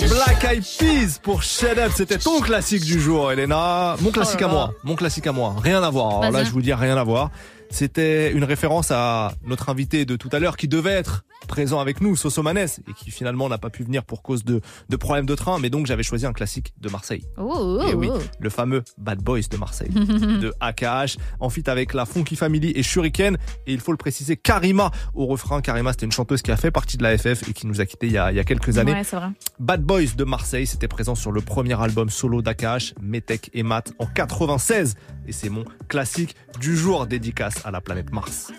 [0.00, 0.44] Les Black.
[0.44, 3.96] Eyed Peas pour Shut Up, c'était ton classique du jour, Elena.
[4.00, 4.52] Mon classique Oh à là.
[4.52, 5.54] moi, mon classique à moi.
[5.62, 6.20] Rien à voir.
[6.20, 7.30] Alors là, je vous dis rien à voir.
[7.74, 12.00] C'était une référence à notre invité de tout à l'heure qui devait être présent avec
[12.00, 15.34] nous, Sosomanes, et qui finalement n'a pas pu venir pour cause de, de problèmes de
[15.34, 15.58] train.
[15.58, 17.24] Mais donc j'avais choisi un classique de Marseille.
[17.36, 18.18] Oh, Et oh, oui, oh.
[18.38, 22.84] le fameux Bad Boys de Marseille, de AKH, en fit avec la Funky Family et
[22.84, 23.36] Shuriken.
[23.66, 25.60] Et il faut le préciser, Karima au refrain.
[25.60, 27.86] Karima, c'était une chanteuse qui a fait partie de la FF et qui nous a
[27.86, 28.92] quittés il y a, il y a quelques années.
[28.92, 29.30] Ouais, c'est vrai.
[29.58, 33.94] Bad Boys de Marseille, c'était présent sur le premier album solo d'AKH, Metek et Matt,
[33.98, 34.94] en 96.
[35.26, 38.52] Et c'est mon classique du jour, dédicace à la planète Mars.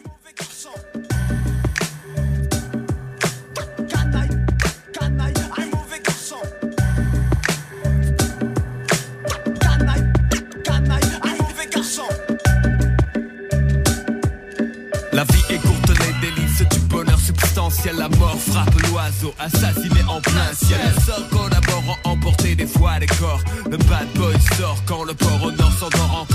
[15.13, 17.95] La vie est courte, les délices du bonheur substantiel.
[17.95, 20.79] La mort frappe l'oiseau, assassiné en plein ciel.
[20.83, 23.41] Les sorts collaborent à emporter des fois des corps.
[23.71, 26.27] Le bad boy sort quand le port au nord s'endort.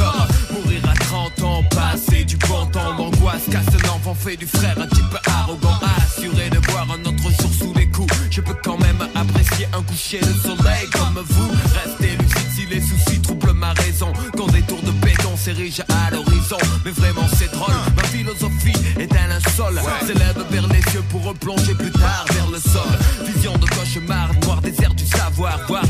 [3.48, 5.78] Casse un enfant fait du frère, un type arrogant.
[5.96, 8.12] Assuré de voir un autre jour sous les coups.
[8.30, 11.50] Je peux quand même apprécier un coucher de soleil comme vous.
[11.74, 14.12] Restez lucide si les soucis troublent ma raison.
[14.36, 16.58] Quand des tours de béton s'érige à l'horizon.
[16.84, 19.80] Mais vraiment c'est drôle, ma philosophie est un linceul.
[20.06, 22.90] S'élève vers les cieux pour replonger plus tard vers le sol.
[23.26, 25.58] Vision de cauchemar, noir désert du savoir.
[25.66, 25.84] Voir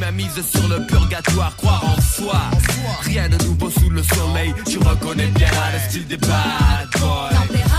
[0.00, 1.54] ma mise sur le purgatoire.
[1.56, 2.40] Croire en soi,
[3.02, 4.54] rien de nouveau sous le soleil.
[4.66, 7.69] Tu reconnais bien le style des bad boys.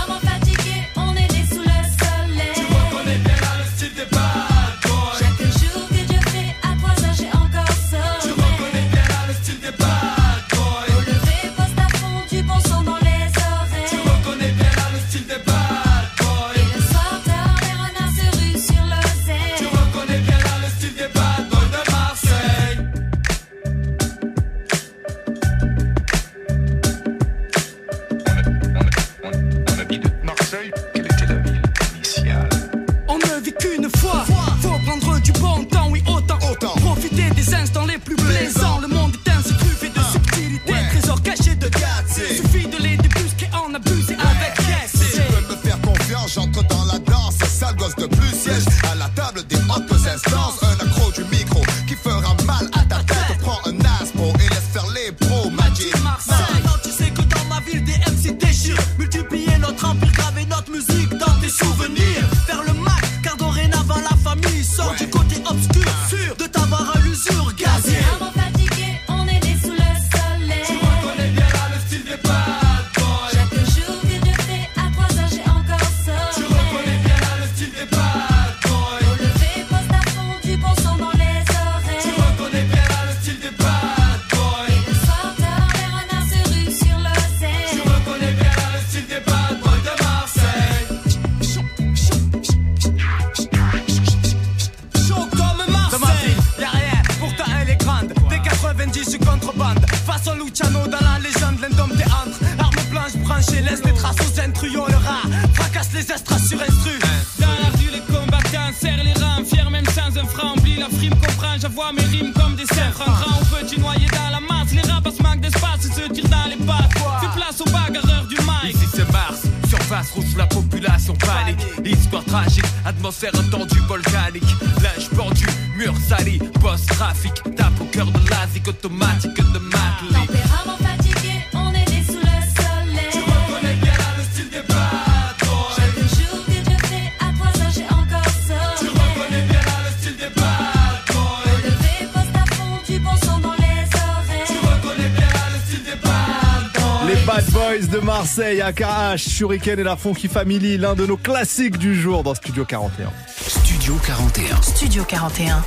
[148.34, 152.64] Marseille, AKH, Shuriken et la Funky Family, l'un de nos classiques du jour dans Studio
[152.64, 153.10] 41.
[153.36, 155.62] Studio 41 Studio 41.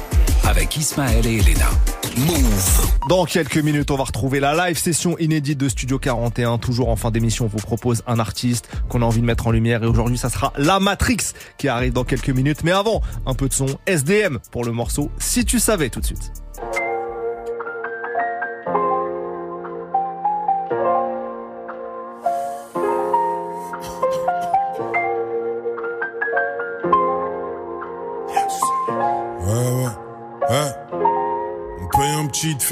[0.46, 1.70] avec Ismaël et Elena.
[2.18, 2.92] Move.
[3.08, 6.58] Dans quelques minutes, on va retrouver la live session inédite de Studio 41.
[6.58, 9.52] Toujours en fin d'émission, on vous propose un artiste qu'on a envie de mettre en
[9.52, 9.84] lumière.
[9.84, 12.64] Et aujourd'hui, ça sera La Matrix qui arrive dans quelques minutes.
[12.64, 16.06] Mais avant, un peu de son SDM pour le morceau Si tu savais tout de
[16.08, 16.32] suite.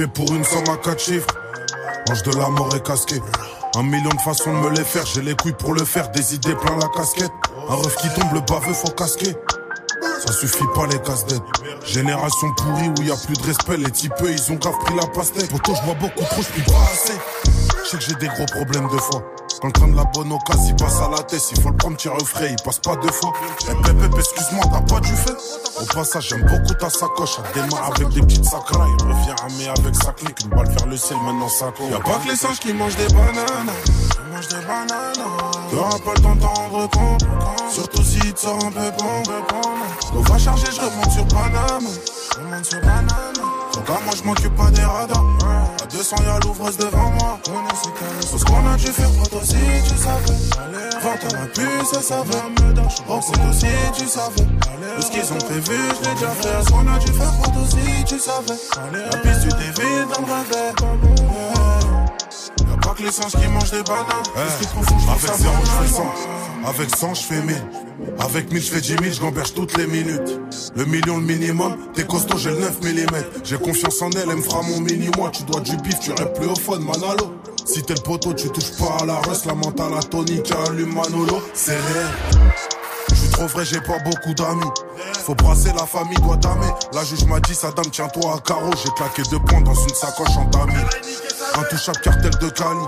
[0.08, 1.28] Pour une somme à quatre chiffres.
[2.10, 3.22] Mange de la mort et casqué.
[3.76, 6.36] Un million de façons de me les faire, j'ai les couilles pour le faire, des
[6.36, 7.32] idées plein la casquette.
[7.70, 9.36] Un ref qui tombe, le baveux faut casquer.
[10.26, 11.42] Ça suffit pas les casse dettes
[11.86, 15.08] Génération pourrie où y a plus de respect, les types ils ont grave pris la
[15.08, 15.50] pastèque.
[15.50, 17.14] Pourtant je bois beaucoup trop, je pas assez.
[17.84, 19.24] Je sais que j'ai des gros problèmes de foi.
[19.64, 21.78] Quand le train de la bonne occasion il passe à la tête, il faut le
[21.78, 23.32] prendre tirer au frais, il passe pas deux fois.
[23.62, 25.38] Eh pépé, excuse-moi, t'as pas du fait
[25.80, 27.38] Au passage, j'aime beaucoup ta sacoche.
[27.56, 30.38] Elle démarre avec des petites sacras, il revient à mais avec sa clique.
[30.44, 31.88] Une balle vers le ciel, maintenant ça court.
[31.90, 33.72] Y'a pas que les singes qui mangent des bananes.
[34.26, 35.30] Ils mangent des bananes.
[35.72, 37.24] T'auras pas le temps de t'en compte.
[37.72, 39.24] Surtout si tu sors un peu bon.
[40.14, 41.88] On va charger, je remonte sur Paname.
[42.34, 43.08] Je remonte sur Paname.
[43.78, 45.24] Regarde, moi je m'occupe pas des radars.
[45.82, 47.40] À 200 y'a l'ouvreuse devant moi.
[47.44, 49.56] Tout ce qu'on a dû faire toi si
[49.88, 50.38] tu savais.
[51.02, 52.44] Vends la puce, ça savait.
[53.10, 54.48] Oh, c'est toi si tu savais.
[54.96, 56.64] Tout ce qu'ils ont prévu, je l'ai déjà fait.
[56.64, 58.60] Ce qu'on a dû faire toi si tu savais.
[58.92, 61.53] La piste du dévide dans le revers.
[63.04, 64.06] Les singes qui mangent des bananes.
[64.72, 66.04] Profond, je Avec 0, je fais 100.
[66.66, 67.56] Avec 100, je fais 1000.
[68.20, 70.40] Avec 1000, je fais 10 000, je gamberge toutes les minutes.
[70.76, 71.76] Le million, le minimum.
[71.94, 73.44] T'es costaud, j'ai le 9 mm.
[73.44, 75.32] J'ai confiance en elle, elle me fera mon mini-moi.
[75.32, 77.36] Tu dois du bif, tu rêves plus au fun, Manalo.
[77.66, 80.54] Si t'es le poteau, tu touches pas à la rust, la mentale à Tony qui
[80.54, 81.42] allume Manolo.
[81.54, 82.08] C'est réel.
[83.10, 84.72] Je suis trop vrai, j'ai pas beaucoup d'amis.
[85.26, 86.72] Faut brasser la famille, doit damer.
[86.94, 88.72] La juge m'a dit, Saddam, tiens-toi à carreau.
[88.82, 90.80] J'ai claqué deux points dans une sacoche en damier.
[91.56, 92.86] Intouchable cartel de Cali.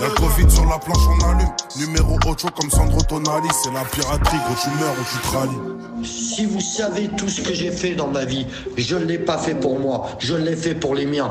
[0.00, 1.48] Le Covid sur la planche, on allume.
[1.76, 3.48] Numéro 8 comme Sandro Tonali.
[3.62, 6.04] C'est la piraterie, gros, tu meurs ou tu te rallies.
[6.04, 8.46] Si vous savez tout ce que j'ai fait dans ma vie,
[8.76, 11.30] je ne l'ai pas fait pour moi, je l'ai fait pour les miens.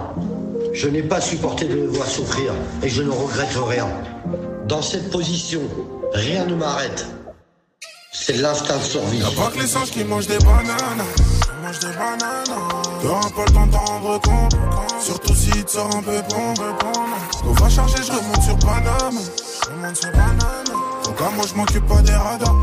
[0.73, 2.53] Je n'ai pas supporté de les voir souffrir
[2.83, 3.87] et je ne regrette rien.
[4.67, 5.61] Dans cette position,
[6.13, 7.07] rien ne m'arrête.
[8.11, 9.19] C'est l'instinct de survie.
[9.19, 11.03] Y'a pas que les singes qui mangent des bananes.
[11.57, 12.59] Ils mangent des bananes.
[13.01, 14.55] T'auras pas le temps d'en rendre compte.
[15.01, 16.53] Surtout si tu sors un peu bon.
[17.45, 19.19] On va charger, je remonte sur Paname.
[19.63, 20.88] Je remonte sur Paname.
[21.19, 22.55] Donc à moi, je m'occupe pas des radars.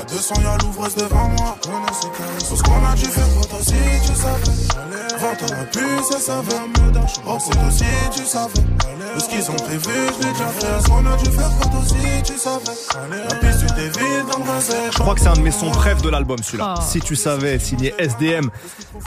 [0.00, 1.58] À 200, y'a l'ouvreuse devant moi.
[1.60, 3.74] Tout ce qu'on a dû faire, toi aussi,
[4.06, 5.16] tu savais.
[5.18, 6.52] Vente à la puce, ça savait.
[7.26, 7.84] Oh, c'est aussi,
[8.14, 8.52] tu savais.
[9.14, 10.82] Tout ce qu'ils ont prévu, je l'ai déjà fait.
[10.82, 13.26] Ce qu'on a dû faire, toi aussi, tu savais.
[13.28, 16.02] La piste, tu t'évites dans le Je crois que c'est un de mes sons brefs
[16.02, 16.76] de l'album celui-là.
[16.82, 18.50] Si tu savais, signé SDM.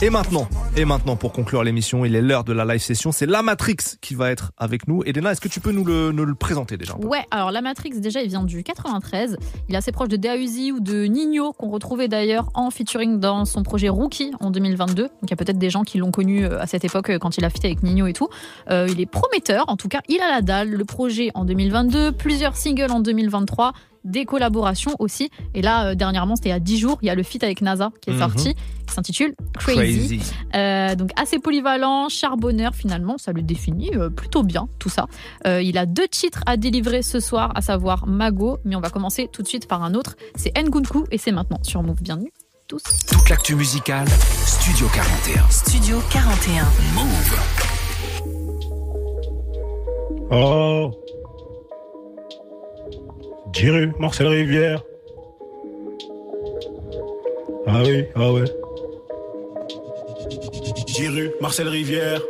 [0.02, 3.12] Et maintenant, et maintenant pour conclure l'émission, il est l'heure de la live session.
[3.12, 5.04] C'est la Matrix qui va être avec nous.
[5.06, 7.08] Elena, est-ce que tu peux nous le, nous le présenter déjà un peu?
[7.08, 9.38] Ouais, alors la Matrix, déjà, il vient du 93.
[9.68, 13.45] Il est assez proche de Deauzi ou de Nino, qu'on retrouvait d'ailleurs en featuring dans
[13.45, 15.03] son projet Rookie en 2022.
[15.03, 17.20] Donc il y a peut-être des gens qui l'ont connu euh, à cette époque euh,
[17.20, 18.30] quand il a fité avec Nino et tout.
[18.70, 20.70] Euh, il est prometteur, en tout cas, il a la dalle.
[20.70, 23.74] Le projet en 2022, plusieurs singles en 2023
[24.04, 25.30] des collaborations aussi.
[25.54, 27.44] Et là, euh, dernièrement, c'était il y a 10 jours, il y a le feat
[27.44, 28.20] avec NASA qui est Mhm.
[28.20, 28.56] sorti,
[28.88, 29.78] qui s'intitule Crazy.
[30.18, 30.22] Crazy.
[30.56, 35.08] Euh, donc assez polyvalent, charbonneur finalement, ça le définit euh, plutôt bien tout ça.
[35.48, 38.90] Euh, il a deux titres à délivrer ce soir, à savoir Mago, mais on va
[38.90, 40.16] commencer tout de suite par un autre.
[40.36, 42.02] C'est Ngunku et c'est maintenant sur Move.
[42.02, 42.32] Bienvenue
[42.68, 42.84] tous.
[43.12, 44.08] Toute l'actu musicale,
[44.46, 45.50] Studio 41.
[45.50, 46.66] Studio 41.
[46.94, 47.40] Move.
[50.32, 50.92] Oh.
[53.54, 54.84] Jiru, Marcel Rivière.
[57.68, 58.46] Ah oui, ah ouais.
[60.88, 62.22] Jiru, Marcel Rivière.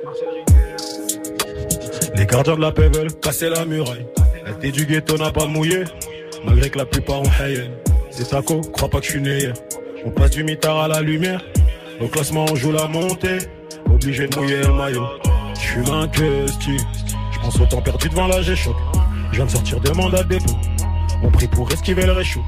[2.15, 4.05] Les gardiens de la paix veulent casser la muraille.
[4.45, 5.83] La tête du ghetto n'a pas mouillé,
[6.45, 7.69] malgré que la plupart ont hayen.
[8.11, 9.53] C'est taco, crois pas que je suis né.
[10.05, 11.41] On passe du mitard à la lumière.
[12.01, 13.37] Au classement, on joue la montée.
[13.91, 15.05] Obligé de mouiller le maillot.
[15.53, 16.47] Je suis vainqueur.
[17.31, 18.75] Je pense au temps perdu devant la G-Shock.
[19.31, 20.55] Je viens de sortir de mandat dépôt.
[21.23, 22.43] On prie pour esquiver le réchaud.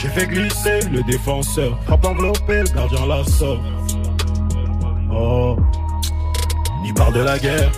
[0.00, 1.78] J'ai fait glisser le défenseur.
[1.84, 3.60] Frappe enveloppé, le gardien la sort.
[5.12, 5.56] Oh.
[6.84, 7.70] Ils parlent de la guerre.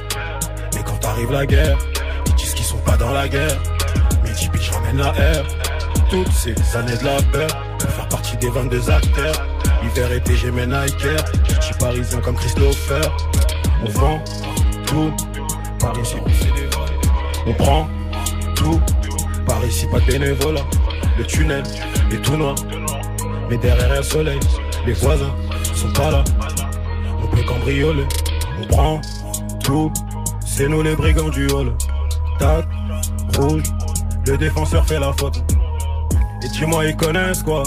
[0.74, 1.78] Mais quand arrive la guerre,
[2.26, 3.60] ils disent qu'ils sont pas dans la guerre.
[4.24, 5.46] Mais dis bitch ramène la R.
[6.10, 7.48] Toutes ces années de la peur.
[7.78, 9.46] Pour faire partie des 22 acteurs.
[9.84, 11.06] Hiver, été, j'ai mes Nike.
[11.46, 13.16] Petit parisien comme Christopher.
[13.84, 14.24] On vend
[14.86, 15.12] tout.
[15.78, 17.46] Par ici, on fait des vols.
[17.46, 17.88] On prend
[18.54, 18.80] tout.
[19.46, 20.64] Par ici, pas de bénévolat.
[21.16, 21.62] Le tunnel
[22.12, 22.54] est tout noir.
[23.48, 24.40] Mais derrière un soleil,
[24.86, 25.34] les voisins
[25.74, 26.24] sont pas là.
[27.22, 28.06] On peut cambrioler.
[28.60, 29.00] On prend
[29.62, 29.92] tout.
[30.44, 31.72] C'est nous les brigands du hall.
[32.38, 32.66] Tac,
[33.36, 33.62] rouge.
[34.26, 35.42] Le défenseur fait la faute.
[36.42, 37.62] Et dis-moi, ils connaissent quoi?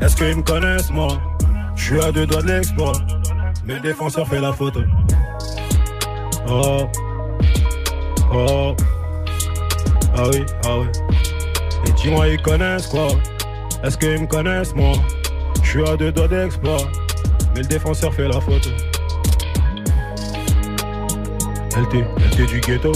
[0.00, 1.08] Est-ce qu'ils me connaissent, moi?
[1.76, 2.92] Je suis à deux doigts de l'exploit.
[3.64, 4.78] Mais le défenseur fait la faute.
[6.48, 6.86] Oh.
[8.32, 8.74] Oh.
[10.18, 10.86] Ah oui, ah oui.
[11.86, 13.08] Et dis-moi, ils connaissent quoi?
[13.84, 14.92] Est-ce qu'ils me connaissent, moi?
[15.62, 16.78] Je suis à deux doigts d'exploit.
[17.54, 18.66] Mais le défenseur fait la faute.
[21.76, 22.92] LT, LT du ghetto.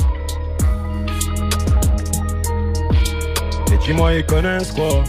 [3.71, 5.05] Et dis-moi, ils connaissent quoi?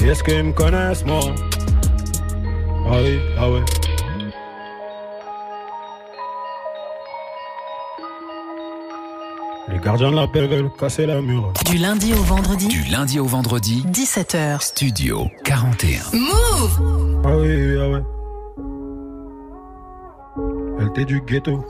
[0.00, 1.20] Et est-ce qu'ils me connaissent, moi?
[2.86, 3.62] Ah oui, ah ouais.
[9.82, 11.52] Les gardiens de la paix veulent casser la mur.
[11.66, 12.68] Du lundi au vendredi.
[12.68, 14.62] Du lundi au vendredi, 17h.
[14.62, 16.02] Studio 41.
[16.12, 18.02] Move Ah oui, oui, ah ouais.
[20.86, 21.64] LT du ghetto.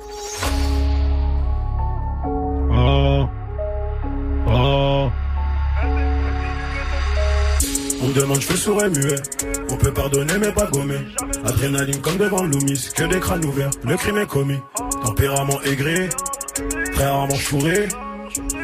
[2.71, 3.31] Ah.
[4.47, 5.11] Ah.
[8.03, 9.23] On me demande, je fais sourd et muet.
[9.71, 11.01] On peut pardonner, mais pas gommer.
[11.47, 13.71] Adrénaline comme devant Loomis, que des crânes ouverts.
[13.85, 14.61] Le crime est commis.
[15.03, 16.11] Tempérament aigri.
[16.95, 17.89] Très rarement chouré.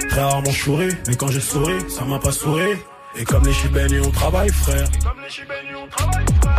[0.09, 0.89] Très rarement chouré.
[1.07, 2.71] Mais quand j'ai souri, ça m'a pas souri.
[3.17, 4.87] Et comme les chibénis, on travaille, frère.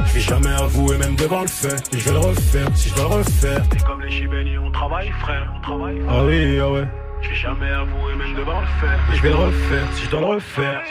[0.05, 1.75] Je vais jamais avouer, même devant le fait.
[1.93, 3.61] Et je vais le refaire, si je dois le refaire.
[3.75, 5.53] Et comme les chibénis, on travaille, frère.
[5.57, 6.87] On travaille, Ah oui, ah ouais.
[7.21, 9.13] Je vais jamais avouer, même devant le fait.
[9.13, 10.81] Et je vais le refaire, si je dois le refaire.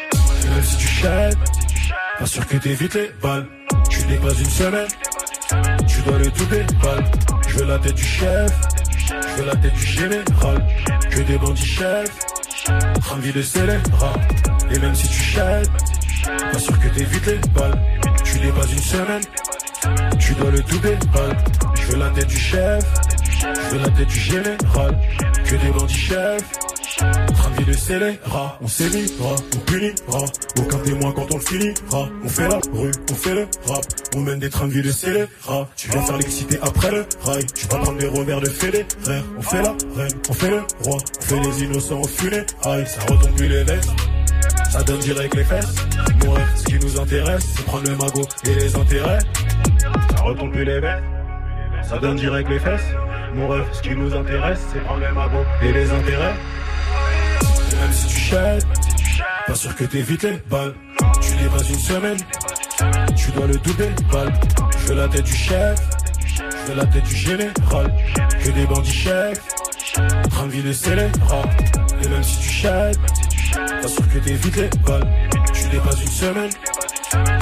[0.45, 1.39] Et même si tu chètes,
[2.19, 3.47] pas sûr que t'évites les balles.
[3.91, 4.89] Tu n'es pas une semaine,
[5.87, 7.05] tu dois le tout des balles.
[7.49, 8.53] Je veux la tête du chef,
[9.39, 10.67] je veux la tête du général.
[11.11, 12.19] Que des bandits chefs,
[13.13, 14.15] envie de scélérat.
[14.73, 15.71] Et même si tu chètes,
[16.53, 17.81] Pas sûr que t'évites les balles.
[18.25, 19.23] Tu n'es pas une semaine.
[20.19, 20.61] Tu dois le
[21.13, 21.37] balle.
[21.75, 22.85] Je veux la tête du chef.
[23.41, 24.99] Je veux la tête du général.
[25.45, 26.68] Que des bandits chefs.
[27.59, 28.59] Vie de scélérat.
[28.61, 30.25] On sévira, on punira.
[30.59, 32.09] Aucun témoin quand on le finira.
[32.25, 33.85] On fait la rue, on fait le rap.
[34.15, 35.69] On mène des trains de vie de scélérat.
[35.75, 37.45] Tu viens faire l'excité après le rail.
[37.55, 39.25] Tu vas prendre des revers de fédéraire.
[39.37, 40.99] On fait la reine, on fait le roi.
[41.19, 42.87] On fait les innocents au funérailles.
[42.87, 43.91] Ça retombe plus les vestes.
[44.71, 45.75] Ça donne direct les fesses.
[46.25, 49.19] Mon rêve, ce qui nous intéresse, c'est prendre le magot et les intérêts.
[50.17, 51.03] Ça retombe plus les vestes.
[51.83, 52.87] Ça donne direct les fesses.
[53.35, 56.35] Mon rêve, ce qui nous intéresse, c'est prendre le magot et les intérêts.
[57.81, 58.67] Même si tu chètes,
[59.47, 60.75] pas sûr que t'évites les balles.
[61.21, 62.19] Tu pas une semaine,
[63.17, 64.33] tu dois le doubler, balle.
[64.79, 65.81] Je veux la tête du chef,
[66.37, 67.95] je veux la tête du général.
[68.45, 69.41] Que des bandits chefs,
[70.31, 71.43] train de scélérat.
[72.03, 72.99] Et même si tu chètes,
[73.55, 75.09] pas sûr que t'évites les balles.
[75.53, 76.51] Tu pas une semaine,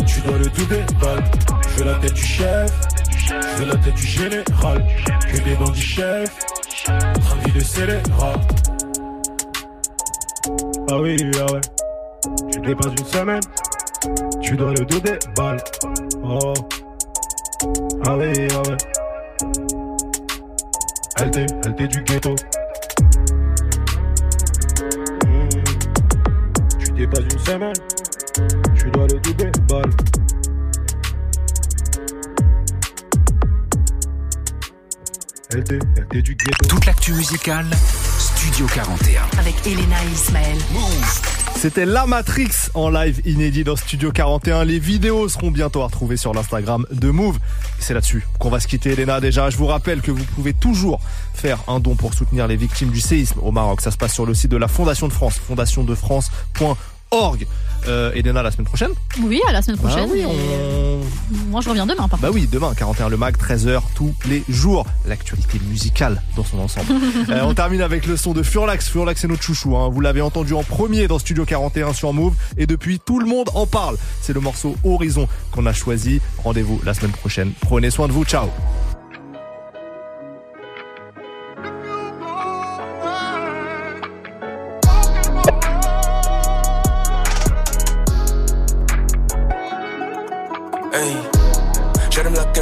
[0.07, 1.25] tu dois le doubler, balle.
[1.69, 2.73] Je veux la tête du chef,
[3.29, 4.87] je veux la tête du général.
[5.33, 6.37] Que des bandits chefs,
[6.85, 8.41] train de scélérat.
[10.89, 11.61] Ah oui, ah ouais.
[12.63, 13.41] Tu pas une semaine,
[14.41, 15.59] tu dois le doubler, balle.
[16.23, 16.55] Oh.
[18.05, 18.77] Ah oui, ah ouais.
[21.19, 22.35] Elle t'est, elle t'est du ghetto.
[25.25, 25.49] Hmm.
[26.95, 27.75] Tu pas une semaine,
[28.77, 29.91] tu dois le doubler, balle.
[35.51, 36.69] Elle t'est, elle t'est du ghetto.
[36.69, 37.67] Toute l'actu musicale,
[38.47, 39.23] Studio 41.
[39.41, 40.57] Avec Elena et Ismaël.
[41.57, 44.65] C'était La Matrix en live inédit dans Studio 41.
[44.65, 47.39] Les vidéos seront bientôt à retrouver sur l'Instagram de Move.
[47.81, 49.21] C'est là-dessus qu'on va se quitter, Elena.
[49.21, 51.01] Déjà, je vous rappelle que vous pouvez toujours
[51.35, 53.81] faire un don pour soutenir les victimes du séisme au Maroc.
[53.81, 56.77] Ça se passe sur le site de la Fondation de France, fondationdefrance.org.
[57.89, 58.91] Euh, Elena, la semaine prochaine
[59.23, 60.09] Oui, à la semaine Bah prochaine.
[60.13, 61.01] oui, on- euh,
[61.51, 64.85] Moi, je reviens demain, par Bah oui, demain, 41 le mag, 13h tous les jours.
[65.07, 66.87] L'actualité musicale dans son ensemble.
[67.31, 68.89] Euh, on termine avec le son de Furlax.
[68.89, 69.77] Furlax c'est notre chouchou.
[69.77, 69.89] Hein.
[69.93, 72.35] Vous l'avez entendu en premier dans Studio 41 sur Move.
[72.57, 73.97] Et depuis, tout le monde en parle.
[74.21, 76.21] C'est le morceau Horizon qu'on a choisi.
[76.45, 77.53] Rendez-vous la semaine prochaine.
[77.61, 78.25] Prenez soin de vous.
[78.25, 78.49] Ciao.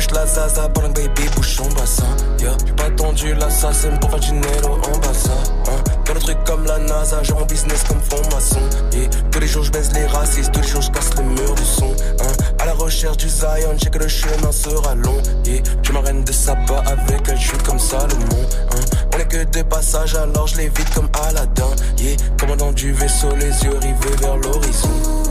[0.05, 2.05] J'allume la zaza, baby bouge son bassin.
[2.39, 2.57] Yeah.
[2.67, 5.31] J'ai pas tendu l'assassin pour faire du nero en bassin.
[5.69, 5.85] Hein.
[6.07, 8.61] Dans le truc comme la NASA, genre en business comme franc-maçon.
[8.93, 9.09] Yeah.
[9.31, 11.65] Tous les jours je baisse les racistes, tous les jours je casse le mur du
[11.65, 11.93] son.
[12.21, 12.33] Hein.
[12.59, 15.21] À la recherche du Zion, j'ai que le chemin sera long.
[15.45, 15.63] Yeah.
[15.83, 18.47] Je m'arène de sabbat avec elle, je suis comme Salomon.
[18.73, 18.81] Hein.
[19.15, 21.71] On est que des passages, alors je les vide comme Aladdin.
[21.99, 22.17] Yeah.
[22.39, 25.24] Commandant du vaisseau, les yeux rivés vers l'horizon.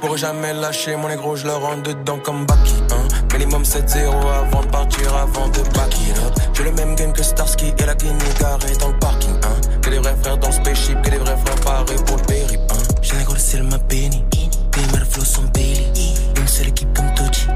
[0.00, 2.72] Je pourrais jamais lâcher mon négro, je leur rentre dedans comme Baki.
[2.90, 3.06] Hein.
[3.34, 6.32] Minimum 7-0 avant de partir, avant de back it up.
[6.54, 9.34] J'ai le même game que Starsky et la Guinée garée dans le parking.
[9.42, 9.60] Hein.
[9.82, 12.62] Que des vrais frères dans le spaceship, que des vrais frères parés pour le périple.
[12.70, 12.94] Hein.
[13.02, 14.24] J'ai négro le ciel m'a béni.
[14.70, 15.92] Primaire flow sans Bailey.
[16.38, 17.48] Une seule équipe comme Tochi.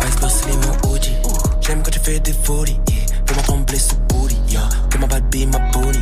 [0.00, 1.06] Iceberg c'est les mots OG.
[1.60, 2.80] J'aime quand tu fais des folies.
[3.26, 4.36] Fais-moi trembler ce booty.
[4.48, 4.68] Yeah.
[4.90, 6.00] Que ma bad be ma pony.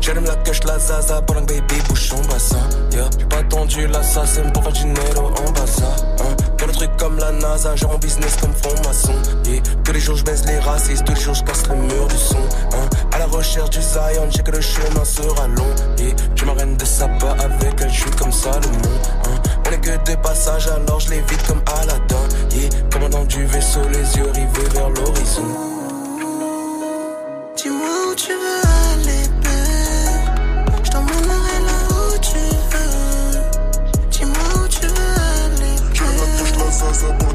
[0.00, 2.56] J'allume la cache, la zaza, que baby bouge son bassin.
[2.92, 3.10] Yeah.
[3.18, 5.94] J'ai pas tendu l'assassin pour faire du nero en bassin.
[6.20, 6.36] Hein.
[6.58, 9.12] Dans le truc comme la NASA, genre en business comme franc-maçon.
[9.44, 9.60] Yeah.
[9.84, 12.16] Tous les jours je baisse les racistes, tous les jours je casse le mur du
[12.16, 12.38] son.
[12.38, 12.88] Hein.
[13.12, 15.74] À la recherche du Zion, j'ai que le chemin sera long.
[15.98, 16.14] Yeah.
[16.34, 18.62] Je m'arène de sabbat avec elle, je suis comme Salomon.
[19.26, 19.42] Hein.
[19.68, 22.16] On est que des passages, alors je les vide comme Aladdin.
[22.52, 22.70] Yeah.
[22.90, 25.44] Commandant du vaisseau, les yeux rivés vers l'horizon.
[27.56, 28.00] Dis-moi
[37.02, 37.29] Impossible